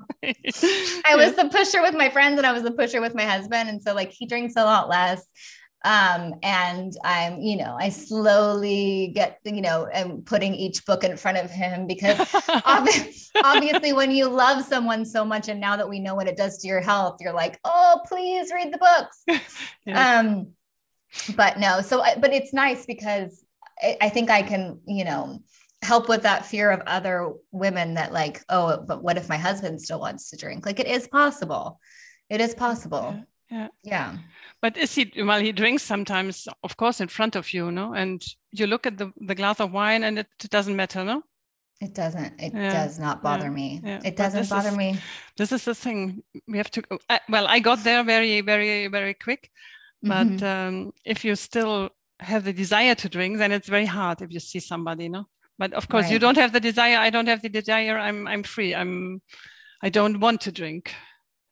was 1.16 1.36
the 1.36 1.50
pusher 1.52 1.82
with 1.82 1.96
my 1.96 2.10
friends 2.10 2.38
and 2.38 2.46
I 2.46 2.52
was 2.54 2.64
the 2.64 2.72
pusher 2.72 3.02
with 3.02 3.16
my 3.16 3.26
husband. 3.26 3.70
And 3.70 3.82
so 3.82 3.94
like 3.94 4.12
he 4.12 4.26
drinks 4.26 4.56
a 4.56 4.64
lot 4.64 4.90
less 4.90 5.26
um, 5.84 6.36
and 6.44 6.94
i'm 7.04 7.40
you 7.42 7.56
know 7.58 7.76
i 7.80 7.90
slowly 7.90 9.12
get 9.16 9.40
you 9.44 9.62
know 9.62 9.88
and 9.88 10.26
putting 10.26 10.54
each 10.54 10.86
book 10.86 11.04
in 11.04 11.18
front 11.18 11.38
of 11.38 11.50
him 11.50 11.88
because 11.88 12.20
obviously 12.66 13.94
when 13.94 14.12
you 14.12 14.28
love 14.28 14.64
someone 14.64 15.06
so 15.06 15.26
much 15.26 15.50
and 15.50 15.60
now 15.60 15.76
that 15.76 15.90
we 15.90 16.00
know 16.00 16.16
what 16.16 16.28
it 16.28 16.38
does 16.38 16.60
to 16.60 16.68
your 16.68 16.82
health 16.82 17.18
you're 17.20 17.34
like 17.34 17.60
oh 17.64 18.00
please 18.06 18.52
read 18.54 18.74
the 18.74 18.78
books. 18.78 19.24
Yes. 19.86 20.26
um 20.26 20.48
but 21.36 21.60
no 21.60 21.82
so 21.82 22.04
but 22.20 22.32
it's 22.32 22.54
nice 22.54 22.86
because 22.86 23.44
I, 23.82 23.98
I 24.02 24.10
think 24.10 24.30
i 24.30 24.44
can 24.44 24.80
you 24.86 25.04
know 25.04 25.42
help 25.82 26.08
with 26.08 26.22
that 26.22 26.46
fear 26.46 26.70
of 26.70 26.82
other 26.86 27.34
women 27.52 27.96
that 27.96 28.14
like 28.14 28.44
oh 28.50 28.84
but 28.88 29.02
what 29.02 29.18
if 29.18 29.28
my 29.28 29.38
husband 29.38 29.82
still 29.82 30.00
wants 30.00 30.30
to 30.30 30.38
drink? 30.38 30.66
Like 30.66 30.80
it 30.80 30.88
is 30.88 31.08
possible. 31.08 31.80
It 32.30 32.40
is 32.40 32.54
possible. 32.54 33.16
Yeah 33.18 33.24
yeah 33.52 33.68
Yeah. 33.84 34.18
but 34.62 34.78
is 34.78 34.96
he 34.96 35.12
well 35.18 35.40
he 35.40 35.52
drinks 35.52 35.84
sometimes 35.84 36.48
of 36.64 36.78
course 36.78 37.02
in 37.02 37.10
front 37.10 37.36
of 37.36 37.54
you 37.54 37.72
no 37.72 37.94
and 37.94 38.24
you 38.52 38.66
look 38.68 38.88
at 38.88 38.98
the, 38.98 39.12
the 39.28 39.36
glass 39.36 39.60
of 39.60 39.72
wine 39.72 40.04
and 40.04 40.18
it 40.20 40.28
doesn't 40.50 40.76
matter 40.76 41.04
no 41.04 41.24
it 41.82 41.94
doesn't 41.94 42.34
it 42.40 42.54
yeah. 42.54 42.72
does 42.72 42.98
not 43.00 43.22
bother 43.22 43.46
yeah. 43.46 43.50
me 43.50 43.82
yeah. 43.84 44.00
it 44.06 44.16
doesn't 44.16 44.50
bother 44.50 44.70
is, 44.70 44.78
me 44.78 45.00
this 45.38 45.52
is 45.52 45.66
the 45.66 45.76
thing 45.76 46.24
we 46.48 46.58
have 46.58 46.72
to 46.72 46.82
uh, 47.10 47.20
well 47.30 47.48
i 47.48 47.60
got 47.60 47.84
there 47.84 48.04
very 48.04 48.42
very 48.42 48.88
very 48.88 49.14
quick 49.14 49.50
but 50.04 50.28
mm-hmm. 50.28 50.46
um, 50.46 50.92
if 51.06 51.24
you 51.24 51.36
still 51.36 51.90
have 52.20 52.44
the 52.44 52.54
desire 52.54 52.96
to 52.96 53.10
drink 53.10 53.38
then 53.38 53.52
it's 53.52 53.68
very 53.68 53.86
hard 53.86 54.22
if 54.22 54.32
you 54.32 54.40
see 54.40 54.60
somebody 54.60 55.10
no 55.10 55.26
but 55.58 55.74
of 55.74 55.88
course 55.90 56.06
right. 56.06 56.14
you 56.14 56.20
don't 56.20 56.38
have 56.38 56.54
the 56.54 56.60
desire 56.60 56.98
i 56.98 57.10
don't 57.10 57.28
have 57.28 57.42
the 57.42 57.50
desire 57.50 57.98
i'm 57.98 58.28
i'm 58.28 58.44
free 58.44 58.74
i'm 58.74 59.22
i 59.82 59.90
don't 59.90 60.20
want 60.20 60.40
to 60.40 60.52
drink 60.52 60.94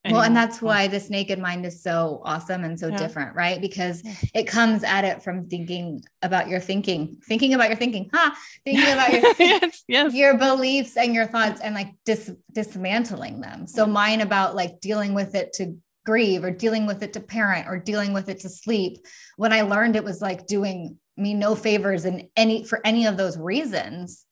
well, 0.06 0.22
and 0.22 0.36
that's 0.36 0.62
why 0.62 0.88
this 0.88 1.10
naked 1.10 1.40
mind 1.40 1.66
is 1.66 1.84
so 1.84 2.22
awesome 2.24 2.64
and 2.64 2.80
so 2.80 2.88
yeah. 2.88 2.98
different, 2.98 3.36
right? 3.36 3.60
Because 3.60 4.02
it 4.34 4.48
comes 4.48 4.84
at 4.84 5.04
it 5.04 5.22
from 5.22 5.50
thinking 5.50 6.04
about 6.22 6.48
your 6.48 6.62
thinking, 6.62 7.18
thinking 7.26 7.54
about 7.54 7.68
your 7.68 7.76
thinking, 7.76 8.10
huh? 8.14 8.32
Thinking 8.64 8.86
about 8.94 9.12
your 9.12 9.34
yes, 9.38 9.84
yes. 9.88 10.14
your 10.14 10.38
beliefs 10.38 10.96
and 10.96 11.14
your 11.14 11.28
thoughts 11.28 11.60
and 11.60 11.76
like 11.76 11.94
dis- 12.06 12.32
dismantling 12.54 13.42
them. 13.42 13.68
So 13.68 13.86
mine 13.86 14.22
about 14.22 14.56
like 14.56 14.80
dealing 14.80 15.14
with 15.14 15.36
it 15.36 15.52
to 15.54 15.76
grieve 16.06 16.46
or 16.46 16.52
dealing 16.52 16.86
with 16.86 17.04
it 17.04 17.14
to 17.14 17.20
parent 17.20 17.68
or 17.68 17.78
dealing 17.78 18.14
with 18.14 18.30
it 18.30 18.40
to 18.40 18.50
sleep. 18.50 19.00
When 19.36 19.52
I 19.52 19.62
learned 19.62 19.98
it 19.98 20.04
was 20.04 20.22
like 20.22 20.48
doing 20.48 20.98
me 21.18 21.34
no 21.34 21.56
favors 21.56 22.06
in 22.06 22.30
any 22.38 22.64
for 22.64 22.80
any 22.86 23.06
of 23.06 23.18
those 23.18 23.38
reasons. 23.38 24.26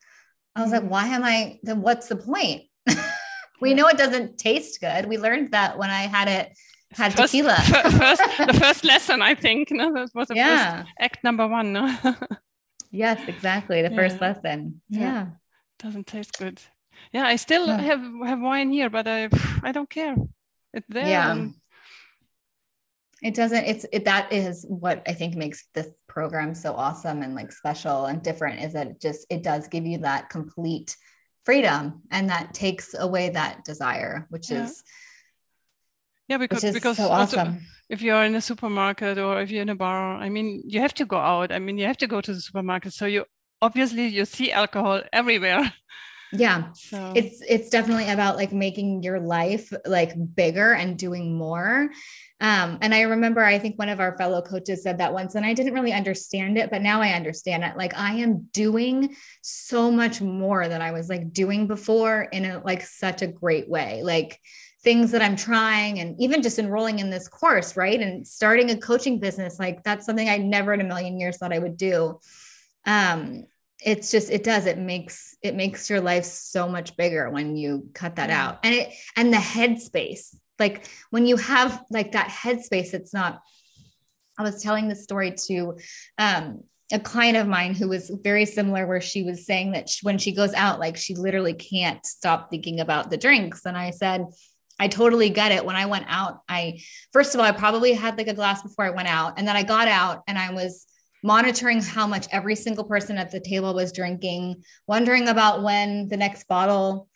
I 0.55 0.63
was 0.63 0.71
like, 0.71 0.81
mm-hmm. 0.81 0.89
why 0.89 1.07
am 1.07 1.23
I 1.23 1.59
then 1.61 1.81
what's 1.81 2.07
the 2.07 2.15
point? 2.15 2.63
We 3.59 3.73
know 3.73 3.87
it 3.87 3.97
doesn't 3.97 4.37
taste 4.37 4.79
good. 4.79 5.05
We 5.07 5.17
learned 5.17 5.51
that 5.51 5.77
when 5.77 5.89
I 5.89 6.01
had 6.01 6.27
it 6.27 6.57
had 6.91 7.13
first, 7.13 7.33
tequila. 7.33 7.55
first, 7.61 8.21
the 8.37 8.57
first 8.59 8.83
lesson, 8.83 9.21
I 9.21 9.35
think. 9.35 9.71
No, 9.71 9.93
that 9.93 10.09
was 10.13 10.27
the 10.27 10.35
yeah. 10.35 10.83
first 10.83 10.89
act 10.99 11.23
number 11.23 11.47
one. 11.47 11.73
No? 11.73 11.97
yes, 12.91 13.19
exactly. 13.27 13.81
The 13.81 13.89
yeah. 13.89 13.95
first 13.95 14.21
lesson. 14.21 14.81
Yeah. 14.89 14.99
yeah. 14.99 15.27
Doesn't 15.79 16.07
taste 16.07 16.37
good. 16.37 16.61
Yeah, 17.11 17.27
I 17.27 17.35
still 17.35 17.67
have 17.67 18.01
have 18.25 18.39
wine 18.39 18.71
here, 18.71 18.89
but 18.89 19.07
I 19.07 19.29
I 19.61 19.71
don't 19.71 19.89
care. 19.89 20.15
It's 20.73 20.87
there. 20.89 21.07
Yeah. 21.07 21.31
And... 21.31 21.53
It 23.21 23.35
doesn't. 23.35 23.65
It's 23.65 23.85
it. 23.91 24.05
That 24.05 24.33
is 24.33 24.65
what 24.67 25.03
I 25.07 25.13
think 25.13 25.35
makes 25.35 25.67
this 25.73 25.87
program 26.07 26.55
so 26.55 26.73
awesome 26.73 27.21
and 27.21 27.35
like 27.35 27.51
special 27.51 28.05
and 28.05 28.21
different. 28.23 28.63
Is 28.63 28.73
that 28.73 28.87
it 28.87 29.01
just 29.01 29.27
it 29.29 29.43
does 29.43 29.67
give 29.67 29.85
you 29.85 29.99
that 29.99 30.29
complete 30.29 30.95
freedom 31.47 32.01
and 32.11 32.29
that 32.29 32.53
takes 32.53 32.93
away 32.99 33.29
that 33.29 33.63
desire 33.63 34.27
which 34.27 34.51
yeah. 34.51 34.65
is 34.65 34.83
yeah 36.27 36.37
because 36.37 36.61
because 36.73 36.97
so 36.97 37.07
awesome. 37.07 37.61
if 37.87 38.01
you're 38.01 38.25
in 38.25 38.35
a 38.35 38.41
supermarket 38.41 39.17
or 39.17 39.39
if 39.41 39.49
you're 39.49 39.61
in 39.61 39.69
a 39.69 39.81
bar 39.85 40.15
i 40.15 40.27
mean 40.27 40.61
you 40.65 40.81
have 40.81 40.93
to 40.93 41.05
go 41.05 41.15
out 41.15 41.49
i 41.53 41.57
mean 41.57 41.77
you 41.77 41.85
have 41.85 41.95
to 41.95 42.05
go 42.05 42.19
to 42.19 42.33
the 42.33 42.41
supermarket 42.41 42.91
so 42.91 43.05
you 43.05 43.23
obviously 43.61 44.07
you 44.07 44.25
see 44.25 44.51
alcohol 44.51 45.01
everywhere 45.13 45.63
Yeah. 46.31 46.73
So. 46.73 47.13
It's 47.15 47.41
it's 47.47 47.69
definitely 47.69 48.09
about 48.09 48.35
like 48.35 48.51
making 48.51 49.03
your 49.03 49.19
life 49.19 49.71
like 49.85 50.13
bigger 50.35 50.73
and 50.73 50.97
doing 50.97 51.35
more. 51.35 51.89
Um, 52.39 52.77
and 52.81 52.93
I 52.93 53.01
remember 53.01 53.43
I 53.43 53.57
think 53.57 53.79
one 53.79 53.89
of 53.89 53.99
our 53.99 54.15
fellow 54.17 54.41
coaches 54.41 54.83
said 54.83 54.99
that 54.99 55.13
once, 55.13 55.35
and 55.35 55.45
I 55.45 55.53
didn't 55.53 55.73
really 55.73 55.93
understand 55.93 56.57
it, 56.57 56.69
but 56.69 56.81
now 56.81 57.01
I 57.01 57.13
understand 57.13 57.63
it. 57.63 57.77
Like 57.77 57.97
I 57.97 58.15
am 58.15 58.49
doing 58.51 59.15
so 59.41 59.89
much 59.89 60.21
more 60.21 60.67
than 60.67 60.81
I 60.81 60.91
was 60.91 61.09
like 61.09 61.33
doing 61.33 61.67
before 61.67 62.23
in 62.23 62.45
a 62.45 62.61
like 62.63 62.83
such 62.83 63.21
a 63.21 63.27
great 63.27 63.69
way. 63.69 64.03
Like 64.03 64.39
things 64.83 65.11
that 65.11 65.21
I'm 65.21 65.35
trying 65.35 65.99
and 65.99 66.19
even 66.19 66.41
just 66.41 66.59
enrolling 66.59 66.99
in 66.99 67.09
this 67.09 67.27
course, 67.27 67.75
right? 67.75 67.99
And 67.99 68.27
starting 68.27 68.69
a 68.69 68.77
coaching 68.77 69.19
business, 69.19 69.59
like 69.59 69.83
that's 69.83 70.05
something 70.05 70.29
I 70.29 70.37
never 70.37 70.73
in 70.73 70.81
a 70.81 70.85
million 70.85 71.19
years 71.19 71.37
thought 71.37 71.53
I 71.53 71.59
would 71.59 71.77
do. 71.77 72.19
Um, 72.85 73.45
it's 73.83 74.09
just 74.09 74.31
it 74.31 74.43
does 74.43 74.65
it 74.65 74.77
makes 74.77 75.35
it 75.41 75.55
makes 75.55 75.89
your 75.89 76.01
life 76.01 76.25
so 76.25 76.67
much 76.67 76.97
bigger 76.97 77.29
when 77.29 77.55
you 77.55 77.89
cut 77.93 78.15
that 78.15 78.29
yeah. 78.29 78.47
out 78.47 78.59
and 78.63 78.73
it 78.73 78.89
and 79.15 79.31
the 79.31 79.37
headspace 79.37 80.35
like 80.59 80.87
when 81.11 81.25
you 81.25 81.37
have 81.37 81.83
like 81.89 82.13
that 82.13 82.27
headspace 82.27 82.93
it's 82.93 83.13
not 83.13 83.41
i 84.37 84.43
was 84.43 84.63
telling 84.63 84.87
this 84.87 85.03
story 85.03 85.31
to 85.31 85.77
um 86.17 86.63
a 86.91 86.99
client 86.99 87.37
of 87.37 87.47
mine 87.47 87.75
who 87.75 87.89
was 87.89 88.09
very 88.23 88.45
similar 88.45 88.87
where 88.87 89.01
she 89.01 89.21
was 89.21 89.45
saying 89.45 89.73
that 89.73 89.89
she, 89.89 90.05
when 90.05 90.17
she 90.17 90.31
goes 90.31 90.53
out 90.53 90.79
like 90.79 90.97
she 90.97 91.13
literally 91.13 91.53
can't 91.53 92.03
stop 92.05 92.49
thinking 92.49 92.79
about 92.79 93.11
the 93.11 93.17
drinks 93.17 93.65
and 93.65 93.77
i 93.77 93.91
said 93.91 94.25
I 94.79 94.87
totally 94.87 95.29
get 95.29 95.51
it. 95.51 95.65
When 95.65 95.75
I 95.75 95.87
went 95.87 96.05
out, 96.07 96.41
I 96.47 96.81
first 97.11 97.33
of 97.33 97.39
all, 97.39 97.47
I 97.47 97.51
probably 97.51 97.93
had 97.93 98.17
like 98.17 98.27
a 98.27 98.33
glass 98.33 98.61
before 98.61 98.85
I 98.85 98.91
went 98.91 99.07
out. 99.07 99.33
And 99.37 99.47
then 99.47 99.55
I 99.55 99.63
got 99.63 99.87
out 99.87 100.21
and 100.27 100.37
I 100.37 100.53
was 100.53 100.85
monitoring 101.23 101.81
how 101.81 102.07
much 102.07 102.27
every 102.31 102.55
single 102.55 102.83
person 102.83 103.17
at 103.17 103.31
the 103.31 103.39
table 103.39 103.73
was 103.73 103.91
drinking, 103.91 104.63
wondering 104.87 105.27
about 105.27 105.63
when 105.63 106.07
the 106.07 106.17
next 106.17 106.47
bottle 106.47 107.07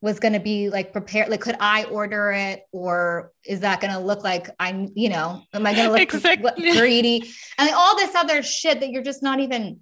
was 0.00 0.20
going 0.20 0.34
to 0.34 0.40
be 0.40 0.68
like 0.68 0.92
prepared 0.92 1.30
like 1.30 1.40
could 1.40 1.56
i 1.60 1.84
order 1.84 2.30
it? 2.30 2.62
Or 2.72 3.32
is 3.44 3.60
that 3.60 3.80
going 3.80 3.92
to 3.92 3.98
look 3.98 4.22
like 4.22 4.50
i'm 4.60 4.90
you 4.94 5.08
know 5.08 5.42
am 5.54 5.66
i 5.66 5.72
going 5.72 5.86
to 5.86 5.92
look 5.92 6.00
exactly. 6.00 6.72
greedy? 6.72 7.30
And 7.58 7.68
like 7.68 7.76
all 7.76 7.96
this 7.96 8.14
other 8.14 8.42
shit 8.42 8.80
that 8.80 8.90
you're 8.90 9.02
just 9.02 9.22
not 9.22 9.40
even 9.40 9.80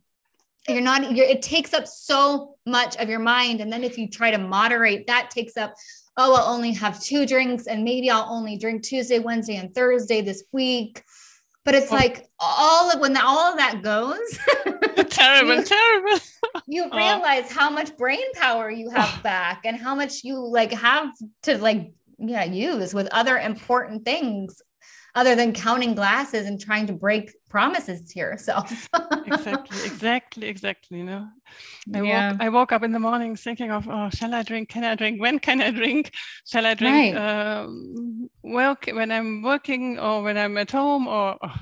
you're 0.68 0.80
not 0.80 1.10
you're, 1.10 1.26
it 1.26 1.42
takes 1.42 1.74
up 1.74 1.88
so 1.88 2.54
much 2.64 2.96
of 2.96 3.08
your 3.08 3.18
mind. 3.18 3.60
And 3.60 3.72
then 3.72 3.82
if 3.82 3.98
you 3.98 4.08
try 4.08 4.30
to 4.30 4.38
moderate 4.38 5.08
that 5.08 5.30
takes 5.30 5.56
up 5.56 5.74
oh 6.16 6.34
i'll 6.34 6.54
only 6.54 6.72
have 6.72 7.00
two 7.00 7.26
drinks 7.26 7.66
and 7.66 7.84
maybe 7.84 8.10
i'll 8.10 8.30
only 8.30 8.56
drink 8.56 8.82
tuesday 8.82 9.18
wednesday 9.18 9.56
and 9.56 9.74
thursday 9.74 10.20
this 10.20 10.44
week 10.52 11.02
but 11.64 11.74
it's 11.74 11.92
oh. 11.92 11.96
like 11.96 12.28
all 12.38 12.90
of 12.90 13.00
when 13.00 13.16
all 13.16 13.52
of 13.52 13.56
that 13.56 13.82
goes 13.82 15.08
terrible 15.10 15.56
you, 15.56 15.64
terrible 15.64 16.18
you 16.66 16.84
realize 16.92 17.44
oh. 17.50 17.54
how 17.54 17.70
much 17.70 17.96
brain 17.96 18.32
power 18.34 18.70
you 18.70 18.90
have 18.90 19.22
back 19.22 19.62
and 19.64 19.76
how 19.76 19.94
much 19.94 20.24
you 20.24 20.36
like 20.36 20.72
have 20.72 21.12
to 21.42 21.58
like 21.58 21.92
yeah 22.18 22.44
use 22.44 22.94
with 22.94 23.08
other 23.12 23.38
important 23.38 24.04
things 24.04 24.62
other 25.14 25.34
than 25.34 25.52
counting 25.52 25.94
glasses 25.94 26.46
and 26.46 26.60
trying 26.60 26.86
to 26.86 26.92
break 26.92 27.32
promises 27.48 28.02
to 28.12 28.18
yourself. 28.18 28.88
exactly, 29.26 29.84
exactly, 29.84 30.48
exactly. 30.48 30.98
You 30.98 31.04
know, 31.04 31.28
I 31.94 32.02
yeah. 32.02 32.32
woke 32.32 32.40
I 32.40 32.48
woke 32.48 32.72
up 32.72 32.82
in 32.82 32.92
the 32.92 32.98
morning 32.98 33.36
thinking 33.36 33.70
of, 33.70 33.88
oh, 33.88 34.10
shall 34.10 34.34
I 34.34 34.42
drink? 34.42 34.68
Can 34.68 34.84
I 34.84 34.94
drink? 34.94 35.20
When 35.20 35.38
can 35.38 35.60
I 35.60 35.70
drink? 35.70 36.12
Shall 36.46 36.66
I 36.66 36.74
drink? 36.74 37.16
Right. 37.16 37.60
Um, 37.60 38.30
work 38.42 38.88
when 38.92 39.10
I'm 39.10 39.42
working 39.42 39.98
or 39.98 40.22
when 40.22 40.38
I'm 40.38 40.56
at 40.58 40.70
home 40.70 41.06
or 41.06 41.36
oh, 41.42 41.56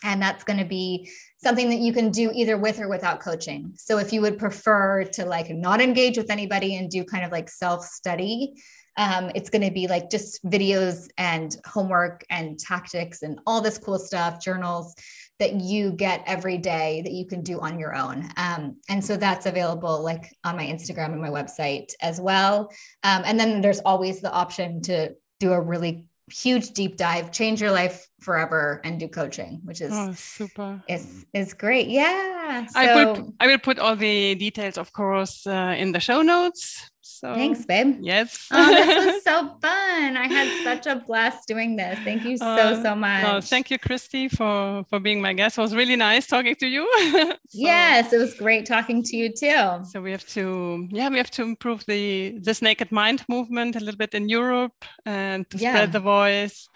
And 0.04 0.22
that's 0.22 0.44
going 0.44 0.60
to 0.60 0.66
be 0.66 1.10
something 1.38 1.70
that 1.70 1.80
you 1.80 1.94
can 1.94 2.12
do 2.12 2.32
either 2.34 2.58
with 2.58 2.80
or 2.80 2.88
without 2.88 3.20
coaching. 3.20 3.74
So 3.76 3.98
if 3.98 4.14
you 4.14 4.22
would 4.22 4.38
prefer 4.38 5.04
to 5.14 5.26
like 5.26 5.50
not 5.50 5.82
engage 5.82 6.18
with 6.18 6.30
anybody 6.30 6.76
and 6.76 6.90
do 6.90 7.04
kind 7.04 7.26
of 7.26 7.32
like 7.32 7.50
self 7.50 7.86
study, 7.86 8.56
um, 8.98 9.32
it's 9.36 9.50
going 9.50 9.62
to 9.62 9.72
be 9.72 9.88
like 9.88 10.10
just 10.10 10.44
videos 10.46 11.08
and 11.18 11.56
homework 11.66 12.24
and 12.30 12.58
tactics 12.58 13.24
and 13.24 13.40
all 13.46 13.62
this 13.62 13.78
cool 13.78 14.00
stuff, 14.00 14.42
journals 14.42 14.96
that 15.40 15.54
you 15.56 15.92
get 15.92 16.24
every 16.26 16.58
day 16.58 17.02
that 17.04 17.12
you 17.12 17.26
can 17.26 17.42
do 17.42 17.60
on 17.60 17.78
your 17.78 17.96
own. 17.96 18.30
Um, 18.38 18.78
and 18.90 19.04
so 19.04 19.18
that's 19.18 19.46
available 19.46 20.02
like 20.02 20.34
on 20.44 20.56
my 20.56 20.66
Instagram 20.66 21.12
and 21.12 21.22
my 21.22 21.30
website 21.30 21.92
as 22.02 22.22
well. 22.22 22.72
Um, 23.04 23.24
and 23.26 23.40
then 23.40 23.62
there's 23.62 23.80
always 23.80 24.22
the 24.22 24.32
option 24.32 24.82
to 24.84 25.14
do 25.40 25.52
a 25.52 25.60
really 25.60 26.08
huge 26.32 26.72
deep 26.72 26.98
dive, 26.98 27.32
change 27.32 27.62
your 27.62 27.72
life 27.72 28.08
forever 28.22 28.82
and 28.84 29.00
do 29.00 29.08
coaching, 29.08 29.62
which 29.64 29.82
is 29.82 29.92
oh, 29.94 30.14
super. 30.14 30.82
Is 30.88 31.26
is 31.34 31.54
great. 31.54 31.88
Yeah. 31.88 32.66
So, 32.66 32.80
I 32.80 32.96
will 32.96 33.34
I 33.40 33.48
will 33.48 33.60
put 33.60 33.78
all 33.78 33.96
the 33.96 34.36
details, 34.36 34.78
of 34.78 34.92
course, 34.94 35.46
uh, 35.46 35.76
in 35.78 35.92
the 35.92 36.00
show 36.00 36.22
notes. 36.22 36.90
So 37.08 37.36
thanks, 37.36 37.64
babe. 37.68 37.98
Yes. 38.02 38.48
oh, 38.52 38.68
this 38.74 39.06
was 39.06 39.24
so 39.30 39.48
fun. 39.62 40.18
I 40.18 40.28
had 40.28 40.64
such 40.64 40.88
a 40.88 40.96
blast 40.96 41.48
doing 41.48 41.76
this. 41.76 42.00
Thank 42.00 42.26
you 42.26 42.36
so 42.36 42.46
uh, 42.46 42.82
so 42.82 42.96
much. 42.96 43.24
No, 43.24 43.42
thank 43.42 43.70
you, 43.70 43.78
Christy, 43.78 44.28
for 44.28 44.84
for 44.90 45.00
being 45.00 45.22
my 45.22 45.34
guest. 45.34 45.60
It 45.60 45.62
was 45.62 45.76
really 45.76 45.96
nice 45.96 46.26
talking 46.26 46.56
to 46.56 46.68
you. 46.68 46.84
so, 47.12 47.36
yes, 47.52 48.12
it 48.12 48.18
was 48.18 48.34
great 48.34 48.66
talking 48.66 49.04
to 49.04 49.16
you 49.16 49.30
too. 49.32 49.86
So 49.92 50.02
we 50.02 50.12
have 50.12 50.26
to 50.30 50.88
yeah 50.90 51.10
we 51.10 51.18
have 51.18 51.30
to 51.32 51.44
improve 51.44 51.86
the 51.86 52.40
this 52.42 52.64
naked 52.64 52.92
mind 52.92 53.24
movement 53.30 53.76
a 53.76 53.80
little 53.80 54.00
bit 54.00 54.16
in 54.16 54.28
Europe 54.28 54.84
and 55.06 55.48
to 55.52 55.58
yeah. 55.58 55.74
spread 55.74 55.92
the 55.92 56.00
voice. 56.00 56.68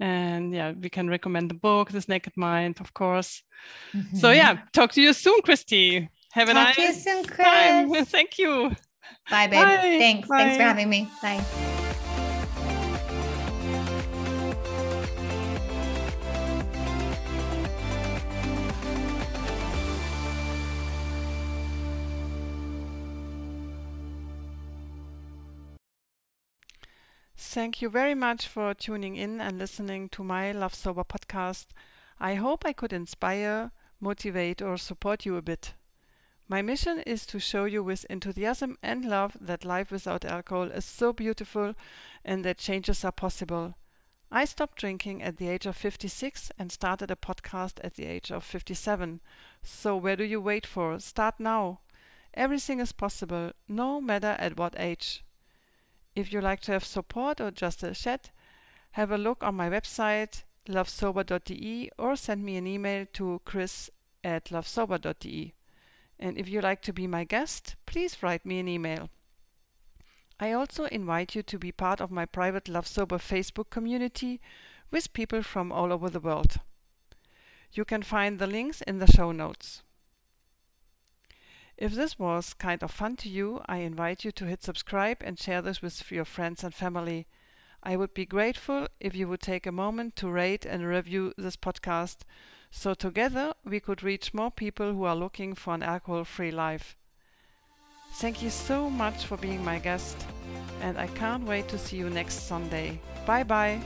And 0.00 0.52
yeah, 0.52 0.72
we 0.72 0.88
can 0.90 1.08
recommend 1.08 1.50
the 1.50 1.54
book, 1.54 1.90
This 1.90 2.08
Naked 2.08 2.36
Mind, 2.36 2.80
of 2.80 2.94
course. 2.94 3.42
Mm-hmm. 3.94 4.16
So 4.16 4.30
yeah, 4.32 4.58
talk 4.72 4.92
to 4.92 5.00
you 5.00 5.12
soon, 5.12 5.40
Christy. 5.42 6.08
Have 6.32 6.48
a 6.48 6.54
talk 6.54 6.78
nice 6.78 7.04
soon, 7.04 7.24
time. 7.24 8.04
Thank 8.04 8.38
you. 8.38 8.76
Bye, 9.30 9.46
babe. 9.46 9.64
Bye. 9.64 9.96
Thanks. 9.98 10.28
Bye. 10.28 10.38
Thanks 10.38 10.56
for 10.56 10.62
having 10.62 10.88
me. 10.88 11.10
Bye. 11.22 11.44
Thank 27.58 27.82
you 27.82 27.88
very 27.88 28.14
much 28.14 28.46
for 28.46 28.74
tuning 28.74 29.16
in 29.16 29.40
and 29.40 29.58
listening 29.58 30.10
to 30.10 30.22
my 30.22 30.52
Love 30.52 30.74
Sober 30.74 31.02
podcast. 31.02 31.66
I 32.20 32.34
hope 32.34 32.64
I 32.64 32.72
could 32.72 32.92
inspire, 32.92 33.72
motivate, 34.00 34.60
or 34.60 34.76
support 34.76 35.24
you 35.24 35.36
a 35.36 35.42
bit. 35.42 35.74
My 36.50 36.62
mission 36.62 37.00
is 37.00 37.26
to 37.26 37.38
show 37.38 37.66
you 37.66 37.84
with 37.84 38.06
enthusiasm 38.08 38.78
and 38.82 39.04
love 39.04 39.36
that 39.38 39.66
life 39.66 39.90
without 39.90 40.24
alcohol 40.24 40.70
is 40.70 40.86
so 40.86 41.12
beautiful 41.12 41.74
and 42.24 42.42
that 42.42 42.56
changes 42.56 43.04
are 43.04 43.12
possible. 43.12 43.74
I 44.32 44.46
stopped 44.46 44.78
drinking 44.78 45.22
at 45.22 45.36
the 45.36 45.48
age 45.48 45.66
of 45.66 45.76
56 45.76 46.50
and 46.58 46.72
started 46.72 47.10
a 47.10 47.16
podcast 47.16 47.80
at 47.84 47.96
the 47.96 48.06
age 48.06 48.32
of 48.32 48.44
57. 48.44 49.20
So, 49.62 49.94
where 49.98 50.16
do 50.16 50.24
you 50.24 50.40
wait 50.40 50.66
for? 50.66 50.98
Start 51.00 51.38
now. 51.38 51.80
Everything 52.32 52.80
is 52.80 52.92
possible, 52.92 53.52
no 53.68 54.00
matter 54.00 54.34
at 54.38 54.58
what 54.58 54.74
age. 54.78 55.22
If 56.16 56.32
you 56.32 56.40
like 56.40 56.60
to 56.62 56.72
have 56.72 56.84
support 56.84 57.42
or 57.42 57.50
just 57.50 57.82
a 57.82 57.92
chat, 57.92 58.30
have 58.92 59.10
a 59.10 59.18
look 59.18 59.42
on 59.42 59.54
my 59.54 59.68
website 59.68 60.44
lovesober.de 60.66 61.90
or 61.98 62.16
send 62.16 62.42
me 62.42 62.56
an 62.56 62.66
email 62.66 63.06
to 63.12 63.40
chris 63.44 63.90
at 64.24 64.46
lovesober.de. 64.46 65.54
And 66.18 66.36
if 66.36 66.48
you 66.48 66.60
like 66.60 66.82
to 66.82 66.92
be 66.92 67.06
my 67.06 67.24
guest, 67.24 67.76
please 67.86 68.22
write 68.22 68.44
me 68.44 68.58
an 68.58 68.68
email. 68.68 69.10
I 70.40 70.52
also 70.52 70.84
invite 70.84 71.34
you 71.34 71.42
to 71.42 71.58
be 71.58 71.72
part 71.72 72.00
of 72.00 72.10
my 72.10 72.24
private 72.24 72.68
Love 72.68 72.86
Sober 72.86 73.18
Facebook 73.18 73.70
community 73.70 74.40
with 74.90 75.12
people 75.12 75.42
from 75.42 75.72
all 75.72 75.92
over 75.92 76.08
the 76.08 76.20
world. 76.20 76.58
You 77.72 77.84
can 77.84 78.02
find 78.02 78.38
the 78.38 78.46
links 78.46 78.80
in 78.82 78.98
the 78.98 79.06
show 79.06 79.32
notes. 79.32 79.82
If 81.76 81.92
this 81.92 82.18
was 82.18 82.54
kind 82.54 82.82
of 82.82 82.90
fun 82.90 83.16
to 83.16 83.28
you, 83.28 83.62
I 83.66 83.78
invite 83.78 84.24
you 84.24 84.32
to 84.32 84.46
hit 84.46 84.64
subscribe 84.64 85.18
and 85.20 85.38
share 85.38 85.62
this 85.62 85.80
with 85.80 86.10
your 86.10 86.24
friends 86.24 86.64
and 86.64 86.74
family. 86.74 87.26
I 87.82 87.96
would 87.96 88.14
be 88.14 88.26
grateful 88.26 88.88
if 88.98 89.14
you 89.14 89.28
would 89.28 89.40
take 89.40 89.66
a 89.66 89.72
moment 89.72 90.16
to 90.16 90.28
rate 90.28 90.64
and 90.64 90.84
review 90.84 91.34
this 91.36 91.56
podcast 91.56 92.22
so 92.70 92.94
together 92.94 93.54
we 93.64 93.80
could 93.80 94.02
reach 94.02 94.34
more 94.34 94.50
people 94.50 94.92
who 94.92 95.04
are 95.04 95.16
looking 95.16 95.54
for 95.54 95.74
an 95.74 95.82
alcohol 95.82 96.24
free 96.24 96.50
life. 96.50 96.96
Thank 98.14 98.42
you 98.42 98.50
so 98.50 98.90
much 98.90 99.26
for 99.26 99.36
being 99.36 99.64
my 99.64 99.78
guest, 99.78 100.16
and 100.80 100.98
I 100.98 101.06
can't 101.08 101.44
wait 101.44 101.68
to 101.68 101.78
see 101.78 101.96
you 101.96 102.10
next 102.10 102.48
Sunday. 102.48 103.00
Bye 103.26 103.44
bye. 103.44 103.80